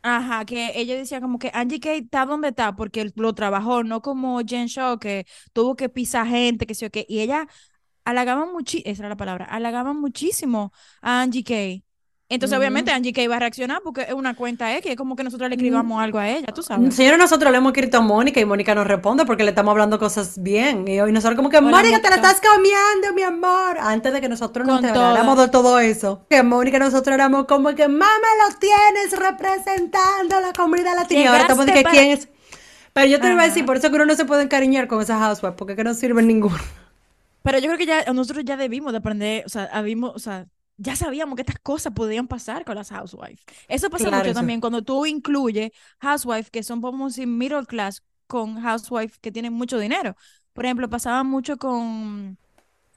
Ajá, 0.08 0.46
que 0.46 0.72
ella 0.80 0.96
decía 0.96 1.20
como 1.20 1.40
que 1.40 1.50
Angie 1.54 1.80
Kay 1.80 2.00
está 2.02 2.26
donde 2.28 2.50
está 2.50 2.76
porque 2.76 3.12
lo 3.16 3.34
trabajó, 3.34 3.84
no 3.84 4.02
como 4.04 4.40
Jen 4.46 4.68
Shaw 4.68 5.00
que 5.00 5.26
tuvo 5.52 5.76
que 5.76 5.90
pisar 5.90 6.28
gente, 6.28 6.68
que 6.68 6.76
sé 6.76 6.86
yo 6.86 6.92
qué. 6.92 7.06
Y 7.10 7.22
ella 7.22 7.48
halagaban 8.06 8.52
muchísimo, 8.54 8.92
esa 8.92 9.04
era 9.04 9.10
la 9.12 9.18
palabra, 9.18 9.46
halagaban 9.46 10.00
muchísimo 10.02 10.74
a 11.02 11.24
Angie 11.24 11.46
Kay. 11.46 11.85
Entonces, 12.28 12.58
obviamente, 12.58 12.92
Angie 12.92 13.14
Kay 13.14 13.28
va 13.28 13.36
a 13.36 13.40
reaccionar 13.40 13.82
porque 13.84 14.02
es 14.02 14.14
una 14.14 14.34
cuenta 14.34 14.76
X, 14.78 14.92
es 14.92 14.98
como 14.98 15.16
que 15.16 15.24
nosotros 15.24 15.48
le 15.48 15.56
escribamos 15.56 16.02
algo 16.02 16.18
a 16.18 16.28
ella, 16.28 16.48
tú 16.48 16.64
sabes. 16.64 16.96
Señora, 16.96 17.18
nosotros 17.18 17.52
le 17.52 17.60
hemos 17.60 17.72
escrito 17.72 18.00
a 18.00 18.02
Mónica 18.02 18.40
y 18.40 18.46
Mónica 18.46 18.74
nos 18.74 18.88
responde 18.88 19.26
porque 19.26 19.44
le 19.44 19.50
estamos 19.50 19.72
hablando 19.72 20.00
cosas 20.00 20.42
bien. 20.42 20.88
Y 20.88 21.00
hoy 21.00 21.12
nosotros 21.12 21.36
como 21.36 21.52
que, 21.52 21.62
Mónica, 21.62 22.02
te 22.02 22.10
la 22.10 22.16
estás 22.16 22.42
comiendo, 22.42 23.14
mi 23.14 23.22
amor. 23.22 23.78
Antes 23.80 24.12
de 24.12 24.22
que 24.22 24.30
nosotros 24.30 24.66
nos 24.66 24.84
enteráramos 24.84 25.38
de 25.38 25.50
todo 25.50 25.78
eso. 25.80 26.26
Que 26.28 26.42
Mónica 26.42 26.80
nosotros 26.80 27.14
éramos 27.14 27.46
como 27.46 27.76
que, 27.76 27.88
mamá, 27.88 28.08
lo 28.48 28.56
tienes 28.58 29.12
representando 29.12 30.42
la 30.42 30.52
comunidad 30.52 30.96
latina. 30.96 31.22
Y 31.22 31.26
ahora 31.26 31.42
estamos 31.42 31.68
de 31.68 31.74
que 31.74 31.84
quién 31.84 32.12
es... 32.12 32.28
Pero 32.94 33.08
yo 33.08 33.20
te 33.20 33.28
lo 33.28 33.36
voy 33.36 33.44
a 33.44 33.48
decir, 33.48 33.66
por 33.66 33.78
eso 33.78 33.90
que 33.90 33.96
uno 33.98 34.06
no 34.06 34.16
se 34.16 34.26
puede 34.26 34.42
encariñar 34.42 34.88
con 34.88 35.00
esas 35.00 35.20
housewives, 35.20 35.58
porque 35.58 35.76
que 35.76 35.84
no 35.84 35.94
sirven 35.94 36.26
ninguno. 36.26 36.58
Pero 37.44 37.60
yo 37.60 37.66
creo 37.68 37.78
que 37.78 37.86
ya 37.86 38.12
nosotros 38.14 38.44
ya 38.46 38.58
debimos 38.58 38.94
de 38.94 38.98
aprender, 38.98 39.44
o 39.46 39.50
sea, 39.50 39.70
habimos, 39.72 40.16
o 40.16 40.20
sea, 40.20 40.48
ya 40.78 40.96
sabíamos 40.96 41.36
que 41.36 41.42
estas 41.42 41.60
cosas 41.60 41.94
podían 41.94 42.28
pasar 42.28 42.66
con 42.66 42.76
las 42.76 42.90
housewives. 42.90 43.42
Eso 43.68 43.90
pasa 43.90 44.12
mucho 44.12 44.34
también 44.34 44.60
cuando 44.60 44.82
tú 44.82 45.06
incluyes 45.06 45.72
housewives 46.00 46.50
que 46.50 46.64
son, 46.64 46.84
a 46.84 47.06
decir, 47.06 47.28
middle 47.28 47.66
class 47.66 48.04
con 48.28 48.62
housewives 48.62 49.18
que 49.20 49.32
tienen 49.32 49.54
mucho 49.54 49.80
dinero. 49.80 50.16
Por 50.54 50.66
ejemplo, 50.66 50.90
pasaba 50.90 51.24
mucho 51.24 51.58
con 51.58 52.38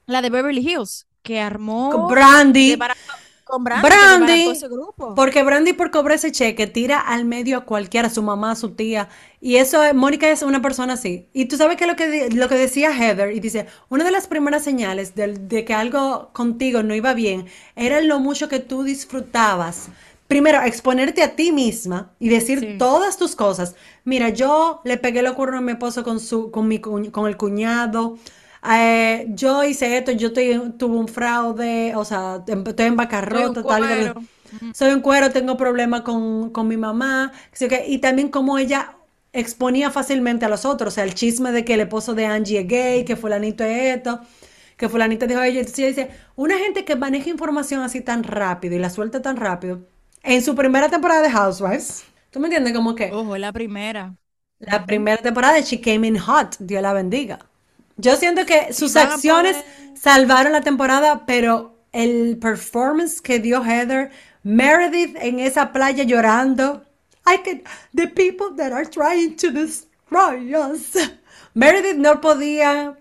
la 0.05 0.21
de 0.21 0.29
Beverly 0.29 0.61
Hills, 0.61 1.07
que 1.21 1.39
armó... 1.39 1.91
Con 1.91 2.07
Brandy. 2.07 2.77
Brandy, 3.57 4.51
porque 5.15 5.43
Brandy 5.43 5.73
por 5.73 5.89
cobrar 5.89 6.17
ese 6.17 6.31
cheque 6.31 6.67
tira 6.67 6.99
al 6.99 7.25
medio 7.25 7.57
a 7.57 7.65
cualquiera, 7.65 8.07
a 8.07 8.11
su 8.11 8.21
mamá, 8.21 8.51
a 8.51 8.55
su 8.55 8.71
tía. 8.71 9.09
Y 9.41 9.55
eso, 9.55 9.81
Mónica 9.95 10.29
es 10.29 10.43
una 10.43 10.61
persona 10.61 10.93
así. 10.93 11.27
Y 11.33 11.45
tú 11.45 11.57
sabes 11.57 11.77
que 11.77 11.87
lo 11.87 11.95
que, 11.95 12.29
lo 12.29 12.47
que 12.47 12.55
decía 12.55 12.91
Heather, 12.95 13.31
y 13.31 13.39
dice, 13.39 13.65
una 13.89 14.03
de 14.03 14.11
las 14.11 14.27
primeras 14.27 14.63
señales 14.63 15.15
de, 15.15 15.65
que 15.65 15.73
algo 15.73 16.29
contigo 16.33 16.83
no 16.83 16.93
iba 16.93 17.13
bien 17.13 17.45
era 17.75 18.01
lo 18.01 18.19
mucho 18.19 18.49
que 18.49 18.59
tú 18.59 18.83
disfrutabas. 18.83 19.89
Primero, 20.27 20.61
exponerte 20.61 21.23
a 21.23 21.35
ti 21.35 21.51
misma 21.51 22.11
y 22.19 22.29
decir 22.29 22.77
todas 22.77 23.17
tus 23.17 23.35
cosas. 23.35 23.75
Mira, 24.03 24.29
yo 24.29 24.81
le 24.83 24.97
pegué 24.97 25.23
los 25.23 25.33
cuernos 25.33 25.57
a 25.57 25.61
mi 25.61 25.71
esposo 25.71 26.03
con, 26.03 26.19
su, 26.19 26.51
con, 26.51 26.67
mi, 26.67 26.79
con 26.79 27.27
el 27.27 27.35
cuñado. 27.35 28.17
Eh, 28.63 29.27
yo 29.29 29.63
hice 29.63 29.97
esto, 29.97 30.11
yo 30.11 30.33
tuve 30.33 30.57
un 30.97 31.07
fraude, 31.07 31.95
o 31.95 32.03
sea, 32.05 32.43
em, 32.47 32.63
estoy 32.67 32.85
en 32.87 32.95
bancarrota, 32.97 33.65
tal. 33.65 34.13
Soy 34.71 34.91
un 34.93 35.01
cuero, 35.01 35.31
tengo 35.31 35.57
problemas 35.57 36.01
con, 36.01 36.51
con 36.51 36.67
mi 36.67 36.77
mamá. 36.77 37.31
Y 37.87 37.99
también 37.99 38.29
como 38.29 38.57
ella 38.57 38.95
exponía 39.33 39.91
fácilmente 39.91 40.45
a 40.45 40.49
los 40.49 40.65
otros, 40.65 40.93
o 40.93 40.95
sea, 40.95 41.03
el 41.03 41.13
chisme 41.13 41.51
de 41.51 41.63
que 41.65 41.75
el 41.75 41.81
esposo 41.81 42.15
de 42.15 42.25
Angie 42.25 42.59
es 42.61 42.67
gay, 42.67 43.05
que 43.05 43.15
fulanito 43.15 43.63
es 43.63 43.97
esto, 43.97 44.21
que 44.77 44.89
fulanito 44.89 45.27
dijo 45.27 45.41
ella. 45.41 45.59
Entonces 45.59 45.79
ella 45.79 45.87
dice, 45.89 46.09
una 46.35 46.57
gente 46.57 46.85
que 46.85 46.95
maneja 46.95 47.29
información 47.29 47.81
así 47.81 48.01
tan 48.01 48.23
rápido 48.23 48.75
y 48.75 48.79
la 48.79 48.89
suelta 48.89 49.21
tan 49.21 49.37
rápido, 49.37 49.81
en 50.23 50.41
su 50.43 50.55
primera 50.55 50.89
temporada 50.89 51.21
de 51.21 51.31
Housewives. 51.31 52.05
¿Tú 52.31 52.39
me 52.39 52.47
entiendes? 52.47 52.73
Como 52.73 52.95
que 52.95 53.17
Ojo, 53.17 53.37
la 53.37 53.51
primera. 53.51 54.15
la 54.59 54.85
primera 54.85 55.21
temporada 55.21 55.59
She 55.59 55.81
Came 55.81 56.07
In 56.07 56.17
Hot, 56.17 56.55
Dios 56.59 56.81
la 56.81 56.93
bendiga. 56.93 57.48
Yo 57.99 58.15
siento 58.15 58.45
que 58.45 58.73
sus 58.73 58.95
acciones 58.95 59.57
poder- 59.57 59.97
salvaron 59.97 60.53
la 60.53 60.61
temporada, 60.61 61.25
pero 61.25 61.75
el 61.91 62.37
performance 62.39 63.21
que 63.21 63.39
dio 63.39 63.63
Heather, 63.63 64.11
Meredith 64.43 65.17
en 65.19 65.39
esa 65.39 65.71
playa 65.73 66.03
llorando, 66.03 66.83
I 67.27 67.37
can, 67.43 67.61
the 67.93 68.07
people 68.07 68.55
that 68.57 68.71
are 68.71 68.85
trying 68.85 69.35
to 69.35 69.51
destroy 69.51 70.55
us. 70.55 70.93
Meredith 71.53 71.97
no 71.97 72.21
podía 72.21 72.97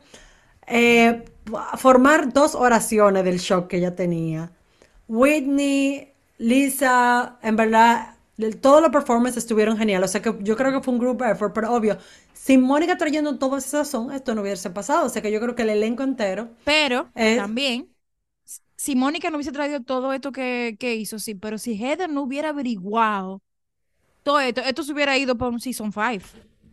eh, 0.67 1.25
formar 1.77 2.33
dos 2.33 2.55
oraciones 2.55 3.25
del 3.25 3.39
shock 3.39 3.69
que 3.69 3.77
ella 3.79 3.95
tenía. 3.95 4.51
Whitney, 5.07 6.13
Lisa, 6.39 7.39
en 7.43 7.57
verdad, 7.57 8.15
todos 8.61 8.83
los 8.83 8.91
performances 8.91 9.45
estuvieron 9.45 9.77
geniales. 9.79 10.11
O 10.11 10.13
sea 10.13 10.23
que 10.23 10.35
yo 10.41 10.57
creo 10.57 10.73
que 10.73 10.81
fue 10.81 10.95
un 10.95 11.01
group 11.01 11.23
effort, 11.23 11.53
pero 11.55 11.73
obvio, 11.73 11.99
sin 12.41 12.63
Mónica 12.63 12.97
trayendo 12.97 13.39
toda 13.39 13.59
esa 13.59 13.85
son, 13.85 14.13
esto 14.13 14.35
no 14.35 14.43
hubiese 14.43 14.71
pasado. 14.71 15.07
O 15.07 15.09
sea 15.09 15.21
que 15.23 15.31
yo 15.33 15.41
creo 15.41 15.55
que 15.55 15.63
el 15.63 15.71
elenco 15.71 16.03
entero. 16.03 16.49
Pero 16.65 17.11
también, 17.37 17.89
si 18.77 18.95
Mónica 18.97 19.31
no 19.31 19.37
hubiese 19.37 19.53
traído 19.53 19.81
todo 19.83 20.13
esto 20.13 20.33
que, 20.33 20.77
que 20.79 20.95
hizo, 20.95 21.19
sí, 21.19 21.35
pero 21.35 21.59
si 21.59 21.75
Heather 21.75 22.09
no 22.09 22.23
hubiera 22.23 22.51
averiguado 22.51 23.43
todo 24.23 24.41
esto, 24.41 24.61
esto 24.61 24.83
se 24.83 24.93
hubiera 24.93 25.17
ido 25.19 25.37
para 25.37 25.51
un 25.51 25.61
season 25.61 25.93
5. 25.93 26.25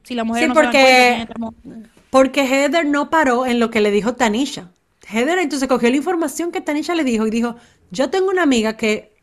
Si 0.03 0.13
las 0.13 0.25
mujeres 0.25 0.45
Sí, 0.45 0.49
no 0.49 0.53
cuenta 0.53 0.71
porque- 0.71 1.21
entramos- 1.21 1.53
Porque 2.11 2.41
Heather 2.45 2.85
no 2.85 3.09
paró 3.09 3.45
en 3.45 3.59
lo 3.59 3.69
que 3.71 3.81
le 3.81 3.91
dijo 3.91 4.13
Tanisha. 4.15 4.71
Heather 5.09 5.39
entonces 5.39 5.67
cogió 5.67 5.89
la 5.89 5.95
información 5.97 6.51
que 6.51 6.61
Tanisha 6.61 6.95
le 6.95 7.03
dijo 7.03 7.25
y 7.27 7.29
dijo, 7.31 7.55
yo 7.91 8.09
tengo 8.09 8.29
una 8.29 8.43
amiga 8.43 8.77
que 8.77 9.14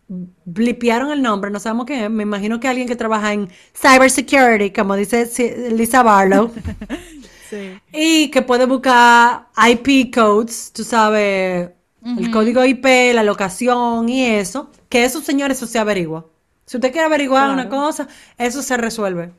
blipearon 0.45 1.11
el 1.13 1.23
nombre, 1.23 1.51
no 1.51 1.59
sabemos 1.61 1.87
quién 1.87 2.01
es, 2.05 2.11
me 2.11 2.23
imagino 2.23 2.61
que 2.61 2.69
alguien 2.69 2.89
que 2.89 2.97
trabaja 2.97 3.33
en 3.33 3.49
cybersecurity, 3.75 4.71
como 4.71 4.97
dice 4.97 5.29
Lisa 5.73 6.03
Barlow, 6.03 6.51
Sí. 7.51 7.79
y 7.93 8.31
que 8.31 8.41
puede 8.43 8.65
buscar 8.67 9.49
IP 9.69 10.11
codes, 10.15 10.73
tú 10.73 10.85
sabes, 10.85 11.71
el 12.05 12.31
código 12.31 12.65
IP, 12.65 13.13
la 13.15 13.23
locación 13.23 14.09
y 14.09 14.25
eso, 14.27 14.71
que 14.89 15.05
esos 15.05 15.25
señores 15.25 15.59
eso 15.59 15.67
se 15.67 15.79
averigua. 15.79 16.27
Si 16.65 16.77
usted 16.79 16.91
quiere 16.93 17.07
averiguar 17.07 17.51
una 17.51 17.69
cosa, 17.69 18.09
eso 18.39 18.63
se 18.63 18.77
resuelve. 18.79 19.31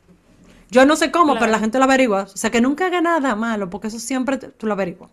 Yo 0.70 0.86
no 0.86 0.94
sé 0.96 1.10
cómo, 1.10 1.34
pero 1.34 1.50
la 1.50 1.58
gente 1.58 1.78
lo 1.78 1.84
averigua. 1.84 2.22
O 2.32 2.36
sea, 2.36 2.50
que 2.50 2.60
nunca 2.60 2.86
haga 2.86 3.00
nada 3.00 3.34
malo, 3.34 3.68
porque 3.70 3.88
eso 3.88 3.98
siempre 3.98 4.36
te- 4.38 4.48
tú 4.48 4.66
lo 4.66 4.72
averiguas. 4.74 5.10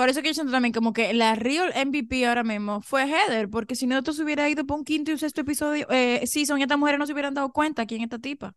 Por 0.00 0.08
eso 0.08 0.22
que 0.22 0.28
yo 0.28 0.34
siento 0.34 0.50
también 0.50 0.72
como 0.72 0.94
que 0.94 1.12
la 1.12 1.34
real 1.34 1.74
MVP 1.76 2.26
ahora 2.26 2.42
mismo 2.42 2.80
fue 2.80 3.04
Heather, 3.04 3.50
porque 3.50 3.74
si 3.74 3.86
no 3.86 3.98
esto 3.98 4.14
se 4.14 4.22
hubiera 4.22 4.48
ido 4.48 4.64
por 4.64 4.78
un 4.78 4.84
quinto 4.86 5.10
y 5.10 5.12
un 5.12 5.20
sexto 5.20 5.42
episodio, 5.42 5.86
eh, 5.90 6.26
season, 6.26 6.58
y 6.58 6.62
estas 6.62 6.78
mujeres 6.78 6.98
no 6.98 7.04
se 7.04 7.12
hubieran 7.12 7.34
dado 7.34 7.52
cuenta 7.52 7.84
quién 7.84 8.00
es 8.00 8.06
esta 8.06 8.18
tipa. 8.18 8.54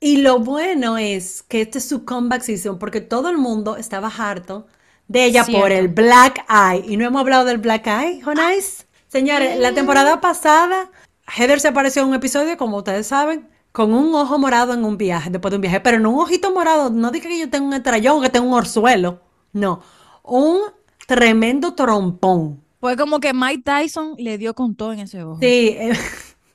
Y 0.00 0.22
lo 0.22 0.38
bueno 0.38 0.96
es 0.96 1.42
que 1.42 1.60
este 1.60 1.80
es 1.80 1.84
su 1.86 2.06
comeback 2.06 2.40
season, 2.40 2.78
porque 2.78 3.02
todo 3.02 3.28
el 3.28 3.36
mundo 3.36 3.76
estaba 3.76 4.08
harto 4.08 4.68
de 5.06 5.26
ella 5.26 5.44
por 5.44 5.70
el 5.70 5.88
Black 5.88 6.46
Eye. 6.48 6.90
Y 6.90 6.96
no 6.96 7.04
hemos 7.04 7.20
hablado 7.20 7.44
del 7.44 7.58
Black 7.58 7.86
Eye, 7.88 8.22
Jonais. 8.22 8.86
Señores, 9.06 9.58
la 9.58 9.74
temporada 9.74 10.22
pasada, 10.22 10.90
Heather 11.28 11.60
se 11.60 11.68
apareció 11.68 12.04
en 12.04 12.08
un 12.08 12.14
episodio, 12.14 12.56
como 12.56 12.78
ustedes 12.78 13.06
saben, 13.06 13.46
con 13.70 13.92
un 13.92 14.14
ojo 14.14 14.38
morado 14.38 14.72
en 14.72 14.82
un 14.82 14.96
viaje, 14.96 15.28
después 15.28 15.50
de 15.50 15.56
un 15.56 15.60
viaje. 15.60 15.80
Pero 15.80 15.98
no 15.98 16.08
un 16.08 16.20
ojito 16.20 16.54
morado, 16.54 16.88
no 16.88 17.10
diga 17.10 17.28
que 17.28 17.38
yo 17.38 17.50
tengo 17.50 17.66
un 17.66 17.74
estrellón, 17.74 18.22
que 18.22 18.30
tengo 18.30 18.46
un 18.46 18.54
orzuelo. 18.54 19.20
No, 19.52 19.82
un 20.22 20.60
tremendo 21.06 21.74
trompón. 21.74 22.62
Fue 22.80 22.96
como 22.96 23.20
que 23.20 23.32
Mike 23.32 23.62
Tyson 23.64 24.14
le 24.18 24.38
dio 24.38 24.54
con 24.54 24.74
todo 24.74 24.92
en 24.92 25.00
ese 25.00 25.22
ojo. 25.22 25.38
Sí, 25.40 25.76
eh, 25.78 25.92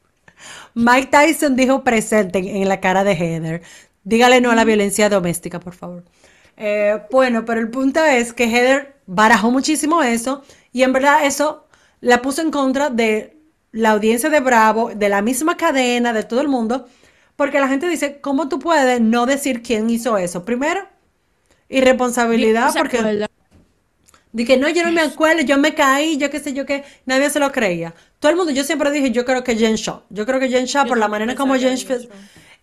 Mike 0.76 1.08
Tyson 1.08 1.56
dijo 1.56 1.84
presente 1.84 2.40
en, 2.40 2.68
la 2.68 2.80
cara 2.80 3.04
de 3.04 3.14
Heather. 3.14 3.62
Dígale 4.04 4.42
no 4.42 4.52
a 4.52 4.56
la 4.56 4.64
violencia 4.64 5.10
doméstica, 5.10 5.60
por 5.60 5.74
favor. 5.74 6.04
Eh, 6.58 7.02
bueno, 7.12 7.46
pero 7.46 7.60
el 7.60 7.70
punto 7.70 8.04
es 8.04 8.34
que 8.34 8.46
Heather 8.46 8.96
barajó 9.08 9.52
muchísimo 9.52 10.04
eso 10.04 10.44
y 10.72 10.84
en 10.84 10.94
verdad 10.94 11.26
eso 11.26 11.68
la 12.02 12.22
puso 12.22 12.42
en 12.42 12.52
contra 12.52 12.90
de 12.90 13.38
la 13.72 13.92
audiencia 13.92 14.30
de 14.30 14.40
Bravo, 14.40 14.92
de 14.94 15.10
la 15.10 15.22
misma 15.22 15.58
cadena, 15.58 16.14
de 16.14 16.24
todo 16.24 16.42
el 16.42 16.48
mundo, 16.48 16.88
porque 17.36 17.60
la 17.60 17.68
gente 17.68 17.88
dice, 17.88 18.20
¿cómo 18.22 18.50
tú 18.50 18.60
puedes 18.60 19.00
no 19.02 19.26
decir 19.26 19.62
quién 19.62 19.90
hizo 19.90 20.18
eso? 20.18 20.44
Primero, 20.44 20.82
irresponsabilidad, 21.70 22.66
¿No 22.66 22.72
se 22.74 22.80
porque... 22.80 23.28
Dije, 24.34 24.58
no, 24.58 24.70
yo 24.70 24.84
no 24.84 24.92
me 24.92 25.02
acuerdo, 25.02 25.42
yo 25.42 25.58
me 25.58 25.74
caí, 25.74 26.18
yo 26.18 26.30
qué 26.30 26.40
sé 26.40 26.54
yo 26.54 26.66
qué, 26.66 26.84
nadie 27.06 27.30
se 27.30 27.40
lo 27.40 27.52
creía. 27.52 27.94
Todo 28.20 28.32
el 28.32 28.38
mundo, 28.38 28.52
yo 28.52 28.64
siempre 28.64 28.92
dije, 28.92 29.12
yo 29.12 29.26
creo 29.26 29.44
que 29.44 29.56
Jen 29.56 29.76
Shaw. 29.76 30.04
Yo 30.10 30.26
creo 30.26 30.40
que 30.40 30.50
Jen 30.50 30.66
Shaw, 30.66 30.86
Yo 30.86 30.90
por 30.90 30.98
la 30.98 31.08
manera 31.08 31.36
como 31.36 31.56
Jen 31.56 31.76
Shaw. 31.76 32.00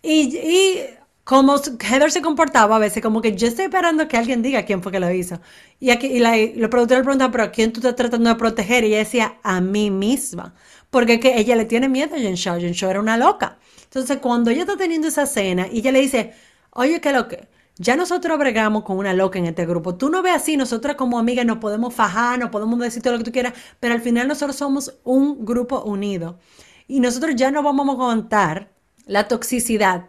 Y, 0.01 0.37
y 0.37 0.79
como 1.23 1.57
Heather 1.57 2.11
se 2.11 2.21
comportaba 2.23 2.77
a 2.77 2.79
veces, 2.79 3.03
como 3.03 3.21
que 3.21 3.35
yo 3.35 3.47
estoy 3.47 3.65
esperando 3.65 4.07
que 4.07 4.17
alguien 4.17 4.41
diga 4.41 4.63
quién 4.63 4.81
fue 4.81 4.91
que 4.91 4.99
lo 4.99 5.11
hizo. 5.11 5.39
Y 5.79 5.91
aquí 5.91 6.07
y 6.07 6.19
la, 6.19 6.37
y 6.37 6.55
los 6.55 6.71
productores 6.71 7.01
le 7.01 7.03
preguntaban, 7.03 7.31
pero 7.31 7.43
¿a 7.43 7.51
quién 7.51 7.71
tú 7.71 7.81
estás 7.81 7.95
tratando 7.95 8.29
de 8.31 8.35
proteger? 8.35 8.83
Y 8.83 8.87
ella 8.87 8.97
decía, 8.99 9.37
a 9.43 9.61
mí 9.61 9.91
misma. 9.91 10.55
Porque 10.89 11.13
es 11.13 11.19
que 11.19 11.37
ella 11.39 11.55
le 11.55 11.65
tiene 11.65 11.87
miedo 11.87 12.15
a 12.15 12.19
Jen 12.19 12.33
Shaw. 12.33 12.59
Jen 12.59 12.73
Shaw 12.73 12.89
era 12.89 12.99
una 12.99 13.15
loca. 13.15 13.59
Entonces, 13.83 14.17
cuando 14.17 14.49
ella 14.49 14.61
está 14.61 14.75
teniendo 14.75 15.07
esa 15.07 15.27
cena 15.27 15.67
y 15.71 15.79
ella 15.79 15.91
le 15.91 16.01
dice, 16.01 16.33
oye, 16.71 16.99
¿qué 16.99 17.13
lo 17.13 17.27
que? 17.27 17.47
Ya 17.79 17.95
nosotros 17.95 18.37
bregamos 18.37 18.83
con 18.83 18.97
una 18.97 19.13
loca 19.13 19.39
en 19.39 19.45
este 19.45 19.65
grupo. 19.65 19.95
Tú 19.95 20.09
no 20.09 20.21
ves 20.21 20.35
así, 20.35 20.57
nosotras 20.57 20.95
como 20.97 21.17
amigas 21.17 21.45
nos 21.45 21.57
podemos 21.59 21.93
fajar, 21.93 22.37
nos 22.37 22.49
podemos 22.49 22.77
decir 22.79 23.01
todo 23.01 23.13
lo 23.13 23.19
que 23.19 23.25
tú 23.25 23.31
quieras, 23.31 23.53
pero 23.79 23.93
al 23.95 24.01
final 24.01 24.27
nosotros 24.27 24.55
somos 24.57 24.99
un 25.03 25.45
grupo 25.45 25.81
unido. 25.83 26.39
Y 26.87 26.99
nosotros 26.99 27.35
ya 27.35 27.51
no 27.51 27.63
vamos 27.63 27.87
a 27.87 27.91
aguantar 27.93 28.71
la 29.05 29.27
toxicidad 29.27 30.05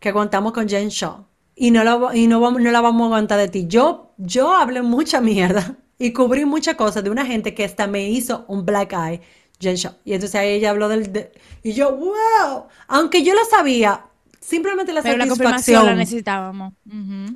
que 0.00 0.08
aguantamos 0.10 0.52
con 0.52 0.68
Jen 0.68 0.88
Shaw. 0.88 1.24
Y 1.54 1.70
no, 1.70 2.14
y 2.14 2.26
no, 2.26 2.40
vamos- 2.40 2.62
la 2.62 2.80
vamos 2.80 3.02
a 3.02 3.06
aguantar 3.06 3.38
de 3.38 3.48
ti. 3.48 3.66
Yo, 3.68 4.12
yo 4.18 4.54
hablé 4.54 4.82
mucha 4.82 5.20
mierda 5.20 5.76
y 5.98 6.12
cubrí 6.12 6.44
muchas 6.44 6.76
cosas 6.76 7.04
de 7.04 7.10
una 7.10 7.24
gente 7.26 7.54
que 7.54 7.64
hasta 7.64 7.86
me 7.86 8.08
hizo 8.10 8.44
un 8.48 8.64
black 8.66 8.92
eye, 8.92 9.20
Jen 9.60 9.76
Shaw. 9.76 9.92
Y 10.04 10.14
entonces 10.14 10.34
ahí 10.40 10.48
ella 10.54 10.70
habló 10.70 10.88
del... 10.88 11.12
de- 11.12 11.32
y 11.62 11.72
yo, 11.72 11.94
wow. 11.96 12.66
Aunque 12.88 13.22
yo 13.22 13.34
lo 13.34 13.44
sabía, 13.44 14.06
simplemente 14.42 14.92
la 14.92 15.02
Pero 15.02 15.16
la 15.18 15.26
confirmación 15.26 15.76
satisfacción 15.76 15.86
la 15.86 15.94
necesitábamos. 15.94 16.74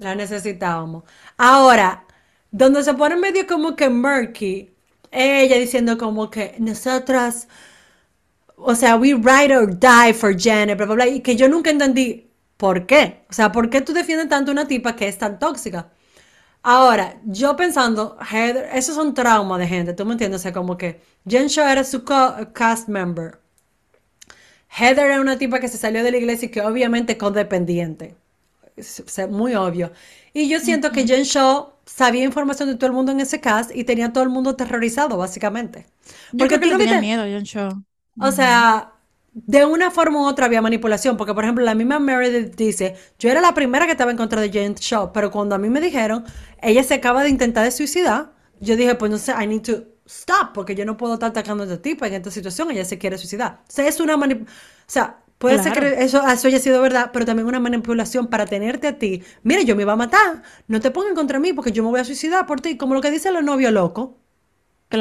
La 0.01 0.15
necesitábamos. 0.15 1.05
Ahora, 1.39 2.05
donde 2.51 2.85
se 2.85 2.95
pone 2.95 3.17
medio 3.17 3.47
como 3.47 3.77
que 3.77 3.89
murky, 3.91 4.75
ella 5.11 5.57
diciendo 5.59 5.99
como 5.99 6.31
que 6.31 6.57
nosotras, 6.59 7.49
o 8.57 8.75
sea, 8.75 8.97
we 8.97 9.15
ride 9.15 9.53
or 9.57 9.67
die 9.79 10.15
for 10.15 10.35
Janet, 10.39 10.77
bla, 10.77 10.87
bla, 10.87 10.95
bla, 10.97 11.07
y 11.09 11.21
que 11.21 11.37
yo 11.37 11.49
nunca 11.49 11.71
entendí 11.71 12.31
por 12.57 12.87
qué. 12.87 13.25
O 13.31 13.33
sea, 13.33 13.53
¿por 13.53 13.69
qué 13.71 13.81
tú 13.83 13.93
defiendes 13.93 14.29
tanto 14.29 14.51
a 14.51 14.55
una 14.55 14.67
tipa 14.69 14.97
que 14.97 15.09
es 15.09 15.19
tan 15.19 15.39
tóxica? 15.39 15.91
Ahora, 16.63 17.21
yo 17.27 17.57
pensando, 17.57 18.19
Heather, 18.21 18.71
esos 18.75 18.97
son 18.97 19.15
traumas 19.15 19.59
de 19.61 19.69
gente, 19.69 19.95
¿tú 19.95 20.05
me 20.07 20.13
entiendes? 20.13 20.41
O 20.41 20.45
sea, 20.45 20.53
como 20.55 20.77
que 20.79 21.01
Jen 21.29 21.49
Shaw 21.49 21.69
era 21.69 21.85
su 21.85 22.05
co- 22.05 22.35
cast 22.55 22.89
member. 22.89 23.41
Heather 24.79 25.07
era 25.07 25.21
una 25.21 25.39
tipa 25.39 25.61
que 25.61 25.69
se 25.69 25.79
salió 25.79 26.03
de 26.05 26.11
la 26.11 26.17
iglesia 26.19 26.47
y 26.47 26.51
que 26.51 26.61
obviamente 26.61 27.13
es 27.13 27.19
codependiente. 27.19 28.15
Es- 28.77 29.03
muy 29.31 29.55
obvio. 29.55 29.93
Y 30.35 30.49
yo 30.49 30.61
siento 30.61 30.93
que 30.93 31.07
Jen 31.07 31.23
Shaw 31.25 31.73
sabía 31.87 32.25
información 32.25 32.69
de 32.69 32.75
todo 32.77 32.87
el 32.89 32.93
mundo 32.93 33.13
en 33.13 33.21
ese 33.21 33.41
cast 33.41 33.71
y 33.75 33.85
tenía 33.85 34.07
a 34.07 34.13
todo 34.13 34.25
el 34.25 34.31
mundo 34.31 34.55
terrorizado, 34.57 35.17
básicamente. 35.17 35.87
Yo 36.33 36.39
Porque 36.39 36.59
creo 36.59 36.61
que 36.61 36.67
tú 36.67 36.73
no 36.73 36.79
tenía 36.79 36.95
viste- 36.95 37.01
miedo 37.01 37.23
a 37.23 37.27
Jon 37.27 37.43
Shaw. 37.45 37.83
o 38.19 38.33
sea, 38.33 38.93
de 39.33 39.65
una 39.67 39.91
forma 39.91 40.21
u 40.21 40.27
otra 40.27 40.47
había 40.47 40.63
manipulación, 40.63 41.17
porque 41.17 41.35
por 41.35 41.45
ejemplo 41.45 41.65
la 41.65 41.75
misma 41.75 41.99
Meredith 41.99 42.55
dice, 42.57 42.97
yo 43.19 43.31
era 43.31 43.41
la 43.41 43.55
primera 43.55 43.85
que 43.87 43.93
estaba 43.93 44.11
en 44.11 44.17
contra 44.17 44.41
de 44.41 44.51
Jen 44.51 44.75
Shaw, 44.75 45.13
pero 45.13 45.31
cuando 45.31 45.55
a 45.55 45.59
mí 45.59 45.69
me 45.71 45.81
dijeron, 45.81 46.25
ella 46.63 46.83
se 46.85 46.95
acaba 46.95 47.23
de 47.23 47.29
intentar 47.31 47.65
de 47.65 47.71
suicidar, 47.71 48.33
yo 48.61 48.77
dije, 48.77 48.95
pues 48.95 49.11
no 49.11 49.19
sé, 49.19 49.33
I 49.39 49.47
need 49.47 49.63
to 49.63 49.85
stop, 50.07 50.53
porque 50.55 50.75
yo 50.75 50.85
no 50.85 50.97
puedo 50.97 51.15
estar 51.15 51.31
atacando 51.31 51.65
a 51.65 51.67
esta 51.67 51.83
tipa 51.83 52.07
en 52.07 52.15
esta 52.15 52.31
situación, 52.31 52.71
ella 52.71 52.85
se 52.85 52.99
quiere 52.99 53.19
suicidar. 53.19 53.61
O 53.69 53.73
sea, 53.73 53.87
es 53.89 54.01
una 54.01 54.17
manipulación, 54.17 54.57
o 54.87 54.91
sea, 54.91 55.19
puede 55.39 55.59
ser 55.59 55.73
Claro. 55.73 55.81
que 55.81 56.03
eso, 56.05 56.27
eso 56.27 56.49
haya 56.49 56.59
sido 56.61 56.81
verdad, 56.83 57.11
pero 57.13 57.25
también 57.27 57.47
una 57.47 57.61
manipulación 57.61 58.29
para 58.29 58.47
tenerte 58.47 58.89
a 58.89 58.99
ti. 58.99 59.23
Mire, 59.43 59.65
yo 59.65 59.77
me 59.77 59.83
iba 59.83 59.93
a 59.93 59.97
matar, 59.97 60.43
no 60.69 60.81
te 60.81 60.91
pongan 60.91 61.15
contra 61.15 61.39
mí 61.41 61.53
porque 61.53 61.73
yo 61.73 61.83
me 61.83 61.91
voy 61.91 62.01
a 62.01 62.05
suicidar 62.05 62.47
por 62.47 62.61
ti, 62.61 62.77
como 62.77 62.95
lo 62.95 63.01
que 63.03 63.11
dicen 63.11 63.35
los 63.35 63.45
novios 63.45 63.73
locos. 63.73 64.11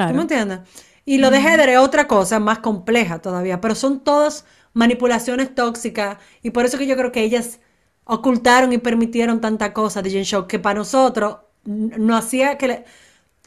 ¿Tú 0.05 0.13
me 0.13 0.21
Claro. 0.21 0.21
entiendes? 0.21 0.59
Y 1.05 1.17
lo 1.19 1.31
de 1.31 1.39
Heather 1.39 1.69
es 1.69 1.77
otra 1.79 2.07
cosa 2.07 2.39
más 2.39 2.59
compleja 2.59 3.19
todavía, 3.21 3.61
pero 3.61 3.75
son 3.75 4.03
todas 4.03 4.45
manipulaciones 4.73 5.53
tóxicas 5.55 6.17
y 6.41 6.51
por 6.51 6.65
eso 6.65 6.77
que 6.77 6.87
yo 6.87 6.95
creo 6.97 7.11
que 7.11 7.23
ellas 7.23 7.59
ocultaron 8.05 8.73
y 8.73 8.77
permitieron 8.77 9.41
tanta 9.41 9.73
cosa 9.73 10.01
de 10.01 10.09
Jen 10.11 10.23
Shaw 10.23 10.47
que 10.47 10.59
para 10.59 10.79
nosotros 10.79 11.37
no 11.65 12.15
hacía 12.15 12.57
que 12.57 12.67
le- 12.67 12.85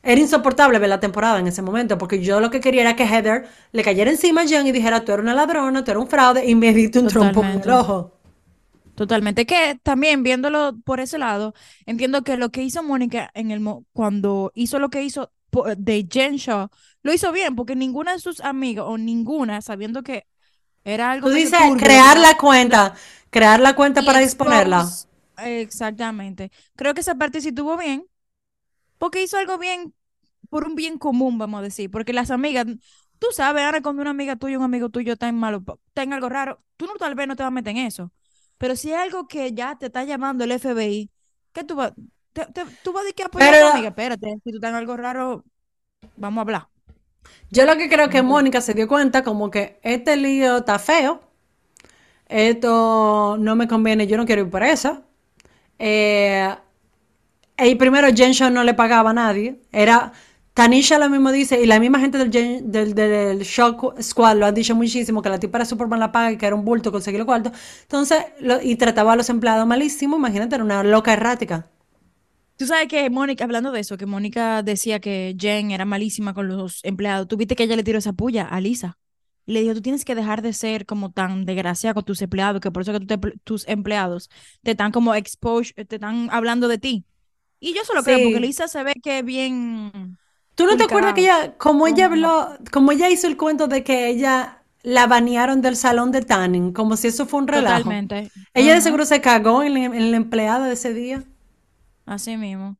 era 0.02 0.20
insoportable 0.20 0.78
ver 0.78 0.88
la 0.88 1.00
temporada 1.00 1.38
en 1.38 1.46
ese 1.48 1.62
momento 1.62 1.98
porque 1.98 2.20
yo 2.22 2.40
lo 2.40 2.50
que 2.50 2.60
quería 2.60 2.82
era 2.82 2.96
que 2.96 3.04
Heather 3.06 3.48
le 3.72 3.82
cayera 3.84 4.10
encima 4.10 4.42
a 4.42 4.46
Jen 4.46 4.66
y 4.66 4.72
dijera 4.72 5.04
tú 5.04 5.12
eres 5.12 5.22
una 5.24 5.34
ladrona, 5.34 5.84
tú 5.84 5.90
eres 5.92 6.02
un 6.02 6.08
fraude 6.08 6.46
y 6.46 6.54
me 6.54 6.72
diste 6.74 6.98
un 6.98 7.08
trompo 7.08 7.44
en 7.44 7.60
el 7.62 7.70
Totalmente. 7.70 7.72
ojo. 7.72 8.12
Totalmente. 8.94 9.46
Que 9.46 9.78
también 9.82 10.22
viéndolo 10.24 10.76
por 10.84 10.98
ese 11.00 11.18
lado, 11.18 11.54
entiendo 11.86 12.22
que 12.24 12.36
lo 12.36 12.50
que 12.50 12.62
hizo 12.64 12.82
Mónica 12.82 13.30
en 13.34 13.50
el 13.52 13.62
cuando 13.92 14.50
hizo 14.54 14.78
lo 14.80 14.90
que 14.90 15.02
hizo 15.04 15.32
de 15.76 16.06
Jen 16.10 16.36
Shaw, 16.36 16.68
lo 17.02 17.12
hizo 17.12 17.32
bien, 17.32 17.54
porque 17.56 17.76
ninguna 17.76 18.12
de 18.12 18.18
sus 18.18 18.40
amigas 18.40 18.84
o 18.88 18.98
ninguna, 18.98 19.62
sabiendo 19.62 20.02
que 20.02 20.26
Era 20.84 21.12
algo 21.12 21.30
Tú 21.30 21.30
dices 21.30 21.58
turbio, 21.58 21.76
crear 21.76 22.18
la 22.18 22.36
cuenta, 22.36 22.94
crear 23.30 23.60
la 23.60 23.74
cuenta 23.76 24.02
para 24.02 24.18
disponerla. 24.20 24.88
exactamente. 25.36 26.50
Creo 26.76 26.94
que 26.94 27.00
esa 27.00 27.14
parte 27.16 27.40
sí 27.40 27.48
estuvo 27.48 27.76
bien, 27.76 28.06
porque 28.98 29.22
hizo 29.22 29.38
algo 29.38 29.58
bien 29.58 29.94
por 30.50 30.66
un 30.66 30.74
bien 30.74 30.98
común, 30.98 31.38
vamos 31.38 31.60
a 31.60 31.62
decir, 31.64 31.90
porque 31.90 32.12
las 32.12 32.30
amigas, 32.30 32.66
tú 33.18 33.28
sabes, 33.32 33.64
Ana, 33.64 33.82
cuando 33.82 34.02
una 34.02 34.10
amiga 34.12 34.36
tuya, 34.36 34.58
un 34.58 34.64
amigo 34.64 34.90
tuyo 34.90 35.14
está 35.14 35.28
en 35.28 35.36
malo, 35.36 35.64
está 35.88 36.02
en 36.02 36.12
algo 36.12 36.28
raro, 36.28 36.62
tú 36.76 36.86
no 36.86 36.94
tal 36.96 37.14
vez 37.14 37.28
no 37.28 37.36
te 37.36 37.42
vas 37.42 37.48
a 37.48 37.50
meter 37.52 37.72
en 37.76 37.86
eso, 37.86 38.12
pero 38.58 38.76
si 38.76 38.92
es 38.92 38.98
algo 38.98 39.28
que 39.28 39.52
ya 39.52 39.76
te 39.78 39.86
está 39.86 40.04
llamando 40.04 40.44
el 40.44 40.52
FBI, 40.52 41.10
¿qué 41.52 41.64
tú 41.64 41.76
vas? 41.76 41.92
Te, 42.32 42.46
te- 42.46 42.66
tú 42.82 42.92
vas 42.92 43.02
a 43.02 43.04
decir 43.04 43.14
que 43.16 43.22
apoyar 43.24 43.54
a 43.54 43.56
tu 43.56 43.64
Pero 43.64 43.66
amiga, 43.66 43.88
espérate, 43.90 44.34
si 44.44 44.50
tú 44.50 44.56
estás 44.56 44.70
en 44.70 44.76
algo 44.76 44.96
raro, 44.96 45.44
vamos 46.16 46.38
a 46.40 46.42
hablar. 46.42 46.68
yo 47.50 47.64
lo 47.66 47.76
que 47.76 47.88
creo 47.88 48.08
que. 48.08 48.22
Mónica 48.22 48.60
se 48.60 48.74
dio 48.74 48.88
cuenta 48.88 49.22
como 49.24 49.50
que 49.50 49.78
este 49.82 50.16
lío 50.16 50.58
está 50.58 50.78
feo, 50.78 51.20
esto 52.28 53.36
no 53.38 53.56
me 53.56 53.68
conviene, 53.68 54.06
yo 54.06 54.16
no 54.16 54.26
quiero 54.26 54.42
ir 54.42 54.50
por 54.50 54.62
eso. 54.62 55.02
Eh, 55.78 56.54
y 57.58 57.74
primero 57.74 58.08
Jen 58.14 58.32
Show 58.32 58.50
no 58.50 58.64
le 58.64 58.74
pagaba 58.74 59.10
a 59.10 59.14
nadie, 59.14 59.60
era 59.72 60.12
Tanisha 60.58 60.98
lo 60.98 61.08
mismo 61.08 61.30
dice, 61.30 61.62
y 61.62 61.66
la 61.66 61.78
misma 61.78 62.00
gente 62.00 62.18
del, 62.18 62.32
del, 62.92 63.42
Show 63.44 63.94
Squad 64.02 64.36
lo 64.36 64.46
han 64.46 64.54
dicho 64.54 64.74
muchísimo, 64.74 65.22
que 65.22 65.28
la 65.28 65.38
tipa 65.38 65.58
era 65.58 65.64
súper 65.64 65.86
mala 65.86 66.10
paga 66.10 66.32
y 66.32 66.36
que 66.36 66.46
era 66.46 66.56
un 66.56 66.64
bulto 66.64 66.90
conseguir 66.90 67.18
los 67.20 67.26
cuartos. 67.26 67.52
Entonces, 67.82 68.24
y 68.64 68.74
trataba 68.74 69.12
a 69.12 69.16
los 69.16 69.30
empleados 69.30 69.64
malísimo, 69.68 70.16
imagínate, 70.16 70.56
era 70.56 70.64
una 70.64 70.82
loca 70.82 71.12
errática. 71.12 71.70
Tú 72.56 72.66
sabes 72.66 72.88
que 72.88 73.08
Mónica, 73.08 73.44
hablando 73.44 73.70
de 73.70 73.78
eso, 73.78 73.96
que 73.96 74.06
Mónica 74.06 74.64
decía 74.64 74.98
que 74.98 75.36
Jen 75.38 75.70
era 75.70 75.84
malísima 75.84 76.34
con 76.34 76.48
los 76.48 76.84
empleados. 76.84 77.28
Tú 77.28 77.36
viste 77.36 77.54
que 77.54 77.62
ella 77.62 77.76
le 77.76 77.84
tiró 77.84 78.00
esa 78.00 78.12
puya 78.12 78.44
a 78.44 78.60
Lisa. 78.60 78.98
Y 79.46 79.52
le 79.52 79.60
dijo, 79.60 79.74
tú 79.74 79.80
tienes 79.80 80.04
que 80.04 80.16
dejar 80.16 80.42
de 80.42 80.52
ser 80.52 80.86
como 80.86 81.12
tan 81.12 81.44
desgraciada 81.44 81.94
con 81.94 82.04
tus 82.04 82.20
empleados, 82.20 82.60
que 82.60 82.72
por 82.72 82.82
eso 82.82 82.92
que 82.92 83.32
tus 83.44 83.68
empleados 83.68 84.28
te 84.64 84.72
están 84.72 84.90
como 84.90 85.14
expose, 85.14 85.72
te 85.72 85.94
están 85.94 86.30
hablando 86.32 86.66
de 86.66 86.78
ti. 86.78 87.04
Y 87.60 87.74
yo 87.74 87.84
solo 87.84 88.02
creo, 88.02 88.20
porque. 88.20 88.40
Lisa 88.40 88.68
se 88.68 88.82
ve 88.84 88.94
que 89.02 89.22
bien 89.22 90.18
¿Tú 90.54 90.66
no 90.66 90.76
te 90.76 90.84
acuerdas 90.84 91.14
que 91.14 91.22
ella, 91.22 91.56
como 91.56 91.86
ella 91.86 92.06
habló, 92.06 92.48
como 92.72 92.92
ella 92.92 93.08
hizo 93.08 93.26
el 93.28 93.36
cuento 93.36 93.68
de 93.68 93.84
que 93.84 94.08
ella 94.08 94.62
la 94.82 95.06
banearon 95.06 95.62
del 95.62 95.76
salón 95.76 96.10
de 96.12 96.22
tanning, 96.22 96.72
como 96.72 96.96
si 96.96 97.08
eso 97.08 97.26
fue 97.26 97.40
un 97.40 97.48
relajo? 97.48 97.80
Totalmente. 97.84 98.32
Ella 98.54 98.74
de 98.74 98.80
seguro 98.80 99.04
se 99.04 99.20
cagó 99.20 99.62
en, 99.62 99.74
la- 99.74 99.84
en 99.84 100.10
la 100.10 100.16
empleada 100.16 100.66
de 100.66 100.72
ese 100.74 100.94
día. 100.94 101.24
así 102.06 102.36
mismo. 102.36 102.76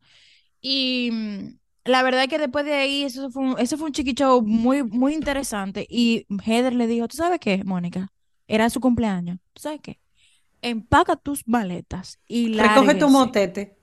Y 0.63 1.11
mm, 1.13 1.59
la 1.87 2.03
verdad 2.05 2.25
es 2.25 2.29
que 2.31 2.39
después 2.39 2.65
de 2.67 2.75
ahí, 2.75 3.05
eso 3.05 3.31
fue 3.31 3.45
un, 3.45 3.61
eso 3.61 3.77
fue 3.79 3.89
un 3.89 3.93
chiquicho 3.95 4.43
muy, 4.43 4.83
muy 4.85 5.15
interesante. 5.15 5.87
Y 5.91 6.27
Heather 6.45 6.75
le 6.75 6.87
dijo, 6.87 7.09
¿tú 7.09 7.17
sabes 7.19 7.41
qué, 7.41 7.65
Mónica? 7.65 8.11
Era 8.49 8.71
su 8.71 8.81
cumpleaños. 8.81 9.39
¿Tú 9.53 9.63
sabes 9.63 9.81
qué? 9.83 10.01
Empaca 10.63 11.17
tus 11.17 11.47
maletas 11.49 12.21
y 12.29 12.49
Recoge 12.63 12.95
tu 12.95 13.09
motete. 13.09 13.78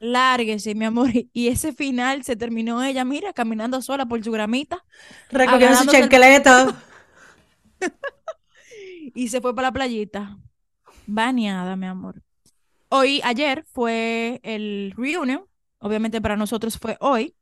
Lárguese, 0.00 0.74
mi 0.74 0.84
amor. 0.84 1.10
Y 1.32 1.48
ese 1.48 1.72
final 1.72 2.24
se 2.24 2.36
terminó 2.36 2.82
ella, 2.82 3.04
mira, 3.04 3.32
caminando 3.32 3.82
sola 3.82 4.06
por 4.06 4.22
su 4.22 4.30
gramita, 4.32 4.84
Recogiendo 5.30 5.76
su 5.76 5.84
el 5.84 5.88
chancleta. 5.90 6.74
y 9.14 9.28
se 9.28 9.40
fue 9.40 9.54
para 9.54 9.68
la 9.68 9.72
playita. 9.72 10.38
Bañada, 11.06 11.76
mi 11.76 11.86
amor. 11.86 12.22
Hoy, 12.90 13.20
ayer 13.24 13.64
fue 13.72 14.40
el 14.42 14.94
reunion. 14.96 15.44
Obviamente 15.80 16.20
para 16.20 16.36
nosotros 16.36 16.78
fue 16.78 16.96
hoy. 17.00 17.34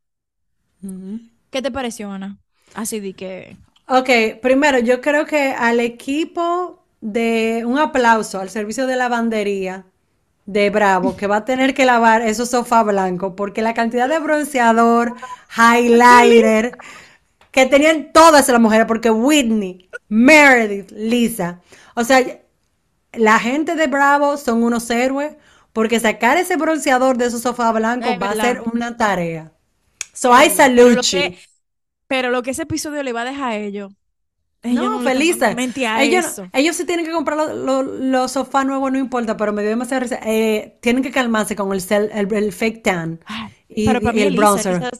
¿Qué 1.51 1.63
te 1.63 1.71
pareció, 1.71 2.11
Ana? 2.11 2.39
Así 2.75 3.01
de 3.01 3.15
que... 3.15 3.57
Ok, 3.89 4.41
primero 4.43 4.79
yo 4.79 5.01
creo 5.01 5.25
que 5.27 5.53
al 5.53 5.81
equipo 5.81 6.85
de 7.01 7.63
un 7.65 7.79
aplauso 7.79 8.41
al 8.41 8.51
servicio 8.51 8.87
de 8.87 8.97
lavandería 8.97 9.87
de 10.47 10.71
Bravo, 10.71 11.17
que 11.17 11.27
va 11.27 11.39
a 11.39 11.45
tener 11.45 11.75
que 11.75 11.85
lavar 11.85 12.23
esos 12.23 12.51
sofás 12.51 12.85
blancos, 12.85 13.35
porque 13.37 13.63
la 13.63 13.75
cantidad 13.75 14.09
de 14.09 14.21
bronceador, 14.21 15.15
highlighter, 15.57 16.79
que 17.51 17.67
tenían 17.67 18.13
todas 18.13 18.49
las 18.49 18.61
mujeres, 18.61 18.87
porque 18.87 19.11
Whitney, 19.11 19.91
Meredith, 20.09 20.91
Lisa, 20.93 21.61
o 21.95 22.05
sea, 22.05 22.25
la 23.13 23.39
gente 23.39 23.75
de 23.75 23.87
Bravo 23.89 24.37
son 24.37 24.63
unos 24.63 24.89
héroes, 24.91 25.35
porque 25.73 26.01
sacar 26.01 26.39
ese 26.39 26.57
bronceador 26.57 27.19
de 27.19 27.27
esos 27.27 27.43
sofás 27.43 27.75
blancos 27.75 28.17
va 28.23 28.31
a 28.31 28.35
ser 28.37 28.63
una 28.63 28.97
tarea. 28.97 29.53
So 30.13 30.31
I 30.31 30.49
verdad. 30.49 30.73
Pero 30.75 30.91
lo 30.91 31.03
que, 31.03 31.39
pero 32.07 32.31
lo 32.31 32.43
que 32.43 32.53
ese 32.53 32.63
episodio 32.63 33.03
le 33.03 33.13
va 33.13 33.23
a 33.23 33.25
dejar 33.27 33.51
a 33.51 33.57
ellos, 33.57 33.93
ellos 34.67 34.85
No, 34.85 35.01
no 35.01 35.09
a 35.09 36.03
Ellos, 36.03 36.27
eso. 36.27 36.51
ellos 36.53 36.77
sí 36.77 36.85
tienen 36.85 37.07
que 37.07 37.13
comprar 37.13 37.37
los, 37.39 37.55
los- 37.57 37.87
los 38.01 38.33
sofás 38.33 38.67
nuevos, 38.67 38.93
no 38.93 38.99
importa, 38.99 39.37
pero 39.37 39.53
me 39.53 39.63
dio 39.63 39.71
demasiada 39.71 40.01
risa. 40.01 40.21
Eh, 40.25 40.79
tienen 40.83 41.03
que 41.03 41.11
calmarse 41.13 41.57
con 41.57 41.73
el, 41.73 41.81
cel- 41.81 42.11
el, 42.13 42.33
el 42.33 42.53
fake 42.53 42.83
tan 42.83 43.21
y, 43.69 43.85
pero 43.85 44.01
para 44.03 44.13
y 44.13 44.21
mí 44.21 44.23
el 44.23 44.35
Lisa, 44.35 44.37
bronzer. 44.37 44.75
Lisa, 44.75 44.91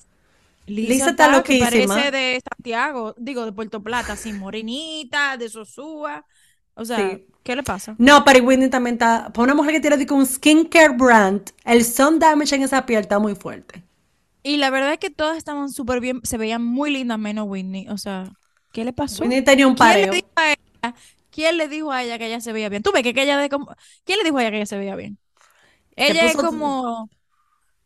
Lisa 0.67 1.07
Lisa 1.07 1.11
está 1.11 1.29
está 1.29 1.43
que 1.43 1.55
loquísima. 1.55 1.59
parece 1.59 2.11
de 2.11 2.41
Santiago, 2.49 3.15
digo, 3.19 3.45
de 3.47 3.53
Puerto 3.53 3.83
Plata, 3.83 4.15
así, 4.15 4.33
morenita, 4.33 5.37
de 5.37 5.49
Sosúa. 5.49 6.27
O 6.75 6.85
sea, 6.85 7.21
Sí. 7.21 7.27
¿qué 7.43 7.57
le 7.57 7.63
pasa? 7.65 7.99
No, 7.99 8.25
pero 8.25 8.45
Whitney 8.45 8.71
también 8.71 8.95
está. 8.97 9.31
Para 9.33 9.45
una 9.45 9.55
mujer 9.55 9.73
que 9.75 9.81
tiene 9.81 10.07
un 10.13 10.27
skincare 10.27 10.97
brand, 10.97 11.51
el 11.65 11.85
sun 11.85 12.19
damage 12.19 12.55
en 12.57 12.63
esa 12.63 12.85
piel 12.87 13.01
está 13.01 13.19
muy 13.19 13.35
fuerte. 13.35 13.83
Y 14.43 14.59
la 14.59 14.71
verdad 14.71 14.93
es 14.93 14.99
que 14.99 15.11
todas 15.11 15.37
estaban 15.37 15.71
súper 15.71 16.01
bien, 16.01 16.21
se 16.25 16.39
veían 16.39 16.63
muy 16.65 16.91
lindas 16.93 17.19
menos 17.19 17.47
Whitney. 17.49 17.89
O 17.89 17.99
sea, 17.99 18.33
¿qué 18.73 18.85
le 18.85 18.93
pasó? 18.93 19.39
Tenía 19.45 19.67
un 19.67 19.75
¿Quién 19.75 19.99
le 20.01 20.09
dijo 20.11 20.29
a 20.37 20.51
ella? 20.53 20.97
¿Quién 21.31 21.59
le 21.59 21.69
dijo 21.69 21.93
a 21.93 22.03
ella 22.03 22.19
que 22.19 22.27
ella 22.27 22.41
se 22.41 22.53
veía 22.53 22.69
bien? 22.69 22.83
Tú 22.83 22.93
ves 22.93 23.03
que, 23.03 23.15
que 23.15 23.23
ella 23.23 23.39
de 23.39 23.49
como... 23.51 23.75
¿Quién 24.05 24.19
le 24.19 24.25
dijo 24.25 24.39
a 24.39 24.43
ella 24.43 24.51
que 24.51 24.57
ella 24.59 24.67
se 24.67 24.79
veía 24.79 24.97
bien? 24.97 25.19
Ella 25.97 26.31
es 26.31 26.39
como, 26.39 27.11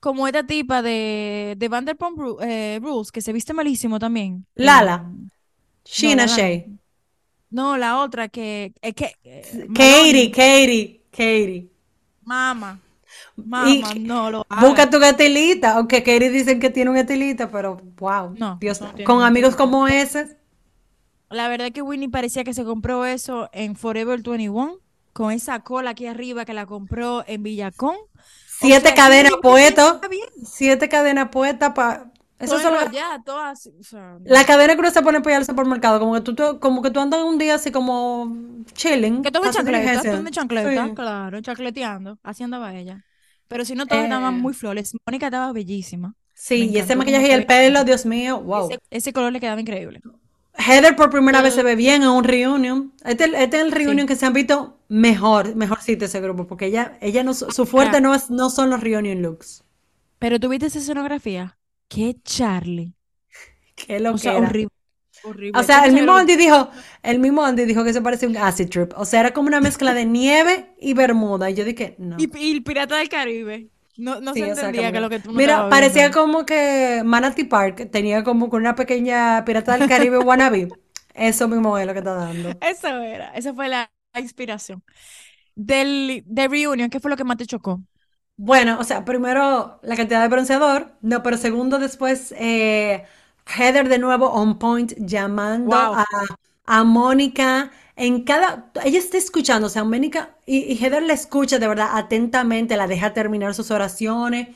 como 0.01 0.27
esta 0.29 0.47
tipa 0.47 0.83
de, 0.83 1.57
de 1.59 1.69
Vanderpump 1.69 2.19
Ru- 2.19 2.39
eh, 2.43 2.81
Rules, 2.83 3.13
que 3.13 3.23
se 3.23 3.33
viste 3.35 3.55
malísimo 3.55 3.99
también. 4.01 4.47
Lala, 4.67 4.97
En- 4.97 5.31
No, 5.97 6.15
Sheena 6.15 6.27
no. 6.27 6.27
Shea, 6.27 6.67
No, 7.51 7.77
la 7.77 8.01
otra 8.01 8.29
que, 8.29 8.75
es 8.83 8.95
que 8.95 9.17
eh, 9.25 9.71
Katie. 9.73 10.31
Katie, 10.31 11.03
Katie. 11.11 11.71
Mama, 12.23 12.81
Y 13.57 13.85
mama, 13.85 13.95
no 13.95 14.31
lo 14.31 14.47
busca 14.49 14.89
hagas. 14.89 14.91
tu 14.91 14.99
gatilita, 14.99 15.73
aunque 15.77 16.03
Katie 16.03 16.31
dicen 16.31 16.61
que 16.61 16.71
tiene 16.71 16.91
un 16.91 16.97
gatilita, 16.97 17.51
pero 17.51 17.77
wow, 17.99 18.39
No, 18.39 18.61
Dios, 18.61 18.81
no 18.81 18.93
con 19.05 19.23
amigos 19.23 19.57
como 19.57 19.87
ese. 19.89 20.37
La 21.31 21.49
verdad 21.49 21.69
es 21.69 21.73
que 21.73 21.83
Winnie 21.83 22.09
parecía 22.09 22.45
que 22.45 22.55
se 22.55 22.65
compró 22.65 23.05
eso 23.07 23.49
en 23.53 23.77
Forever 23.77 24.21
21, 24.23 24.79
con 25.13 25.33
esa 25.33 25.61
cola 25.63 25.91
aquí 25.91 26.07
arriba 26.07 26.45
que 26.45 26.55
la 26.55 26.67
compró 26.67 27.25
en 27.27 27.43
Villacón. 27.43 27.97
O 27.97 28.21
Siete 28.47 28.81
sea, 28.81 28.95
cadenas 28.95 29.33
¿quién 29.33 29.43
dice 29.43 29.65
que 29.65 29.73
ella 29.75 29.77
puestas, 29.77 29.95
está 29.95 30.09
bien? 30.09 30.29
siete 30.45 30.89
cadenas 30.89 31.29
puestas 31.31 31.73
para... 31.75 32.13
Eso 32.39 32.57
las- 32.57 32.65
enrollada, 32.85 33.23
todas, 33.23 33.67
o 33.67 33.83
sea, 33.83 34.17
la 34.25 34.45
cadena 34.47 34.75
que 34.75 34.81
uno 34.81 34.91
se 34.91 35.03
pone 35.03 35.21
para 35.21 35.33
ir 35.35 35.37
al 35.41 35.45
supermercado, 35.45 36.01
como 36.01 36.15
que 36.15 36.21
tú, 36.23 36.35
tú- 36.35 36.59
como 36.59 36.81
que 36.83 36.91
tú 36.91 36.99
andas 37.01 37.23
un 37.23 37.37
día 37.39 37.55
así 37.57 37.71
como 37.71 38.35
chilling, 38.73 39.23
Que 39.23 39.29
hacer 39.29 39.51
chancleta, 39.53 40.03
en 40.19 40.31
chancleta, 40.31 40.87
Sí. 40.87 40.95
claro, 40.95 41.41
chancleteando. 41.43 42.19
Así 42.23 42.43
andaba 42.43 42.75
ella. 42.75 43.05
Pero 43.47 43.65
si 43.67 43.75
no, 43.75 43.87
todas 43.87 44.05
estaban 44.05 44.35
Eh, 44.37 44.39
muy 44.39 44.55
flores. 44.55 44.93
Mónica 45.07 45.27
estaba 45.27 45.53
bellísima. 45.53 46.15
Sí, 46.35 46.71
y 46.71 46.79
ese 46.79 46.97
maquillaje 46.97 47.29
y 47.29 47.33
el 47.33 47.45
pelo, 47.47 47.85
Dios 47.85 48.07
mío, 48.07 48.41
wow. 48.41 48.71
Ese, 48.71 48.81
ese 48.91 49.13
color 49.13 49.33
le 49.33 49.41
quedaba 49.41 49.61
increíble. 49.61 50.01
Heather 50.55 50.97
por 50.97 51.11
primera 51.11 51.43
vez 51.43 51.55
se 51.55 51.63
ve 51.63 51.75
bien 51.77 52.03
en 52.03 52.09
un 52.09 52.25
reunion. 52.25 52.93
Este, 53.05 53.25
este 53.43 53.57
es 53.59 53.63
el 53.63 53.73
reunion 53.73 54.07
Sí. 54.07 54.07
que 54.07 54.17
se 54.17 54.27
han 54.27 54.33
visto 54.33 54.79
mejor, 54.89 55.55
mejorcito 55.57 56.05
ese 56.05 56.21
grupo, 56.21 56.47
porque 56.47 56.67
ella, 56.67 56.99
ella 57.01 57.23
no, 57.25 57.35
su 57.35 57.67
fuerte 57.67 58.01
no, 58.01 58.15
es, 58.15 58.31
no 58.31 58.51
son 58.51 58.71
los 58.71 58.81
reunion 58.81 59.23
looks. 59.23 59.65
pero 60.19 60.39
tuviste 60.39 60.67
esa 60.67 60.79
escenografía. 60.79 61.59
Qué 61.89 62.17
Charlie. 62.25 62.95
Qué 63.75 64.01
lo 64.01 64.15
O 64.15 64.19
sea, 64.19 64.37
horrible, 64.37 64.71
O 65.55 65.63
sea, 65.63 65.77
¿Cómo 65.79 65.87
el 65.87 65.93
mismo 65.93 66.13
Andy 66.17 66.37
dijo, 66.37 66.71
el 67.03 67.19
mismo 67.19 67.45
Andy 67.45 67.65
dijo 67.65 67.85
que 67.85 67.93
se 67.93 68.03
parecía 68.03 68.29
un 68.29 68.37
acid 68.37 68.69
trip. 68.69 68.93
O 68.97 69.05
sea, 69.05 69.21
era 69.21 69.33
como 69.35 69.49
una 69.49 69.61
mezcla 69.61 69.95
de 69.95 70.05
nieve 70.07 70.75
y 70.79 70.95
bermuda. 70.95 71.51
Y 71.51 71.55
yo 71.55 71.65
dije, 71.65 71.95
no. 71.99 72.17
Y, 72.17 72.31
y 72.39 72.53
el 72.53 72.63
Pirata 72.63 72.97
del 72.97 73.09
Caribe. 73.09 73.71
No, 74.01 74.21
no 74.21 74.35
Sí, 74.35 74.41
se 74.41 74.47
o 74.51 74.55
sea, 74.57 74.73
entendía 74.73 74.93
que 74.93 75.01
lo 75.01 75.11
que 75.11 75.21
tú 75.21 75.33
no 75.33 75.43
Mira, 75.43 75.69
parecía 75.69 76.11
viendo. 76.11 76.13
como 76.13 76.47
que 76.47 77.03
Manatee 77.05 77.47
Park 77.47 77.91
tenía 77.91 78.23
como 78.25 78.49
con 78.49 78.61
una 78.63 78.75
pequeña 78.77 79.45
pirata 79.45 79.73
del 79.75 79.87
Caribe 79.87 80.19
wannabe. 80.19 80.69
Eso 81.15 81.49
mismo 81.49 81.77
es 81.79 81.87
lo 81.87 81.93
que 81.93 81.99
está 81.99 82.15
dando. 82.15 82.61
Eso 82.61 82.89
era, 82.89 83.31
esa 83.35 83.55
fue 83.55 83.69
la, 83.69 83.91
la 84.13 84.21
inspiración. 84.21 84.83
Del, 85.55 86.23
de 86.27 86.49
Reunion, 86.49 86.91
¿qué 86.91 87.01
fue 87.01 87.11
lo 87.11 87.17
que 87.19 87.25
más 87.25 87.37
te 87.39 87.47
chocó? 87.47 87.83
Bueno, 88.37 88.79
o 88.81 88.85
sea, 88.85 89.05
primero 89.05 89.79
la 89.83 89.97
cantidad 89.97 90.23
de 90.23 90.29
bronceador, 90.29 90.93
no, 91.03 91.23
pero 91.23 91.37
segundo 91.37 91.79
después 91.79 92.33
eh, 92.39 93.05
Heather 93.47 93.89
de 93.89 93.99
nuevo 93.99 94.31
on 94.33 94.59
point 94.59 94.95
llamando 94.99 95.77
Wow. 95.77 95.93
a, 95.93 96.05
a 96.67 96.85
Mónica 96.85 97.71
en 98.01 98.25
cada, 98.25 98.71
ella 98.85 98.99
está 98.99 99.19
escuchando, 99.19 99.67
o 99.67 99.71
sea, 99.71 99.85
Mónica 99.85 100.37
y, 100.47 100.73
y 100.73 100.77
Heather 100.77 101.03
la 101.03 101.13
escucha 101.13 101.59
de 101.59 101.69
verdad 101.69 101.91
atentamente, 101.93 102.77
la 102.77 102.87
deja 102.87 103.13
terminar 103.13 103.55
sus 103.55 103.71
oraciones 103.71 104.49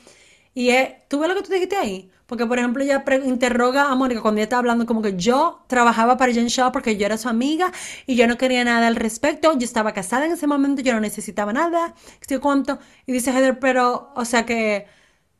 y 0.55 0.69
eh, 0.69 1.03
¿tú 1.09 1.19
ves 1.19 1.29
lo 1.29 1.35
que 1.35 1.43
tú 1.43 1.51
dijiste 1.51 1.75
ahí? 1.75 2.11
Porque, 2.25 2.45
por 2.47 2.57
ejemplo, 2.57 2.83
ella 2.83 3.03
interroga 3.25 3.91
a 3.91 3.95
Mónica 3.95 4.21
cuando 4.21 4.39
ella 4.39 4.45
está 4.45 4.57
hablando 4.57 4.85
como 4.87 5.01
que 5.01 5.15
yo 5.15 5.63
trabajaba 5.67 6.17
para 6.17 6.33
Jen 6.33 6.47
Shaw 6.47 6.71
porque 6.71 6.97
yo 6.97 7.05
era 7.05 7.17
su 7.17 7.29
amiga 7.29 7.71
y 8.07 8.15
yo 8.15 8.25
no 8.27 8.37
quería 8.37 8.63
nada 8.63 8.87
al 8.87 8.95
respecto. 8.95 9.53
Yo 9.53 9.65
estaba 9.65 9.93
casada 9.93 10.25
en 10.25 10.31
ese 10.31 10.47
momento, 10.47 10.81
yo 10.81 10.93
no 10.93 10.99
necesitaba 11.01 11.53
nada. 11.53 11.93
¿qué 12.19 12.25
sé 12.27 12.35
yo 12.35 12.41
cuánto? 12.41 12.79
Y 13.05 13.11
dice 13.13 13.31
Heather, 13.31 13.59
pero, 13.59 14.11
o 14.15 14.25
sea, 14.25 14.45
que, 14.45 14.87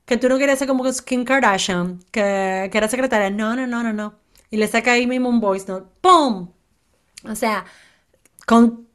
que 0.05 0.17
tú 0.17 0.29
no 0.29 0.37
querías 0.37 0.59
ser 0.59 0.67
como 0.67 0.83
Kim 1.05 1.25
Kardashian, 1.25 1.99
que, 2.11 2.69
que 2.71 2.77
era 2.77 2.87
secretaria. 2.87 3.29
No, 3.31 3.55
no, 3.55 3.65
no, 3.67 3.81
no, 3.83 3.93
no. 3.93 4.15
Y 4.51 4.57
le 4.57 4.67
saca 4.67 4.91
ahí 4.93 5.07
mismo 5.07 5.29
un 5.29 5.39
voice 5.41 5.65
note. 5.67 5.87
¡Pum! 6.01 6.49
O 7.23 7.35
sea, 7.35 7.65
con 8.45 8.87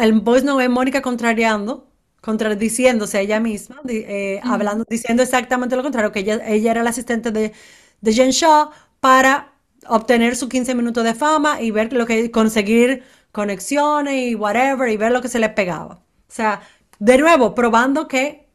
el 0.00 0.20
voice 0.20 0.44
note 0.44 0.64
es 0.64 0.70
Mónica 0.70 1.02
contrariando, 1.02 1.88
contradiciéndose 2.20 3.18
a 3.18 3.20
ella 3.20 3.40
misma, 3.40 3.80
eh, 3.88 4.40
hablando, 4.42 4.84
diciendo 4.88 5.22
exactamente 5.22 5.76
lo 5.76 5.82
contrario, 5.82 6.12
que 6.12 6.20
ella, 6.20 6.40
ella 6.46 6.70
era 6.70 6.82
la 6.82 6.90
asistente 6.90 7.30
de, 7.30 7.52
de 8.00 8.12
Jen 8.12 8.30
Shaw 8.30 8.70
para 9.00 9.52
obtener 9.88 10.36
sus 10.36 10.48
15 10.48 10.74
minutos 10.74 11.04
de 11.04 11.14
fama 11.14 11.60
y 11.60 11.70
ver 11.70 11.92
lo 11.92 12.06
que, 12.06 12.30
conseguir 12.30 13.02
conexiones 13.32 14.14
y 14.14 14.34
whatever, 14.34 14.88
y 14.88 14.96
ver 14.96 15.12
lo 15.12 15.20
que 15.20 15.28
se 15.28 15.38
le 15.38 15.48
pegaba. 15.50 15.96
O 16.28 16.32
sea, 16.32 16.62
de 16.98 17.18
nuevo, 17.18 17.54
probando 17.54 18.08
que 18.08 18.48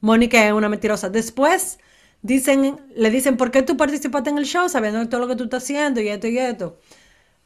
Mónica 0.00 0.46
es 0.46 0.52
una 0.52 0.68
mentirosa. 0.68 1.08
Después 1.08 1.78
dicen, 2.22 2.80
le 2.94 3.10
dicen, 3.10 3.36
¿por 3.36 3.50
qué 3.50 3.62
tú 3.62 3.76
participaste 3.76 4.30
en 4.30 4.38
el 4.38 4.44
show 4.44 4.68
sabiendo 4.68 5.08
todo 5.08 5.20
lo 5.20 5.28
que 5.28 5.36
tú 5.36 5.44
estás 5.44 5.64
haciendo 5.64 6.00
y 6.00 6.08
esto 6.08 6.26
y 6.28 6.38
esto? 6.38 6.78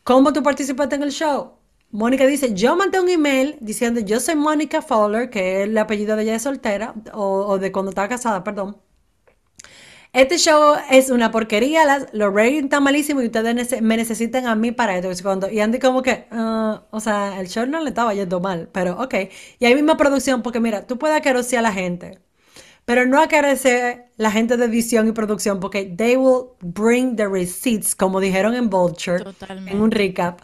¿Cómo 0.05 0.33
tú 0.33 0.43
participaste 0.43 0.97
en 0.97 1.05
el 1.05 1.12
show? 1.12 1.55
Mónica 1.93 2.26
dice, 2.26 2.55
yo 2.55 2.76
mandé 2.76 3.01
un 3.01 3.09
email 3.09 3.57
diciendo, 3.61 4.01
yo 4.01 4.20
soy 4.20 4.36
Mónica 4.36 4.80
Fowler, 4.82 5.28
que 5.30 5.62
es 5.62 5.68
el 5.68 5.76
apellido 5.78 6.16
de 6.16 6.22
ella 6.22 6.32
de 6.34 6.38
soltera, 6.41 6.95
o, 7.12 7.47
o 7.49 7.59
de 7.59 7.72
cuando 7.72 7.91
estaba 7.91 8.09
casada, 8.09 8.45
perdón. 8.45 8.76
Este 10.12 10.38
show 10.38 10.74
es 10.91 11.09
una 11.11 11.30
porquería, 11.30 11.84
las, 11.84 12.07
los 12.12 12.34
ratings 12.34 12.64
están 12.64 12.82
malísimos 12.82 13.22
y 13.22 13.26
ustedes 13.26 13.55
nece- 13.55 13.80
me 13.80 13.97
necesitan 13.97 14.47
a 14.49 14.57
mí 14.57 14.72
para 14.72 14.97
esto. 14.97 15.11
Y 15.12 15.22
cuando- 15.22 15.49
Y 15.51 15.61
Andy 15.61 15.78
como 15.78 16.03
que, 16.03 16.26
ah, 16.32 16.82
o 16.91 16.99
sea, 17.01 17.41
el 17.41 17.49
show 17.49 17.64
no 17.66 17.80
le 17.80 17.91
estaba 17.91 18.12
yendo 18.12 18.41
mal, 18.41 18.68
pero 18.72 19.01
ok. 19.01 19.14
Y 19.61 19.66
hay 19.66 19.74
misma 19.76 19.97
producción, 19.97 20.43
porque 20.43 20.59
mira, 20.59 20.84
tú 20.86 20.99
puedes 20.99 21.16
acariciar 21.16 21.61
a 21.61 21.68
la 21.68 21.72
gente, 21.72 22.18
pero 22.84 23.07
no 23.07 23.20
acariciar 23.22 24.11
la 24.16 24.30
gente 24.32 24.57
de 24.57 24.64
edición 24.66 25.09
y 25.09 25.12
producción, 25.12 25.61
porque 25.61 25.84
they 25.86 26.16
will 26.16 26.47
bring 26.61 27.16
the 27.16 27.28
receipts, 27.28 27.95
como 27.95 28.20
dijeron 28.20 28.55
en 28.55 28.68
Vulture, 28.70 29.18
en 29.18 29.26
un 29.28 29.34
Totalmente. 29.34 29.97
recap. 29.99 30.41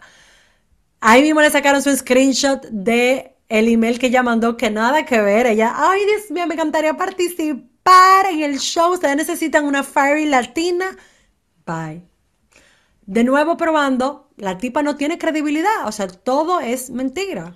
Ahí 0.99 1.21
mismo 1.21 1.41
le 1.41 1.49
sacaron 1.49 1.81
su 1.81 1.95
screenshot 1.95 2.65
de 2.69 3.35
el 3.49 3.67
email 3.67 3.99
que 3.99 4.07
ella 4.07 4.23
mandó, 4.23 4.57
que 4.57 4.69
nada 4.69 5.05
que 5.05 5.21
ver. 5.21 5.45
Ella, 5.45 5.73
ay, 5.75 6.01
Dios 6.05 6.31
mío, 6.31 6.47
me 6.47 6.55
encantaría 6.55 6.95
participar 6.95 8.25
en 8.31 8.43
el 8.43 8.59
show. 8.59 8.93
Ustedes 8.93 9.15
necesitan 9.15 9.65
una 9.65 9.83
fairy 9.83 10.25
latina. 10.25 10.97
Bye. 11.65 12.03
De 13.05 13.23
nuevo 13.23 13.55
probando, 13.55 14.29
la 14.35 14.57
tipa 14.57 14.83
no 14.83 14.97
tiene 14.97 15.17
credibilidad. 15.17 15.87
O 15.87 15.91
sea, 15.91 16.07
todo 16.07 16.59
es 16.59 16.89
mentira. 16.89 17.53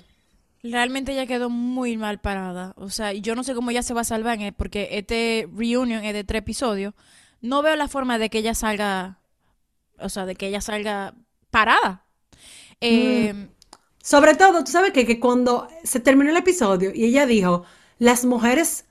Realmente 0.63 1.13
ella 1.13 1.25
quedó 1.25 1.49
muy 1.49 1.97
mal 1.97 2.19
parada. 2.19 2.73
O 2.77 2.89
sea, 2.89 3.13
yo 3.13 3.35
no 3.35 3.43
sé 3.43 3.55
cómo 3.55 3.71
ella 3.71 3.83
se 3.83 3.93
va 3.93 4.01
a 4.01 4.05
salvar 4.05 4.39
él, 4.39 4.53
porque 4.53 4.89
este 4.91 5.49
reunion 5.53 6.03
es 6.03 6.13
de 6.13 6.23
tres 6.23 6.39
episodios. 6.39 6.93
No 7.41 7.63
veo 7.63 7.75
la 7.75 7.87
forma 7.87 8.19
de 8.19 8.29
que 8.29 8.37
ella 8.37 8.53
salga, 8.53 9.19
o 9.97 10.09
sea, 10.09 10.25
de 10.25 10.35
que 10.35 10.47
ella 10.47 10.61
salga 10.61 11.15
parada. 11.49 12.05
Eh, 12.81 13.47
Sobre 14.03 14.35
todo, 14.35 14.63
tú 14.63 14.71
sabes 14.71 14.91
qué? 14.93 15.05
que 15.05 15.19
cuando 15.19 15.67
se 15.83 15.99
terminó 15.99 16.31
el 16.31 16.37
episodio 16.37 16.91
y 16.93 17.05
ella 17.05 17.25
dijo, 17.27 17.63
las 17.99 18.25
mujeres, 18.25 18.85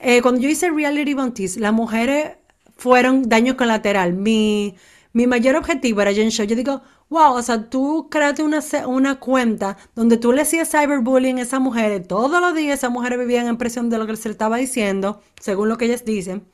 eh, 0.00 0.22
cuando 0.22 0.40
yo 0.40 0.48
hice 0.48 0.70
Reality 0.70 1.14
Bounties, 1.14 1.56
las 1.58 1.72
mujeres 1.72 2.36
fueron 2.76 3.28
daño 3.28 3.56
colateral. 3.56 4.14
Mi, 4.14 4.76
mi 5.12 5.26
mayor 5.26 5.56
objetivo 5.56 6.02
era 6.02 6.12
Jen 6.14 6.30
Show. 6.30 6.46
Yo 6.46 6.56
digo, 6.56 6.82
wow, 7.10 7.34
o 7.34 7.42
sea, 7.42 7.68
tú 7.70 8.08
creaste 8.10 8.42
una, 8.42 8.60
una 8.86 9.20
cuenta 9.20 9.76
donde 9.94 10.16
tú 10.18 10.32
le 10.32 10.42
hacías 10.42 10.70
cyberbullying 10.70 11.38
a 11.38 11.42
esas 11.42 11.60
mujeres. 11.60 12.06
Todos 12.08 12.40
los 12.40 12.54
días 12.54 12.78
esas 12.78 12.90
mujeres 12.90 13.18
vivían 13.18 13.46
en 13.48 13.58
presión 13.58 13.90
de 13.90 13.98
lo 13.98 14.06
que 14.06 14.16
se 14.16 14.28
le 14.28 14.32
estaba 14.32 14.56
diciendo, 14.58 15.22
según 15.40 15.68
lo 15.68 15.78
que 15.78 15.86
ellas 15.86 16.04
dicen 16.04 16.46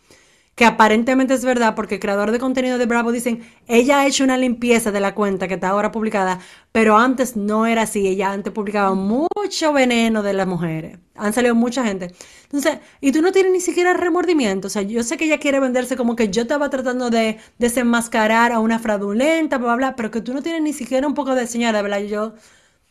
que 0.55 0.66
aparentemente 0.66 1.32
es 1.34 1.44
verdad 1.44 1.74
porque 1.74 1.94
el 1.94 2.00
creador 2.00 2.30
de 2.30 2.38
contenido 2.38 2.76
de 2.76 2.86
Bravo 2.86 3.11
dicen, 3.11 3.42
ella 3.66 4.00
ha 4.00 4.07
hecho 4.07 4.22
una 4.22 4.36
limpieza 4.36 4.92
de 4.92 5.00
la 5.00 5.14
cuenta 5.14 5.48
que 5.48 5.55
está 5.55 5.68
ahora 5.68 5.90
publicada, 5.90 6.40
pero 6.72 6.98
antes 6.98 7.36
no 7.36 7.64
era 7.66 7.82
así, 7.82 8.07
ella 8.07 8.32
antes 8.32 8.53
publicaba 8.53 8.94
mucho 8.94 9.72
veneno 9.72 10.22
de 10.22 10.34
las 10.34 10.46
mujeres, 10.46 10.98
han 11.14 11.32
salido 11.32 11.55
mucha 11.55 11.84
gente. 11.84 12.14
Entonces, 12.44 12.78
y 13.00 13.12
tú 13.12 13.22
no 13.22 13.32
tienes 13.32 13.53
ni 13.53 13.61
siquiera 13.61 13.94
remordimiento, 13.94 14.66
o 14.68 14.70
sea, 14.70 14.82
yo 14.82 15.03
sé 15.03 15.16
que 15.16 15.24
ella 15.24 15.38
quiere 15.38 15.59
venderse 15.59 15.96
como 15.96 16.16
que 16.16 16.28
yo 16.28 16.42
estaba 16.42 16.68
tratando 16.68 17.09
de 17.09 17.38
desenmascarar 17.59 18.53
a 18.53 18.61
una 18.61 18.78
fraudulenta, 18.78 19.57
bla, 19.59 19.74
bla, 19.76 19.96
pero 19.96 20.11
que 20.11 20.20
tú 20.20 20.34
no 20.34 20.42
tienes 20.42 20.61
ni 20.62 20.74
siquiera 20.74 21.07
un 21.07 21.14
poco 21.14 21.34
de 21.34 21.46
señal, 21.46 21.74
de 21.74 21.82
verdad, 21.82 22.00
yo 22.00 22.34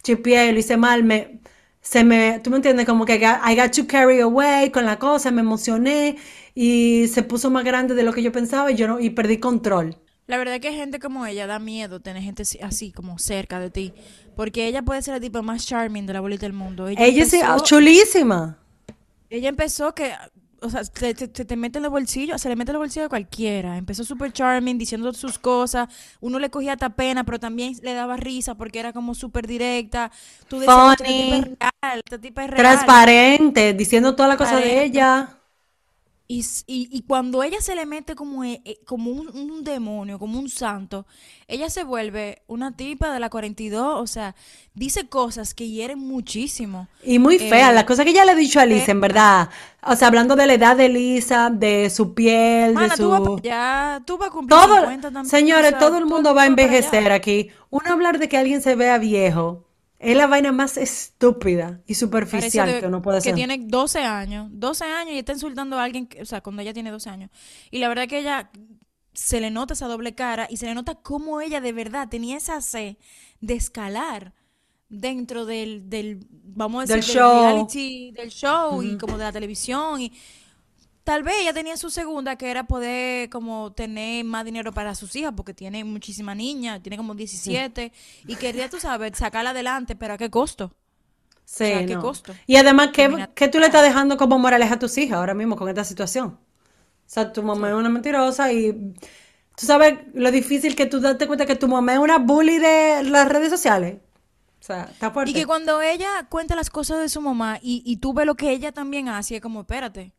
chipié, 0.03 0.51
lo 0.51 0.59
hice 0.59 0.78
mal, 0.78 1.03
me, 1.03 1.41
se 1.82 2.03
me, 2.03 2.39
tú 2.39 2.49
me 2.51 2.57
entiendes, 2.57 2.86
como 2.86 3.05
que 3.05 3.16
I 3.16 3.20
got, 3.20 3.39
I 3.47 3.55
got 3.55 3.72
too 3.72 3.88
carried 3.88 4.22
away 4.22 4.72
con 4.72 4.86
la 4.86 4.99
cosa, 4.99 5.32
me 5.32 5.41
emocioné 5.41 6.18
y 6.56 7.08
se 7.08 7.24
puso 7.24 7.49
más 7.49 7.64
grande 7.64 7.95
de 7.95 8.04
lo 8.04 8.14
que 8.14 8.24
yo 8.24 8.32
pensaba 8.32 8.72
y 8.72 8.76
yo 8.76 8.88
no, 8.88 8.99
y 8.99 9.10
perdí 9.12 9.39
control. 9.39 9.97
la 10.28 10.38
verdad 10.38 10.60
que 10.60 10.74
gente 10.74 10.99
como 10.99 11.26
ella 11.26 11.45
da 11.47 11.60
miedo 11.60 11.99
tener 11.99 12.24
gente 12.24 12.43
así 12.62 12.91
como 12.91 13.20
cerca 13.20 13.60
de 13.60 13.70
ti, 13.70 13.93
porque 14.36 14.66
ella 14.68 14.82
puede 14.82 15.02
ser 15.02 15.14
la 15.16 15.20
tipa 15.20 15.41
más 15.41 15.66
charming 15.68 16.06
de 16.06 16.14
la 16.14 16.22
bolita 16.22 16.45
del 16.45 16.54
mundo. 16.54 16.88
Ella 16.88 17.06
empezó, 17.08 17.60
chulísima. 17.60 18.58
ella 19.30 19.49
empezó 19.49 19.93
que, 19.95 20.14
o 20.62 20.70
sea, 20.70 20.84
te, 20.84 21.14
te, 21.16 21.28
te- 21.28 21.45
te 21.45 21.56
mete 21.56 21.80
en 21.80 21.84
los 21.84 21.91
bolsillos, 21.91 22.41
se 22.41 22.49
le 22.49 22.56
mete 22.56 22.72
en 22.72 22.74
los 22.74 22.82
bolsillos 22.82 23.06
a 23.08 23.10
cualquiera. 23.10 23.78
Empezó 23.78 24.04
súper 24.04 24.32
charming, 24.34 24.78
diciendo 24.78 25.14
sus 25.14 25.39
cosas. 25.39 25.88
Uno 26.20 26.38
le 26.39 26.49
cogía 26.49 26.74
hasta 26.74 26.89
pena, 26.95 27.24
pero 27.24 27.39
también 27.39 27.76
le 27.82 27.93
daba 27.93 28.18
risa 28.18 28.56
porque 28.56 28.80
era 28.80 28.93
como 28.93 29.16
súper 29.16 29.47
directa. 29.47 30.12
Tú 30.47 30.60
decías, 30.60 30.86
"Concha, 30.86 30.93
esta 31.06 31.16
tipa 31.16 31.38
es 31.38 31.43
Funny, 31.43 31.56
real, 31.60 31.99
esta 32.06 32.20
tipa 32.20 32.43
es 32.45 32.49
real. 32.52 33.02
transparente, 33.08 33.74
diciendo 33.74 34.16
toda 34.16 34.30
la 34.30 34.38
cosa 34.38 34.58
de 34.58 34.84
ella. 34.84 35.41
Y, 36.34 36.40
y, 36.68 36.88
y 36.98 37.02
cuando 37.04 37.44
ella 37.44 37.60
se 37.62 37.76
le 37.76 37.86
mete 37.86 38.16
como, 38.16 38.44
e- 38.44 38.62
e- 38.64 38.80
como 38.86 39.12
un, 39.12 39.28
un 39.36 39.64
demonio, 39.64 40.18
como 40.20 40.40
un 40.40 40.50
santo, 40.50 41.06
ella 41.48 41.70
se 41.70 41.84
vuelve 41.84 42.44
una 42.48 42.76
tipa 42.78 43.12
de 43.14 43.20
la 43.20 43.30
42, 43.30 44.00
o 44.00 44.08
sea, 44.08 44.36
dice 44.74 45.10
cosas 45.10 45.54
que 45.54 45.68
hieren 45.70 46.00
muchísimo. 46.00 46.88
Y 47.04 47.18
muy 47.20 47.40
fea, 47.40 47.72
las 47.72 47.84
Eh, 47.84 47.86
cosas 47.86 48.06
que 48.06 48.12
ella 48.12 48.26
le 48.26 48.32
ha 48.32 48.36
dicho 48.36 48.60
a 48.60 48.66
Lisa, 48.66 48.92
en 48.92 49.02
fea. 49.02 49.02
verdad. 49.02 49.50
O 49.84 49.96
sea, 49.96 50.08
hablando 50.08 50.36
de 50.36 50.46
la 50.48 50.54
edad 50.54 50.78
de 50.78 50.90
Lisa, 50.90 51.50
de 51.50 51.90
su 51.90 52.14
piel, 52.14 52.78
de 52.78 52.78
Mana, 52.78 52.98
tú 52.98 53.10
vas 53.10 53.24
su... 53.24 53.36
allá, 53.42 54.02
tú 54.06 54.18
vas 54.18 54.30
a 54.30 54.32
cumplir 54.32 54.60
Todo, 54.60 54.68
50 54.68 55.12
también, 55.12 55.54
o 55.54 55.64
señores, 55.64 55.64
sea, 55.64 55.80
todo 55.80 55.98
el 55.98 56.06
mundo 56.06 56.36
va 56.36 56.44
a 56.44 56.46
envejecer 56.48 57.12
aquí. 57.12 57.50
Uno 57.70 57.92
hablar 57.92 58.20
de 58.20 58.30
que 58.30 58.38
alguien 58.38 58.62
se 58.62 58.76
vea 58.76 58.98
viejo 59.00 59.66
es 60.04 60.18
la 60.18 60.28
vaina 60.28 60.52
más 60.52 60.78
estúpida 60.78 61.82
y 61.86 61.93
Parece 61.93 61.99
superficial 61.99 62.80
que 62.80 62.88
uno 62.88 63.02
puede 63.02 63.18
que 63.22 63.30
hacer. 63.30 63.36
tiene 63.36 63.58
12 63.60 63.99
años, 63.99 64.49
12 64.52 64.84
años 64.86 65.14
y 65.14 65.20
está 65.20 65.34
insultando 65.34 65.78
a 65.78 65.84
alguien, 65.84 66.08
que- 66.08 66.22
o 66.22 66.26
sea, 66.26 66.41
cuando 66.41 66.62
ella 66.64 66.74
tiene 66.74 66.89
12 66.91 67.10
años. 67.10 67.30
Y 67.70 67.80
la 67.80 67.88
verdad 67.88 68.08
que 68.08 68.20
ella 68.20 68.49
se 69.14 69.41
le 69.41 69.52
nota 69.52 69.74
esa 69.74 69.88
doble 69.88 70.16
cara 70.16 70.47
y 70.49 70.58
se 70.58 70.66
le 70.66 70.74
nota 70.74 70.95
cómo 70.95 71.41
ella 71.41 71.62
de 71.62 71.74
verdad 71.74 72.08
tenía 72.10 72.38
esa 72.38 72.62
sed 72.62 72.95
de 73.41 73.54
escalar 73.56 74.34
dentro 74.89 75.45
del, 75.45 75.89
del 75.89 76.26
vamos 76.32 76.89
a 76.89 76.95
decir, 76.95 76.95
del 77.14 77.22
show. 77.22 77.43
reality, 77.43 78.12
del 78.12 78.30
show 78.30 78.82
y 78.84 78.97
como 78.97 79.18
de 79.18 79.24
la 79.26 79.32
televisión. 79.32 80.02
Y 80.02 80.14
tal 81.04 81.24
vez 81.24 81.36
ella 81.41 81.54
tenía 81.54 81.78
su 81.78 81.89
segunda, 81.89 82.36
que 82.38 82.52
era 82.52 82.66
poder 82.68 83.30
como 83.30 83.74
tener 83.74 84.26
más 84.26 84.45
dinero 84.45 84.74
para 84.74 84.95
sus 84.95 85.16
hijas, 85.16 85.34
porque 85.36 85.54
tiene 85.54 85.84
muchísima 85.84 86.36
niña, 86.36 86.82
tiene 86.82 86.97
como 86.97 87.16
Sí, 87.34 87.62
17, 87.62 87.91
y 88.28 88.38
quería, 88.38 88.70
tú 88.70 88.80
sabes, 88.80 89.18
sacarla 89.18 89.52
adelante, 89.52 89.95
pero 89.95 90.14
¿a 90.16 90.18
qué 90.18 90.30
costo? 90.30 90.66
O 90.66 90.74
sí, 91.45 91.66
sea, 91.66 91.80
¿a 91.80 91.86
qué 91.86 91.97
no. 91.97 91.99
costo? 91.99 92.39
Y 92.47 92.56
además, 92.58 92.89
¿qué, 92.93 93.30
qué 93.36 93.47
tú 93.47 93.60
le 93.60 93.66
estás 93.68 93.84
dejando 93.84 94.18
como 94.18 94.39
moraleja 94.39 94.76
a 94.76 94.80
tus 94.80 94.97
hijas 94.97 95.18
ahora 95.18 95.34
mismo 95.34 95.56
con 95.56 95.70
esta 95.70 95.84
situación? 95.84 96.28
O 96.30 96.39
sea, 97.14 97.34
tu 97.34 97.43
mamá 97.43 97.70
es 97.70 97.76
una 97.76 97.89
mentirosa 97.89 98.52
y 98.54 98.74
tú 99.56 99.66
sabes 99.68 99.99
lo 100.16 100.32
difícil 100.32 100.76
que 100.76 100.88
tú 100.88 100.99
date 101.02 101.28
cuenta 101.28 101.45
que 101.47 101.56
tu 101.58 101.68
mamá 101.70 101.93
es 101.95 101.99
una 101.99 102.20
bully 102.20 102.60
de 102.60 103.04
las 103.06 103.30
redes 103.30 103.49
sociales. 103.52 103.97
O 104.62 104.64
sea, 104.64 104.86
está 104.86 105.12
Y 105.24 105.34
que 105.34 105.45
fuerte. 105.45 105.45
cuando 105.45 105.82
ella 105.82 106.28
cuenta 106.30 106.56
las 106.56 106.70
cosas 106.70 106.99
de 106.99 107.10
su 107.10 107.22
mamá 107.22 107.60
y, 107.62 107.84
y 107.86 107.97
tú 107.97 108.14
ves 108.14 108.26
lo 108.26 108.36
que 108.36 108.52
ella 108.52 108.72
también 108.72 109.08
hace, 109.08 109.36
es 109.36 109.41
como, 109.41 109.62
espérate, 109.62 110.14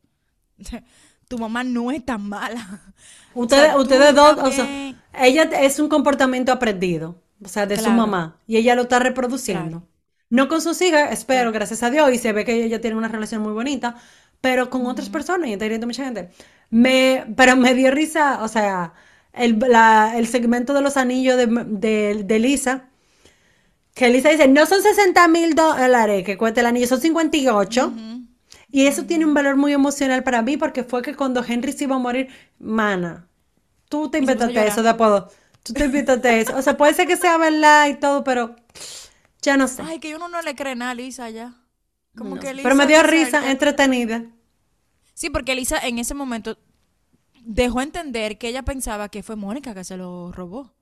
tu 1.27 1.37
mamá 1.37 1.63
no 1.63 1.91
es 1.91 2.05
tan 2.05 2.27
mala. 2.27 2.81
O 3.45 3.45
Ustedes, 3.45 3.73
sea, 3.73 3.75
ustedes 3.75 4.13
dos, 4.15 4.37
o 4.43 4.51
sea, 4.51 4.69
ella 5.13 5.43
es 5.61 5.79
un 5.79 5.89
comportamiento 5.89 6.51
aprendido, 6.51 7.21
o 7.43 7.47
sea, 7.47 7.65
de 7.65 7.77
su 7.77 7.91
mamá, 7.91 8.39
y 8.45 8.57
ella 8.57 8.75
lo 8.75 8.83
está 8.83 8.99
claro, 9.45 9.77
reproduciendo. 9.79 9.87
No 10.29 10.47
con 10.47 10.61
sus 10.61 10.81
hijas, 10.81 11.11
espero, 11.11 11.51
gracias 11.51 11.81
a 11.83 11.89
Dios, 11.89 12.11
y 12.13 12.17
se 12.19 12.31
ve 12.33 12.45
que 12.45 12.63
ella 12.63 12.79
tiene 12.81 12.95
una 12.97 13.07
relación 13.07 13.41
muy 13.41 13.53
bonita, 13.53 13.95
pero 14.41 14.69
con 14.69 14.85
otras 14.85 15.09
personas, 15.09 15.49
y 15.49 15.53
está 15.53 15.65
hiriendo 15.65 15.87
mucha 15.87 16.05
gente. 16.05 16.29
Me, 16.69 17.25
pero 17.35 17.55
me 17.55 17.73
dio 17.73 17.89
risa, 17.91 18.43
o 18.43 18.47
sea, 18.47 18.93
el, 19.33 19.57
la- 19.67 20.13
el 20.17 20.27
segmento 20.27 20.73
de 20.73 20.81
los 20.81 20.97
anillos 20.97 21.37
de, 21.37 21.47
de, 21.47 22.23
de 22.23 22.39
Lisa, 22.39 22.89
que 23.93 24.09
Lisa 24.09 24.29
dice, 24.29 24.47
no 24.47 24.65
son 24.65 24.81
60 24.81 25.27
mil 25.27 25.55
dólares 25.55 26.23
que 26.23 26.37
cuesta 26.37 26.61
el 26.61 26.67
anillo, 26.67 26.87
son 26.87 27.01
58. 27.01 27.93
Ujú, 27.93 28.12
Y 28.73 28.87
eso 28.87 29.05
tiene 29.05 29.23
un 29.23 29.35
valor 29.35 29.55
muy 29.55 29.71
emocional 29.71 30.23
para 30.23 30.41
mí 30.41 30.57
porque 30.57 30.83
fue 30.83 31.03
que 31.03 31.13
cuando 31.15 31.45
Henry 31.47 31.73
se 31.73 31.83
iba 31.83 31.95
a 31.95 31.99
morir, 31.99 32.29
mana, 32.57 33.27
tú 33.87 34.09
te 34.09 34.17
inventaste 34.17 34.65
eso 34.65 34.81
de 34.81 34.89
apodo. 34.89 35.29
Tú 35.61 35.73
te 35.73 35.85
inventaste 35.85 36.39
eso. 36.39 36.57
O 36.57 36.61
sea, 36.63 36.75
puede 36.75 36.95
ser 36.95 37.05
que 37.05 37.15
sea 37.15 37.37
verdad 37.37 37.87
y 37.87 37.93
todo, 37.99 38.23
pero 38.23 38.55
ya 39.43 39.57
no 39.57 39.67
sé. 39.67 39.83
Ay, 39.85 39.99
que 39.99 40.15
uno 40.15 40.27
no 40.27 40.41
le 40.41 40.55
cree 40.55 40.73
nada 40.75 40.89
a 40.89 40.95
Lisa 40.95 41.29
ya. 41.29 41.53
Como 42.17 42.33
No 42.33 42.41
que. 42.41 42.51
Lisa 42.51 42.63
Pero 42.63 42.73
me 42.73 42.87
dio 42.87 43.03
risa, 43.03 43.51
entretenida. 43.51 44.23
Sí, 45.13 45.29
porque 45.29 45.53
Lisa 45.53 45.77
en 45.77 45.99
ese 45.99 46.15
momento 46.15 46.57
dejó 47.45 47.81
entender 47.81 48.39
que 48.39 48.47
ella 48.47 48.63
pensaba 48.63 49.09
que 49.09 49.21
fue 49.21 49.35
Mónica 49.35 49.75
que 49.75 49.83
se 49.83 49.97
lo 49.97 50.31
robó. 50.31 50.73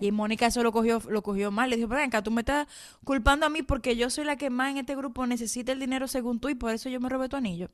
Y 0.00 0.12
Mónica 0.12 0.46
eso 0.46 0.62
lo 0.62 0.72
cogió, 0.72 1.00
lo 1.08 1.22
cogió 1.22 1.50
mal. 1.50 1.70
Le 1.70 1.76
dijo, 1.76 1.88
pero 1.88 2.00
venga, 2.00 2.22
tú 2.22 2.30
me 2.30 2.42
estás 2.42 2.66
culpando 3.04 3.46
a 3.46 3.48
mí 3.50 3.62
porque 3.62 3.96
yo 3.96 4.10
soy 4.10 4.24
la 4.24 4.36
que 4.36 4.50
más 4.50 4.70
en 4.70 4.78
este 4.78 4.96
grupo 4.96 5.26
necesita 5.26 5.72
el 5.72 5.80
dinero 5.80 6.08
según 6.08 6.40
tú 6.40 6.48
y 6.48 6.54
por 6.54 6.72
eso 6.72 6.88
yo 6.88 7.00
me 7.00 7.08
robé 7.08 7.28
tu 7.28 7.36
anillo. 7.36 7.70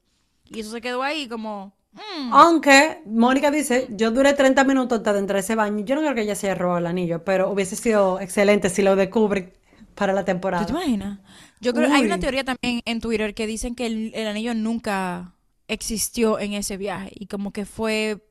Y 0.48 0.60
eso 0.60 0.70
se 0.72 0.80
quedó 0.80 1.02
ahí 1.02 1.28
como... 1.28 1.74
mm. 1.92 2.32
Aunque 2.34 3.02
Mónica 3.06 3.50
dice, 3.50 3.86
yo 3.90 4.10
duré 4.10 4.32
30 4.34 4.64
minutos 4.64 4.98
antes 4.98 5.12
de 5.14 5.18
entrar 5.20 5.36
a 5.36 5.40
ese 5.40 5.54
baño. 5.54 5.84
Yo 5.84 5.94
no 5.94 6.00
creo 6.02 6.14
que 6.14 6.22
ella 6.22 6.34
se 6.34 6.46
haya 6.48 6.54
robado 6.56 6.78
el 6.78 6.86
anillo, 6.86 7.24
pero 7.24 7.50
hubiese 7.50 7.76
sido 7.76 8.20
excelente 8.20 8.70
si 8.70 8.82
lo 8.82 8.96
descubre 8.96 9.52
para 9.94 10.12
la 10.12 10.24
¿Tú 10.54 10.66
te 10.66 10.72
temporada. 10.72 10.72
imaginas? 10.72 11.20
Yo 11.60 11.72
creo, 11.74 11.88
hay 11.90 12.04
una 12.04 12.18
Uy. 12.18 12.20
teoría 12.20 12.44
también 12.44 12.82
en 12.84 13.00
Twitter 13.00 13.34
que 13.34 13.46
dicen 13.46 13.74
que 13.74 13.86
el, 13.86 14.12
el 14.14 14.26
anillo 14.26 14.54
nunca 14.54 15.34
existió 15.68 16.38
en 16.38 16.52
ese 16.54 16.76
viaje 16.76 17.10
y 17.14 17.26
como 17.26 17.52
que 17.52 17.64
fue 17.64 18.22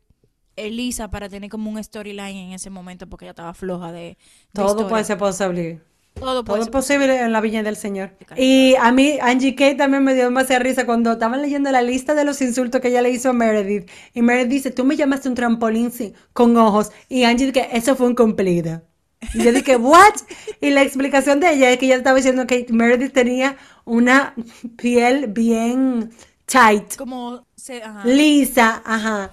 Elisa 0.56 1.10
para 1.10 1.30
tener 1.30 1.50
como 1.50 1.70
un 1.70 1.84
storyline 1.84 2.38
en 2.48 2.54
ese 2.54 2.70
momento 2.70 3.08
porque 3.08 3.26
ella 3.26 3.32
estaba 3.32 3.54
floja 3.54 3.92
de, 3.92 4.18
de 4.54 4.64
Todo 4.64 4.66
historia. 4.66 4.90
puede 4.90 5.04
ser 5.04 5.18
posible. 5.18 5.82
Todo 6.14 6.44
Todo 6.44 6.44
puede 6.44 6.62
es 6.62 6.66
ser 6.66 6.72
posible 6.72 7.20
en 7.22 7.32
la 7.32 7.42
viña 7.42 7.64
del 7.64 7.76
Señor. 7.78 8.12
Y 8.36 8.76
a 8.80 8.92
mí, 8.92 9.18
Angie 9.22 9.56
Kay 9.56 9.76
también 9.78 10.04
me 10.04 10.14
dio 10.14 10.26
demasiada 10.26 10.62
risa 10.64 10.86
cuando 10.86 11.14
estaban 11.14 11.42
leyendo 11.42 11.72
la 11.72 11.82
lista 11.82 12.14
de 12.16 12.26
los 12.26 12.42
insultos 12.42 12.82
que 12.82 12.90
ella 12.90 13.02
le 13.02 13.10
hizo 13.12 13.30
a 13.30 13.34
Meredith. 13.34 13.90
Y 14.14 14.22
Meredith 14.22 14.50
dice, 14.50 14.72
tú 14.72 14.86
me 14.86 14.96
llamaste 14.98 15.30
un 15.30 15.36
trampolín 15.36 15.92
con 16.34 16.56
ojos. 16.58 16.92
Y 17.10 17.24
Angie 17.24 17.52
que 17.52 17.70
eso 17.74 17.96
fue 17.96 18.08
un 18.08 18.16
cumplido. 18.16 18.84
Y 19.34 19.44
yo 19.44 19.52
dije, 19.54 19.76
¿what? 19.78 20.14
Y 20.62 20.72
la 20.72 20.84
explicación 20.84 21.40
de 21.40 21.54
ella 21.54 21.72
es 21.72 21.78
que 21.80 21.86
ella 21.88 21.96
estaba 21.98 22.18
diciendo 22.18 22.46
que 22.48 22.66
Meredith 22.70 23.14
tenía 23.14 23.58
una 23.86 24.36
piel 24.78 25.28
bien 25.28 26.12
tight, 26.46 26.96
como 26.98 27.46
se, 27.56 27.82
ajá. 27.84 28.06
lisa, 28.06 28.82
ajá, 28.86 29.32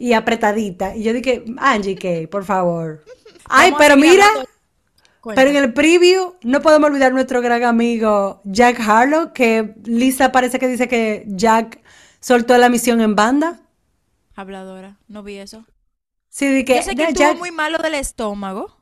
y 0.00 0.14
apretadita. 0.14 0.96
Y 0.96 1.02
yo 1.04 1.12
dije, 1.12 1.44
Angie 1.58 1.94
Kay, 1.94 2.26
por 2.26 2.44
favor. 2.44 3.04
Ay, 3.44 3.74
pero 3.78 3.96
mira. 3.96 4.26
Pero 5.34 5.50
en 5.50 5.56
el 5.56 5.74
preview 5.74 6.34
no 6.42 6.62
podemos 6.62 6.88
olvidar 6.88 7.12
nuestro 7.12 7.42
gran 7.42 7.62
amigo 7.64 8.40
Jack 8.44 8.80
Harlow, 8.80 9.34
que 9.34 9.74
Lisa 9.84 10.32
parece 10.32 10.58
que 10.58 10.66
dice 10.66 10.88
que 10.88 11.24
Jack 11.26 11.82
soltó 12.20 12.56
la 12.56 12.70
misión 12.70 13.02
en 13.02 13.14
banda. 13.14 13.60
Habladora, 14.34 14.96
no 15.08 15.22
vi 15.22 15.36
eso. 15.36 15.66
Sí, 16.30 16.46
de 16.46 16.64
que 16.64 16.76
Yo 16.76 16.82
sé 16.82 16.94
que 16.96 17.02
estuvo 17.02 17.18
Jack- 17.26 17.38
muy 17.38 17.50
malo 17.50 17.76
del 17.78 17.94
estómago 17.96 18.74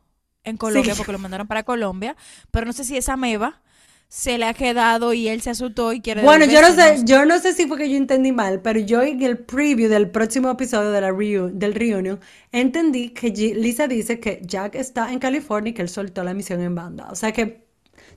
en 0.45 0.57
Colombia 0.57 0.95
Sí. 0.95 0.99
porque 0.99 1.11
lo 1.13 1.19
mandaron 1.19 1.49
para 1.49 1.65
Colombia, 1.65 2.15
pero 2.53 2.67
no 2.67 2.73
sé 2.73 2.85
si 2.85 2.97
esa 2.97 3.17
meba 3.17 3.61
se 4.09 4.39
le 4.39 4.47
ha 4.47 4.55
quedado 4.55 5.13
y 5.13 5.29
él 5.29 5.43
se 5.43 5.51
asustó 5.51 5.93
y 5.93 6.01
quiere 6.01 6.23
Bueno, 6.23 6.47
yo 6.47 6.63
no 6.63 6.73
sé, 6.73 7.03
yo 7.05 7.27
no 7.27 7.39
sé 7.39 7.53
si 7.53 7.67
fue 7.67 7.77
que 7.77 7.91
yo 7.91 7.97
entendí 7.97 8.33
mal, 8.33 8.63
pero 8.63 8.81
yo 8.81 9.03
en 9.03 9.21
el 9.23 9.39
preview 9.39 9.89
del 9.91 10.11
próximo 10.11 10.51
episodio 10.51 10.91
de 10.91 11.01
la 11.03 11.11
reu- 11.11 11.51
del 11.53 11.75
reunion 11.75 12.19
entendí 12.51 13.11
que 13.11 13.33
G- 13.35 13.55
Lisa 13.55 13.87
dice 13.87 14.19
que 14.19 14.41
Jack 14.45 14.77
está 14.77 15.13
en 15.13 15.19
California 15.19 15.71
y 15.71 15.75
que 15.75 15.83
él 15.83 15.89
soltó 15.91 16.25
la 16.25 16.33
misión 16.35 16.61
en 16.63 16.75
banda. 16.75 17.09
O 17.11 17.15
sea 17.15 17.33
que 17.33 17.67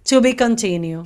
to 0.09 0.21
be 0.21 0.35
continue. 0.35 1.03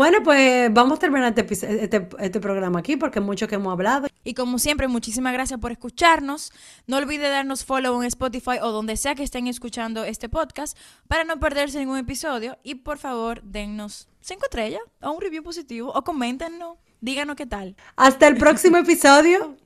Bueno, 0.00 0.22
pues 0.22 0.72
vamos 0.72 0.96
a 0.96 0.98
terminar 0.98 1.34
este, 1.36 1.84
este, 1.84 2.08
este 2.20 2.40
programa 2.40 2.78
aquí 2.78 2.96
porque 2.96 3.20
mucho 3.20 3.46
que 3.46 3.56
hemos 3.56 3.70
hablado. 3.70 4.08
Y 4.24 4.32
como 4.32 4.58
siempre, 4.58 4.88
muchísimas 4.88 5.34
gracias 5.34 5.60
por 5.60 5.72
escucharnos. 5.72 6.54
No 6.86 6.96
olvide 6.96 7.28
darnos 7.28 7.66
follow 7.66 8.00
en 8.00 8.08
Spotify 8.08 8.60
o 8.62 8.70
donde 8.70 8.96
sea 8.96 9.14
que 9.14 9.22
estén 9.22 9.46
escuchando 9.46 10.04
este 10.04 10.30
podcast 10.30 10.74
para 11.06 11.24
no 11.24 11.38
perderse 11.38 11.78
ningún 11.80 11.98
episodio. 11.98 12.56
Y 12.62 12.76
por 12.76 12.96
favor, 12.96 13.42
dennos 13.42 14.08
cinco 14.22 14.44
estrellas 14.44 14.80
o 15.02 15.10
un 15.10 15.20
review 15.20 15.42
positivo 15.42 15.92
o 15.94 16.02
coméntenos, 16.02 16.78
díganos 17.02 17.36
qué 17.36 17.44
tal. 17.44 17.76
Hasta 17.96 18.26
el 18.26 18.38
próximo 18.38 18.76
episodio. 18.78 19.58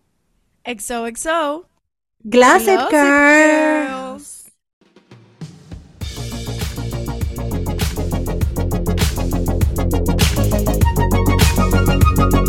XOXO. 0.65 1.69
Gossip 2.25 2.91
Girl. 2.91 4.04